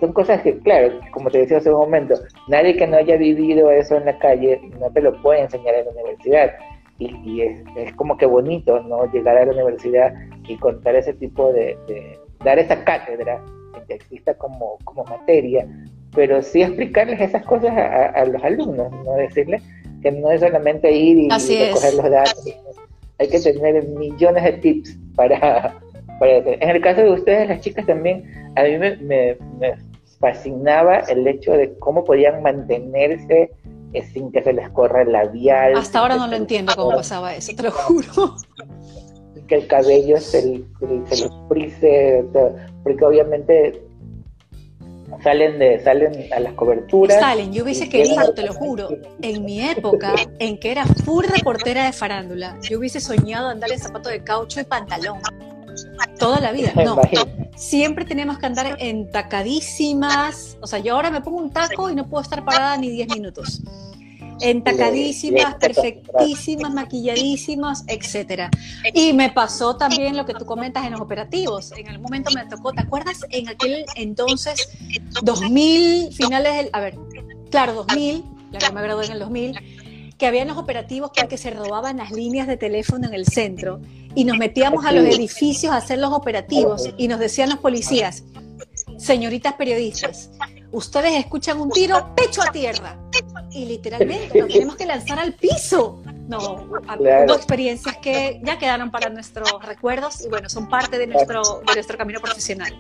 son 0.01 0.13
cosas 0.13 0.43
que, 0.43 0.59
claro, 0.59 1.01
como 1.13 1.31
te 1.31 1.39
decía 1.39 1.59
hace 1.59 1.71
un 1.71 1.81
momento, 1.81 2.15
nadie 2.49 2.77
que 2.77 2.87
no 2.87 2.97
haya 2.97 3.17
vivido 3.17 3.71
eso 3.71 3.97
en 3.97 4.07
la 4.07 4.19
calle 4.19 4.61
no 4.79 4.91
te 4.91 5.01
lo 5.01 5.21
puede 5.23 5.43
enseñar 5.43 5.75
en 5.75 5.87
la 5.87 5.93
universidad. 5.93 6.53
Y, 6.99 7.41
es, 7.41 7.93
como 7.97 8.17
que 8.17 8.27
bonito, 8.27 8.81
¿no? 8.83 9.11
Llegar 9.13 9.37
a 9.37 9.45
la 9.45 9.53
universidad 9.53 10.15
y 10.47 10.57
contar 10.57 10.95
ese 10.95 11.15
tipo 11.15 11.53
de, 11.53 11.77
dar 12.45 12.59
esa 12.59 12.85
cátedra 12.85 13.43
que 13.89 13.95
exista 13.95 14.35
como, 14.35 14.79
como 14.85 15.05
materia, 15.05 15.67
pero 16.15 16.41
sí 16.43 16.63
explicarles 16.63 17.21
esas 17.21 17.45
cosas 17.45 17.73
a, 17.77 18.25
los 18.27 18.43
alumnos, 18.45 18.93
no 19.05 19.15
decirles 19.15 19.63
que 20.03 20.13
no 20.13 20.31
es 20.31 20.41
solamente 20.41 20.93
ir 20.93 21.19
y, 21.19 21.29
recoger 21.29 21.95
los 21.95 22.11
datos, 22.11 22.45
hay 23.19 23.29
que 23.29 23.41
tener 23.41 23.85
millones 23.89 24.45
de 24.45 24.53
tips 24.53 24.97
para, 25.17 25.75
En 26.25 26.71
el 26.71 26.81
caso 26.81 27.01
de 27.01 27.11
ustedes, 27.11 27.49
las 27.49 27.61
chicas 27.61 27.87
también, 27.87 28.53
a 28.57 28.63
mí 28.63 28.79
me, 28.79 28.97
me, 28.97 29.37
fascinaba 30.21 30.99
el 30.99 31.27
hecho 31.27 31.53
de 31.53 31.77
cómo 31.81 32.05
podían 32.05 32.43
mantenerse 32.43 33.51
eh, 33.93 34.03
sin 34.13 34.31
que 34.31 34.41
se 34.43 34.53
les 34.53 34.71
corra 34.71 35.03
el 35.03 35.11
labial. 35.11 35.77
Hasta 35.77 35.99
ahora 35.99 36.17
no 36.17 36.29
lo 36.29 36.37
entiendo 36.37 36.75
cómo 36.77 36.97
pasaba 36.97 37.35
eso, 37.35 37.53
te 37.57 37.63
lo 37.65 37.73
juro. 37.73 38.37
Que 39.49 39.57
el 39.57 39.67
cabello 39.67 40.19
se, 40.19 40.41
se 40.41 41.17
les 41.17 41.31
frise, 41.49 42.25
porque 42.85 43.05
obviamente 43.05 43.83
salen 45.23 45.59
de 45.59 45.81
salen 45.81 46.33
a 46.33 46.41
las 46.41 46.55
coberturas. 46.55 47.19
Salen, 47.19 47.53
yo 47.53 47.65
hubiese 47.65 47.89
querido, 47.89 48.33
te 48.33 48.43
lo 48.43 48.55
juro, 48.55 48.89
en 49.21 49.45
mi 49.45 49.61
época 49.61 50.15
en 50.39 50.59
que 50.59 50.71
era 50.71 50.87
full 50.87 51.25
reportera 51.25 51.87
de 51.87 51.93
farándula, 51.93 52.59
yo 52.63 52.79
hubiese 52.79 53.01
soñado 53.01 53.49
andar 53.49 53.73
en 53.73 53.79
zapato 53.79 54.09
de 54.09 54.23
caucho 54.23 54.61
y 54.61 54.65
pantalón. 54.65 55.19
Toda 56.19 56.41
la 56.41 56.53
vida, 56.53 56.73
no. 56.85 57.01
Siempre 57.57 58.05
tenemos 58.05 58.39
que 58.39 58.47
andar 58.47 58.77
entacadísimas. 58.81 60.57
O 60.61 60.67
sea, 60.67 60.79
yo 60.79 60.95
ahora 60.95 61.11
me 61.11 61.21
pongo 61.21 61.39
un 61.39 61.51
taco 61.51 61.91
y 61.91 61.95
no 61.95 62.09
puedo 62.09 62.23
estar 62.23 62.45
parada 62.45 62.77
ni 62.77 62.91
10 62.91 63.09
minutos 63.09 63.63
entacadísimas, 64.43 65.55
perfectísimas, 65.55 66.75
maquilladísimas, 66.75 67.85
etcétera. 67.87 68.51
Y 68.93 69.13
me 69.13 69.31
pasó 69.31 69.77
también 69.77 70.17
lo 70.17 70.27
que 70.27 70.35
tú 70.35 70.45
comentas 70.45 70.85
en 70.85 70.93
los 70.93 71.01
operativos. 71.01 71.73
En 71.73 71.87
el 71.87 71.99
momento 71.99 72.31
me 72.35 72.45
tocó, 72.47 72.73
¿te 72.73 72.83
acuerdas? 72.83 73.21
En 73.31 73.49
aquel 73.49 73.85
entonces, 73.97 74.69
2000, 75.23 76.13
finales 76.13 76.57
del, 76.57 76.71
a 76.73 76.81
ver, 76.81 76.99
claro, 77.51 77.73
2000, 77.75 78.25
la 78.51 78.59
que 78.59 78.73
me 78.73 78.83
gradué 78.83 79.07
en 79.07 79.13
el 79.13 79.19
2000, 79.21 79.82
que 80.23 80.29
habían 80.29 80.47
los 80.47 80.57
operativos 80.57 81.11
porque 81.19 81.37
se 81.37 81.51
robaban 81.51 81.97
las 81.97 82.13
líneas 82.13 82.47
de 82.47 82.57
teléfono 82.57 83.09
en 83.09 83.13
el 83.13 83.27
centro 83.27 83.81
y 84.15 84.23
nos 84.23 84.39
metíamos 84.39 84.85
a 84.85 84.93
los 84.93 85.05
edificios 85.05 85.73
a 85.73 85.79
hacer 85.79 85.99
los 85.99 86.13
operativos 86.13 86.91
y 86.97 87.09
nos 87.09 87.19
decían 87.19 87.49
los 87.49 87.59
policías, 87.59 88.23
señoritas 88.99 89.55
periodistas, 89.55 90.31
ustedes 90.71 91.15
escuchan 91.15 91.61
un 91.61 91.71
tiro, 91.71 92.15
pecho 92.15 92.41
a 92.41 92.53
tierra. 92.53 92.97
Y 93.51 93.65
literalmente 93.65 94.39
nos 94.39 94.49
tenemos 94.49 94.77
que 94.77 94.87
lanzar 94.87 95.19
al 95.19 95.35
piso. 95.35 96.01
No, 96.29 96.69
claro. 96.99 97.35
experiencias 97.35 97.97
que 97.97 98.41
ya 98.45 98.61
quedaron 98.61 98.93
para 98.93 99.11
nuestros 99.11 99.51
recuerdos 99.67 100.25
y 100.25 100.29
bueno, 100.29 100.49
son 100.49 100.69
parte 100.69 100.99
de 100.99 101.09
nuestro, 101.09 101.43
de 101.67 101.75
nuestro 101.75 101.99
camino 101.99 102.21
profesional. 102.21 102.73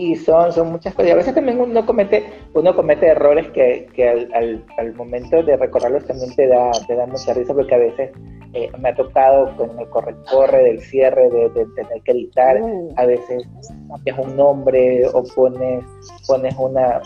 Y 0.00 0.14
son, 0.14 0.52
son 0.52 0.70
muchas 0.70 0.94
cosas. 0.94 1.08
Y 1.08 1.10
a 1.10 1.16
veces 1.16 1.34
también 1.34 1.60
uno 1.60 1.84
comete, 1.84 2.24
uno 2.54 2.72
comete 2.76 3.08
errores 3.08 3.48
que, 3.50 3.88
que 3.94 4.08
al, 4.08 4.64
al, 4.76 4.94
momento 4.94 5.42
de 5.42 5.56
recordarlos 5.56 6.06
también 6.06 6.32
te 6.36 6.46
da, 6.46 6.70
te 6.86 6.94
da 6.94 7.04
mucha 7.06 7.34
risa 7.34 7.52
porque 7.52 7.74
a 7.74 7.78
veces 7.78 8.12
eh, 8.54 8.70
me 8.78 8.90
ha 8.90 8.94
tocado 8.94 9.56
con 9.56 9.76
el 9.76 9.88
corre-corre 9.88 10.62
del 10.62 10.80
cierre 10.82 11.28
de, 11.30 11.50
tener 11.50 12.02
que 12.04 12.12
editar, 12.12 12.60
mm. 12.60 12.90
a 12.94 13.06
veces 13.06 13.42
cambias 13.88 14.18
un 14.20 14.36
nombre 14.36 15.04
o 15.12 15.24
pones, 15.34 15.84
pones 16.28 16.54
una, 16.56 17.02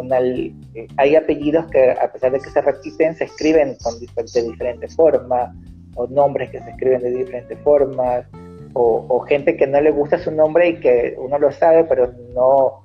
una, 0.00 0.20
eh, 0.20 0.88
hay 0.96 1.16
apellidos 1.16 1.66
que 1.70 1.90
a 1.90 2.10
pesar 2.10 2.32
de 2.32 2.40
que 2.40 2.48
se 2.48 2.62
repiten, 2.62 3.14
se 3.16 3.24
escriben 3.24 3.76
con, 3.82 4.00
de 4.00 4.42
diferentes 4.42 4.96
formas, 4.96 5.54
o 5.96 6.06
nombres 6.06 6.48
que 6.48 6.58
se 6.58 6.70
escriben 6.70 7.02
de 7.02 7.10
diferentes 7.10 7.58
formas, 7.58 8.24
o, 8.74 9.20
gente 9.20 9.56
que 9.56 9.66
no 9.66 9.80
le 9.80 9.90
gusta 9.90 10.18
su 10.18 10.30
nombre 10.30 10.68
y 10.68 10.80
que 10.80 11.16
uno 11.18 11.38
lo 11.38 11.50
sabe, 11.52 11.84
pero 11.84 12.12
no, 12.34 12.82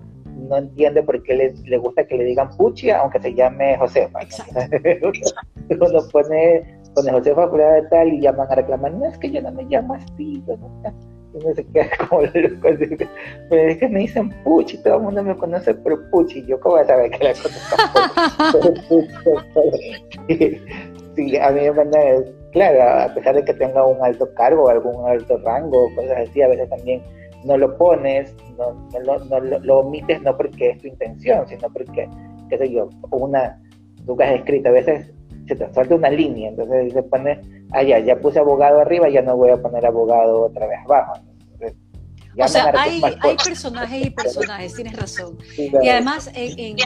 no 0.47 0.57
entiende 0.57 1.03
por 1.03 1.21
qué 1.23 1.35
le, 1.35 1.53
le 1.65 1.77
gusta 1.77 2.05
que 2.05 2.17
le 2.17 2.23
digan 2.23 2.49
Puchi, 2.57 2.89
aunque 2.89 3.19
se 3.19 3.33
llame 3.33 3.77
Josefa. 3.77 4.19
uno 5.69 5.99
pone 6.11 6.79
con 6.93 7.07
el 7.07 7.13
Josefa 7.13 7.47
de 7.47 7.81
tal 7.89 8.13
y 8.13 8.21
llaman 8.21 8.47
a 8.49 8.55
reclamar, 8.55 8.93
no 8.93 9.05
es 9.05 9.17
que 9.17 9.31
yo 9.31 9.41
no 9.41 9.51
me 9.51 9.63
llamo 9.63 9.95
así, 9.95 10.43
no, 10.47 10.53
y 11.33 11.45
no 11.45 11.53
se 11.53 11.65
queda 11.67 11.89
como 12.09 12.21
loco, 12.21 12.69
pero 13.49 13.71
es 13.71 13.77
que 13.77 13.89
me 13.89 13.99
dicen 13.99 14.29
Puchi, 14.43 14.77
todo 14.77 14.95
el 14.97 15.03
mundo 15.03 15.23
me 15.23 15.35
conoce 15.35 15.73
por 15.73 16.09
Puchi, 16.09 16.45
yo 16.45 16.59
cómo 16.59 16.75
voy 16.75 16.83
a 16.83 16.87
saber 16.87 17.11
que 17.11 17.23
la 17.23 17.33
conozco 17.33 19.03
sí, 21.15 21.37
a 21.37 21.51
mí 21.51 21.61
me 21.61 21.71
manda, 21.71 21.99
claro, 22.51 22.83
a 22.83 23.13
pesar 23.13 23.35
de 23.35 23.45
que 23.45 23.53
tenga 23.53 23.85
un 23.85 24.03
alto 24.03 24.27
cargo, 24.35 24.69
algún 24.69 25.07
alto 25.07 25.37
rango, 25.39 25.93
cosas 25.95 26.29
así, 26.29 26.41
a 26.41 26.47
veces 26.47 26.69
también 26.69 27.01
no 27.45 27.57
lo 27.57 27.77
pones, 27.77 28.35
no, 28.57 28.73
no, 29.05 29.17
no, 29.25 29.39
lo, 29.39 29.79
omites 29.79 30.21
no 30.23 30.35
porque 30.35 30.71
es 30.71 30.81
tu 30.81 30.87
intención, 30.87 31.47
sino 31.47 31.69
porque, 31.71 32.09
qué 32.49 32.57
sé 32.57 32.71
yo, 32.71 32.89
una, 33.11 33.61
tú 34.05 34.17
que 34.17 34.23
has 34.23 34.35
escrito, 34.35 34.69
a 34.69 34.73
veces 34.73 35.11
se 35.47 35.55
te 35.55 35.67
falta 35.69 35.95
una 35.95 36.09
línea, 36.09 36.49
entonces 36.49 36.91
se 36.91 37.03
pone, 37.03 37.39
ah, 37.71 37.83
ya, 37.83 37.99
ya 37.99 38.15
puse 38.15 38.39
abogado 38.39 38.79
arriba, 38.79 39.09
ya 39.09 39.21
no 39.21 39.37
voy 39.37 39.51
a 39.51 39.57
poner 39.57 39.85
abogado 39.85 40.45
otra 40.45 40.67
vez 40.67 40.79
abajo. 40.85 41.13
o 42.39 42.47
sea, 42.47 42.73
hay, 42.75 43.01
hay 43.21 43.37
personajes 43.37 44.07
y 44.07 44.09
personajes, 44.09 44.73
tienes 44.73 44.95
razón. 44.97 45.37
y 45.57 45.87
además, 45.87 46.31
en, 46.33 46.77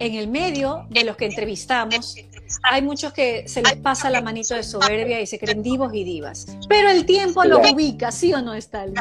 en, 0.00 0.14
el 0.14 0.28
medio 0.28 0.86
de 0.90 1.04
los 1.04 1.16
que 1.16 1.26
entrevistamos, 1.26 2.16
hay 2.62 2.82
muchos 2.82 3.12
que 3.12 3.46
se 3.48 3.62
les 3.62 3.76
pasa 3.76 4.10
la 4.10 4.20
manito 4.20 4.54
de 4.54 4.62
soberbia 4.62 5.20
y 5.20 5.26
se 5.26 5.38
creen 5.38 5.62
divos 5.62 5.92
y 5.94 6.04
divas. 6.04 6.46
Pero 6.68 6.90
el 6.90 7.04
tiempo 7.06 7.44
los 7.44 7.72
ubica, 7.72 8.10
¿sí 8.10 8.32
o 8.32 8.40
no, 8.40 8.54
Stalin? 8.54 8.96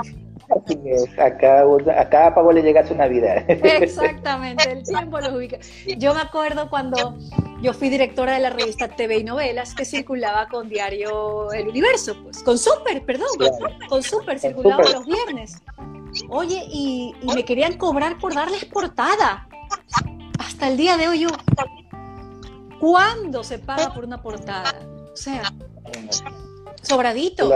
Así 0.50 0.80
es, 0.86 1.08
a 1.20 1.38
cada, 1.38 2.34
pavo 2.34 2.52
le 2.54 2.62
llega 2.62 2.86
su 2.88 2.96
Navidad. 2.96 3.44
Exactamente, 3.50 4.72
el 4.72 4.84
tiempo 4.84 5.20
los 5.20 5.34
ubica. 5.34 5.58
Yo 5.98 6.14
me 6.14 6.22
acuerdo 6.22 6.70
cuando 6.70 7.18
yo 7.62 7.74
fui 7.74 7.90
directora 7.90 8.34
de 8.36 8.40
la 8.40 8.50
revista 8.52 8.88
TV 8.88 9.18
y 9.18 9.24
Novelas 9.24 9.74
que 9.74 9.84
circulaba 9.84 10.48
con 10.48 10.70
Diario 10.70 11.52
El 11.52 11.68
Universo, 11.68 12.16
pues, 12.24 12.42
con 12.44 12.58
Super, 12.58 13.04
perdón, 13.04 13.28
con 13.90 14.04
Super, 14.04 14.40
circulaba 14.40 14.84
los 14.84 15.06
viernes. 15.06 15.62
Oye, 16.30 16.64
y, 16.70 17.14
me 17.36 17.44
querían 17.44 17.78
cobrar 17.78 18.18
por 18.18 18.34
darles 18.34 18.66
portada. 18.66 19.48
Hasta 20.40 20.70
el 20.70 20.78
día 20.78 20.98
de 20.98 21.08
hoy 21.08 21.20
yo, 21.20 21.30
¿cuándo 22.80 23.44
se 23.44 23.60
paga 23.60 23.94
por 23.94 24.06
una 24.06 24.22
portada? 24.22 24.80
O 25.12 25.16
sea, 25.16 25.44
sobraditos. 26.82 27.52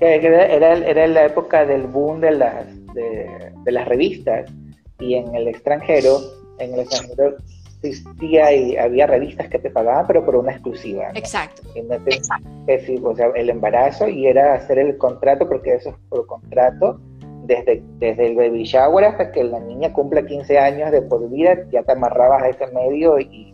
Era, 0.00 0.46
era, 0.46 1.06
la 1.06 1.26
época 1.26 1.64
del 1.64 1.86
boom 1.86 2.20
de 2.20 2.32
las, 2.32 2.66
de, 2.94 3.52
las 3.66 3.86
revistas 3.86 4.50
y 4.98 5.14
en 5.14 5.34
el 5.34 5.48
extranjero, 5.48 6.20
en 6.58 6.74
el 6.74 6.80
extranjero 6.80 7.36
existía 7.82 8.52
y 8.52 8.76
había 8.76 9.06
revistas 9.06 9.48
que 9.48 9.58
te 9.58 9.70
pagaban, 9.70 10.06
pero 10.06 10.24
por 10.24 10.36
una 10.36 10.52
exclusiva. 10.52 11.10
Exacto. 11.14 11.62
o 11.66 13.16
sea, 13.16 13.26
el 13.34 13.50
embarazo 13.50 14.08
y 14.08 14.26
era 14.26 14.54
hacer 14.54 14.78
el 14.78 14.96
contrato, 14.96 15.48
porque 15.48 15.74
eso 15.74 15.90
es 15.90 15.96
por 16.08 16.26
contrato, 16.26 16.98
desde, 17.44 17.82
desde 17.98 18.28
el 18.28 18.36
baby 18.36 18.64
shower 18.64 19.04
hasta 19.04 19.30
que 19.30 19.44
la 19.44 19.60
niña 19.60 19.92
cumpla 19.92 20.24
15 20.24 20.58
años 20.58 20.90
de 20.90 21.02
por 21.02 21.28
vida, 21.30 21.58
ya 21.70 21.82
te 21.82 21.92
amarrabas 21.92 22.42
a 22.42 22.48
ese 22.48 22.66
medio 22.68 23.20
y, 23.20 23.53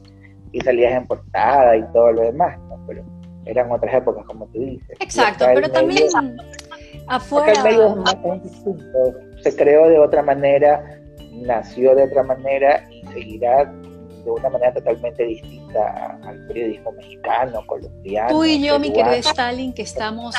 y 0.53 0.61
salías 0.61 0.93
en 0.93 1.07
portada 1.07 1.77
y 1.77 1.83
todo 1.93 2.13
lo 2.13 2.23
demás. 2.23 2.59
Pero 2.87 3.05
eran 3.47 3.71
otras 3.71 3.95
épocas, 3.95 4.25
como 4.27 4.47
tú 4.47 4.61
dices. 4.61 4.97
Exacto, 5.01 5.47
pero 5.55 5.71
también 5.71 6.09
afuera... 7.07 7.63
Se 9.43 9.57
creó 9.57 9.89
de 9.89 9.99
otra 9.99 10.23
manera, 10.23 11.01
nació 11.33 11.95
de 11.95 12.05
otra 12.05 12.23
manera 12.23 12.85
y 12.91 13.07
seguirá 13.13 13.65
de 14.25 14.31
una 14.31 14.51
manera 14.51 14.75
totalmente 14.75 15.25
distinta 15.25 16.19
al 16.23 16.47
periodismo 16.47 16.93
mexicano, 16.93 17.65
colombiano. 17.67 18.29
Tú 18.29 18.45
y 18.45 18.63
yo, 18.63 18.79
mi 18.79 18.93
querido 18.93 19.15
Stalin, 19.15 19.73
que 19.73 19.83
estamos, 19.83 20.35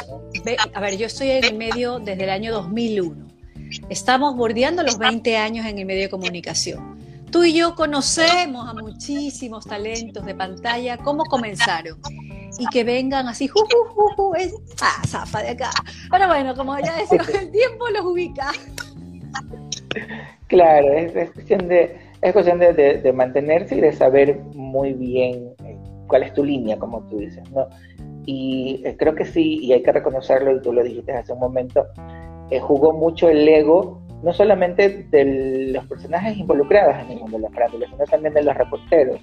a 0.74 0.80
ver, 0.80 0.98
yo 0.98 1.08
estoy 1.08 1.32
en 1.32 1.44
el 1.46 1.58
medio 1.58 2.00
desde 2.00 2.24
el 2.24 2.30
año 2.30 2.52
2001. 2.54 3.28
Estamos 3.90 4.36
bordeando 4.36 4.84
los 4.84 5.00
20 5.00 5.38
años 5.38 5.66
en 5.66 5.80
el 5.80 5.86
medio 5.86 6.04
de 6.04 6.10
comunicación. 6.10 6.91
Tú 7.32 7.44
y 7.44 7.54
yo 7.54 7.76
conocemos 7.76 8.68
a 8.68 8.74
muchísimos 8.74 9.66
talentos 9.66 10.26
de 10.26 10.36
pantalla, 10.36 10.98
cómo 10.98 11.24
comenzaron 11.26 12.00
y 12.60 12.66
que 12.68 12.84
vengan 12.84 13.28
así, 13.28 13.48
ju, 13.48 13.62
ju, 14.16 14.36
es, 14.36 14.54
ah, 14.82 15.02
zafa 15.08 15.42
de 15.42 15.50
acá. 15.50 15.72
Pero 16.10 16.28
bueno, 16.28 16.56
como 16.56 16.78
ya 16.80 16.98
decimos, 16.98 17.30
el 17.30 17.52
tiempo 17.52 17.90
los 17.90 18.06
ubica. 18.06 18.52
Claro, 20.48 20.94
es, 20.94 21.32
cuestión 21.32 21.68
de, 21.70 21.98
es 22.22 22.34
cuestión 22.34 22.60
de, 22.60 22.74
de, 22.74 23.14
mantenerse 23.14 23.76
y 23.76 23.82
de 23.82 23.94
saber 23.94 24.40
muy 24.54 24.94
bien 24.94 25.54
eh, 25.66 25.78
cuál 26.08 26.24
es 26.24 26.34
tu 26.34 26.44
línea, 26.44 26.78
como 26.78 27.02
tú 27.08 27.20
dices, 27.20 27.50
¿no? 27.52 27.68
y 28.26 28.82
eh, 28.86 28.96
creo 28.98 29.16
que 29.16 29.26
sí, 29.26 29.60
y 29.62 29.74
hay 29.74 29.82
que 29.82 29.92
reconocerlo, 29.92 30.56
y 30.56 30.62
tú 30.62 30.74
lo 30.74 30.84
dijiste 30.84 31.12
hace 31.14 31.34
un 31.34 31.40
momento, 31.40 31.86
eh, 32.50 32.60
jugó 32.60 32.94
mucho 32.94 33.30
el 33.30 33.48
ego, 33.48 34.01
no 34.24 34.34
solamente 34.34 35.08
de 35.10 35.72
los 35.74 35.86
personajes 35.88 36.38
involucrados 36.38 36.96
en 37.04 37.12
el 37.12 37.20
mundo 37.20 37.38
de 37.38 37.44
la 37.44 37.50
farándula, 37.50 37.88
sino 37.88 38.06
también 38.06 38.34
de 38.34 38.44
los 38.44 38.56
reporteros 38.56 39.20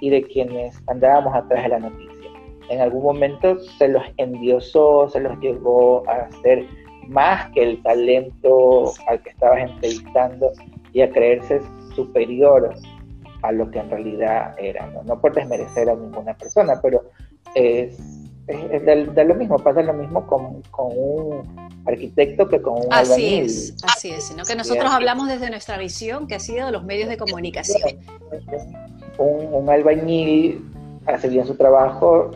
y 0.00 0.10
de 0.10 0.22
quienes 0.22 0.80
andábamos 0.86 1.34
atrás 1.34 1.62
de 1.64 1.68
la 1.68 1.78
noticia. 1.78 2.30
En 2.68 2.80
algún 2.80 3.02
momento 3.02 3.58
se 3.78 3.88
los 3.88 4.02
endiosó, 4.16 5.08
se 5.08 5.20
los 5.20 5.38
llevó 5.40 6.08
a 6.08 6.30
ser 6.42 6.64
más 7.08 7.50
que 7.50 7.62
el 7.62 7.82
talento 7.82 8.92
al 9.08 9.22
que 9.22 9.30
estabas 9.30 9.70
entrevistando 9.70 10.52
y 10.92 11.02
a 11.02 11.10
creerse 11.10 11.60
superior 11.94 12.72
a 13.42 13.52
lo 13.52 13.70
que 13.70 13.78
en 13.78 13.90
realidad 13.90 14.54
era, 14.58 14.86
no, 15.04 15.20
por 15.20 15.34
desmerecer 15.34 15.88
a 15.88 15.94
ninguna 15.94 16.34
persona, 16.34 16.74
pero 16.82 17.02
es, 18.50 18.82
es, 18.82 19.14
de, 19.14 19.24
lo 19.24 19.34
mismo, 19.34 19.58
pasa 19.58 19.82
lo 19.82 19.92
mismo 19.92 20.26
con, 20.26 20.62
con 20.70 20.88
un 20.96 21.70
arquitecto 21.86 22.48
que 22.48 22.60
con 22.60 22.74
un 22.74 22.86
así 22.90 23.12
albañil. 23.12 23.44
Es, 23.44 23.76
así 23.84 24.10
es, 24.10 24.24
sino 24.24 24.44
que 24.44 24.54
nosotros 24.54 24.90
hablamos 24.90 25.28
desde 25.28 25.50
nuestra 25.50 25.78
visión, 25.78 26.26
que 26.26 26.34
ha 26.34 26.40
sido 26.40 26.70
los 26.70 26.84
medios 26.84 27.08
de 27.08 27.16
comunicación. 27.16 27.98
Un, 29.18 29.54
un 29.54 29.70
albañil 29.70 30.64
hace 31.06 31.28
bien 31.28 31.46
su 31.46 31.54
trabajo, 31.54 32.30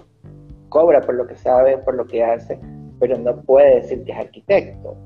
cobra 0.69 1.01
por 1.01 1.15
lo 1.15 1.27
que 1.27 1.37
sabe, 1.37 1.79
por 1.79 1.95
lo 1.95 2.07
que 2.07 2.25
hace, 2.25 2.59
pero 2.99 3.19
no 3.19 3.37
puede 3.43 3.81
decir 3.81 4.05
que 4.05 4.13
es 4.13 4.19
arquitecto, 4.19 4.97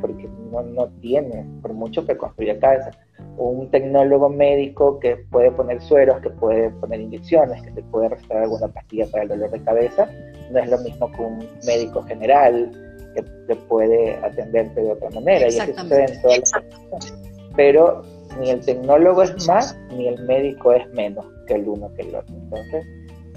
porque 0.00 0.28
no, 0.50 0.62
no 0.62 0.88
tiene, 1.00 1.46
por 1.62 1.72
mucho 1.72 2.06
que 2.06 2.16
construya 2.16 2.58
casa 2.58 2.90
un 3.36 3.70
tecnólogo 3.70 4.28
médico 4.28 4.98
que 5.00 5.16
puede 5.30 5.50
poner 5.52 5.80
sueros, 5.80 6.20
que 6.20 6.30
puede 6.30 6.70
poner 6.70 7.00
inyecciones, 7.00 7.62
que 7.62 7.70
te 7.70 7.82
puede 7.84 8.10
restaurar 8.10 8.44
alguna 8.44 8.68
pastilla 8.68 9.06
para 9.10 9.24
el 9.24 9.28
dolor 9.30 9.50
de 9.50 9.60
cabeza, 9.62 10.08
no 10.50 10.58
es 10.58 10.70
lo 10.70 10.78
mismo 10.78 11.10
que 11.10 11.22
un 11.22 11.48
médico 11.66 12.02
general 12.02 12.70
que 13.14 13.22
te 13.22 13.56
puede 13.56 14.16
atenderte 14.16 14.82
de 14.82 14.92
otra 14.92 15.10
manera. 15.10 15.46
Y 15.46 15.48
eso 15.48 15.64
sucede 15.76 16.12
en 16.12 16.22
todas 16.22 16.52
las. 16.52 17.14
Pero 17.56 18.02
ni 18.38 18.50
el 18.50 18.60
tecnólogo 18.60 19.22
es 19.22 19.46
más, 19.46 19.76
ni 19.96 20.06
el 20.08 20.22
médico 20.24 20.72
es 20.72 20.88
menos 20.92 21.24
que 21.46 21.54
el 21.54 21.68
uno 21.68 21.92
que 21.94 22.02
el 22.02 22.14
otro. 22.14 22.34
Entonces, 22.34 22.86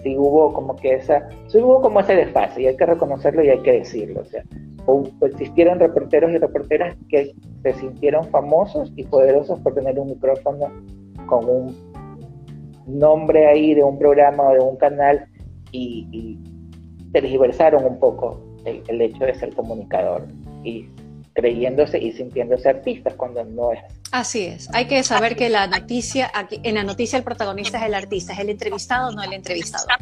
sí 0.04 0.18
hubo 0.18 0.54
como 0.54 0.76
que 0.76 0.96
esa, 0.96 1.28
sí 1.48 1.58
hubo 1.60 1.82
como 1.82 2.02
ese 2.02 2.16
desfase, 2.16 2.62
y 2.62 2.68
hay 2.68 2.78
que 2.78 2.86
reconocerlo 2.86 3.44
y 3.44 3.50
hay 3.50 3.62
que 3.62 3.72
decirlo. 3.72 4.22
O 4.22 4.26
sea, 4.26 4.44
existieron 5.22 5.80
reporteros 5.80 6.32
y 6.32 6.38
reporteras 6.38 6.96
que 7.10 7.34
se 7.64 7.74
sintieron 7.74 8.26
famosos 8.30 8.92
y 8.96 9.04
poderosos 9.04 9.60
por 9.60 9.74
tener 9.74 10.00
un 10.00 10.10
micrófono 10.10 10.72
con 11.28 11.46
un 11.50 11.94
nombre 12.88 13.48
ahí 13.48 13.74
de 13.74 13.84
un 13.84 13.98
programa 13.98 14.44
o 14.44 14.54
de 14.54 14.60
un 14.60 14.76
canal 14.76 15.26
y, 15.72 16.08
y 16.12 16.40
tergiversaron 17.12 17.86
un 17.86 18.00
poco 18.00 18.42
el, 18.66 18.84
el, 18.88 19.02
hecho 19.02 19.26
de 19.26 19.34
ser 19.34 19.54
comunicador. 19.56 20.28
Y 20.64 20.88
creyéndose 21.34 21.98
y 21.98 22.12
sintiéndose 22.12 22.70
artistas 22.70 23.14
cuando 23.16 23.44
no 23.44 23.74
es. 23.74 23.80
Así 24.12 24.46
es, 24.46 24.70
hay 24.74 24.86
que 24.86 25.04
saber 25.04 25.36
que 25.36 25.50
la 25.50 25.66
noticia, 25.68 26.30
aquí, 26.34 26.60
en 26.64 26.76
la 26.76 26.84
noticia 26.84 27.18
el 27.18 27.24
protagonista 27.24 27.80
es 27.80 27.86
el 27.86 27.96
artista, 27.96 28.34
es 28.34 28.40
el 28.40 28.50
entrevistado, 28.50 29.12
no 29.12 29.24
el 29.24 29.34
entrevistador. 29.34 29.98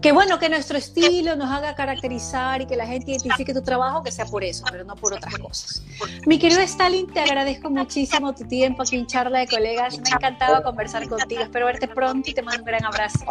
Qué 0.00 0.12
bueno 0.12 0.38
que 0.38 0.48
nuestro 0.48 0.78
estilo 0.78 1.34
nos 1.36 1.50
haga 1.50 1.74
caracterizar 1.74 2.62
y 2.62 2.66
que 2.66 2.76
la 2.76 2.86
gente 2.86 3.12
identifique 3.12 3.52
tu 3.52 3.62
trabajo, 3.62 4.02
que 4.02 4.12
sea 4.12 4.26
por 4.26 4.44
eso, 4.44 4.64
pero 4.70 4.84
no 4.84 4.94
por 4.94 5.14
otras 5.14 5.36
cosas. 5.38 5.82
Mi 6.26 6.38
querido 6.38 6.60
Stalin, 6.60 7.06
te 7.12 7.20
agradezco 7.20 7.70
muchísimo 7.70 8.34
tu 8.34 8.46
tiempo 8.46 8.82
aquí 8.82 8.96
en 8.96 9.06
Charla 9.06 9.40
de 9.40 9.48
Colegas. 9.48 9.98
Me 9.98 10.10
ha 10.10 10.16
encantado 10.16 10.62
conversar 10.62 11.08
contigo. 11.08 11.42
Espero 11.42 11.66
verte 11.66 11.88
pronto 11.88 12.30
y 12.30 12.34
te 12.34 12.42
mando 12.42 12.60
un 12.60 12.66
gran 12.66 12.84
abrazo. 12.84 13.24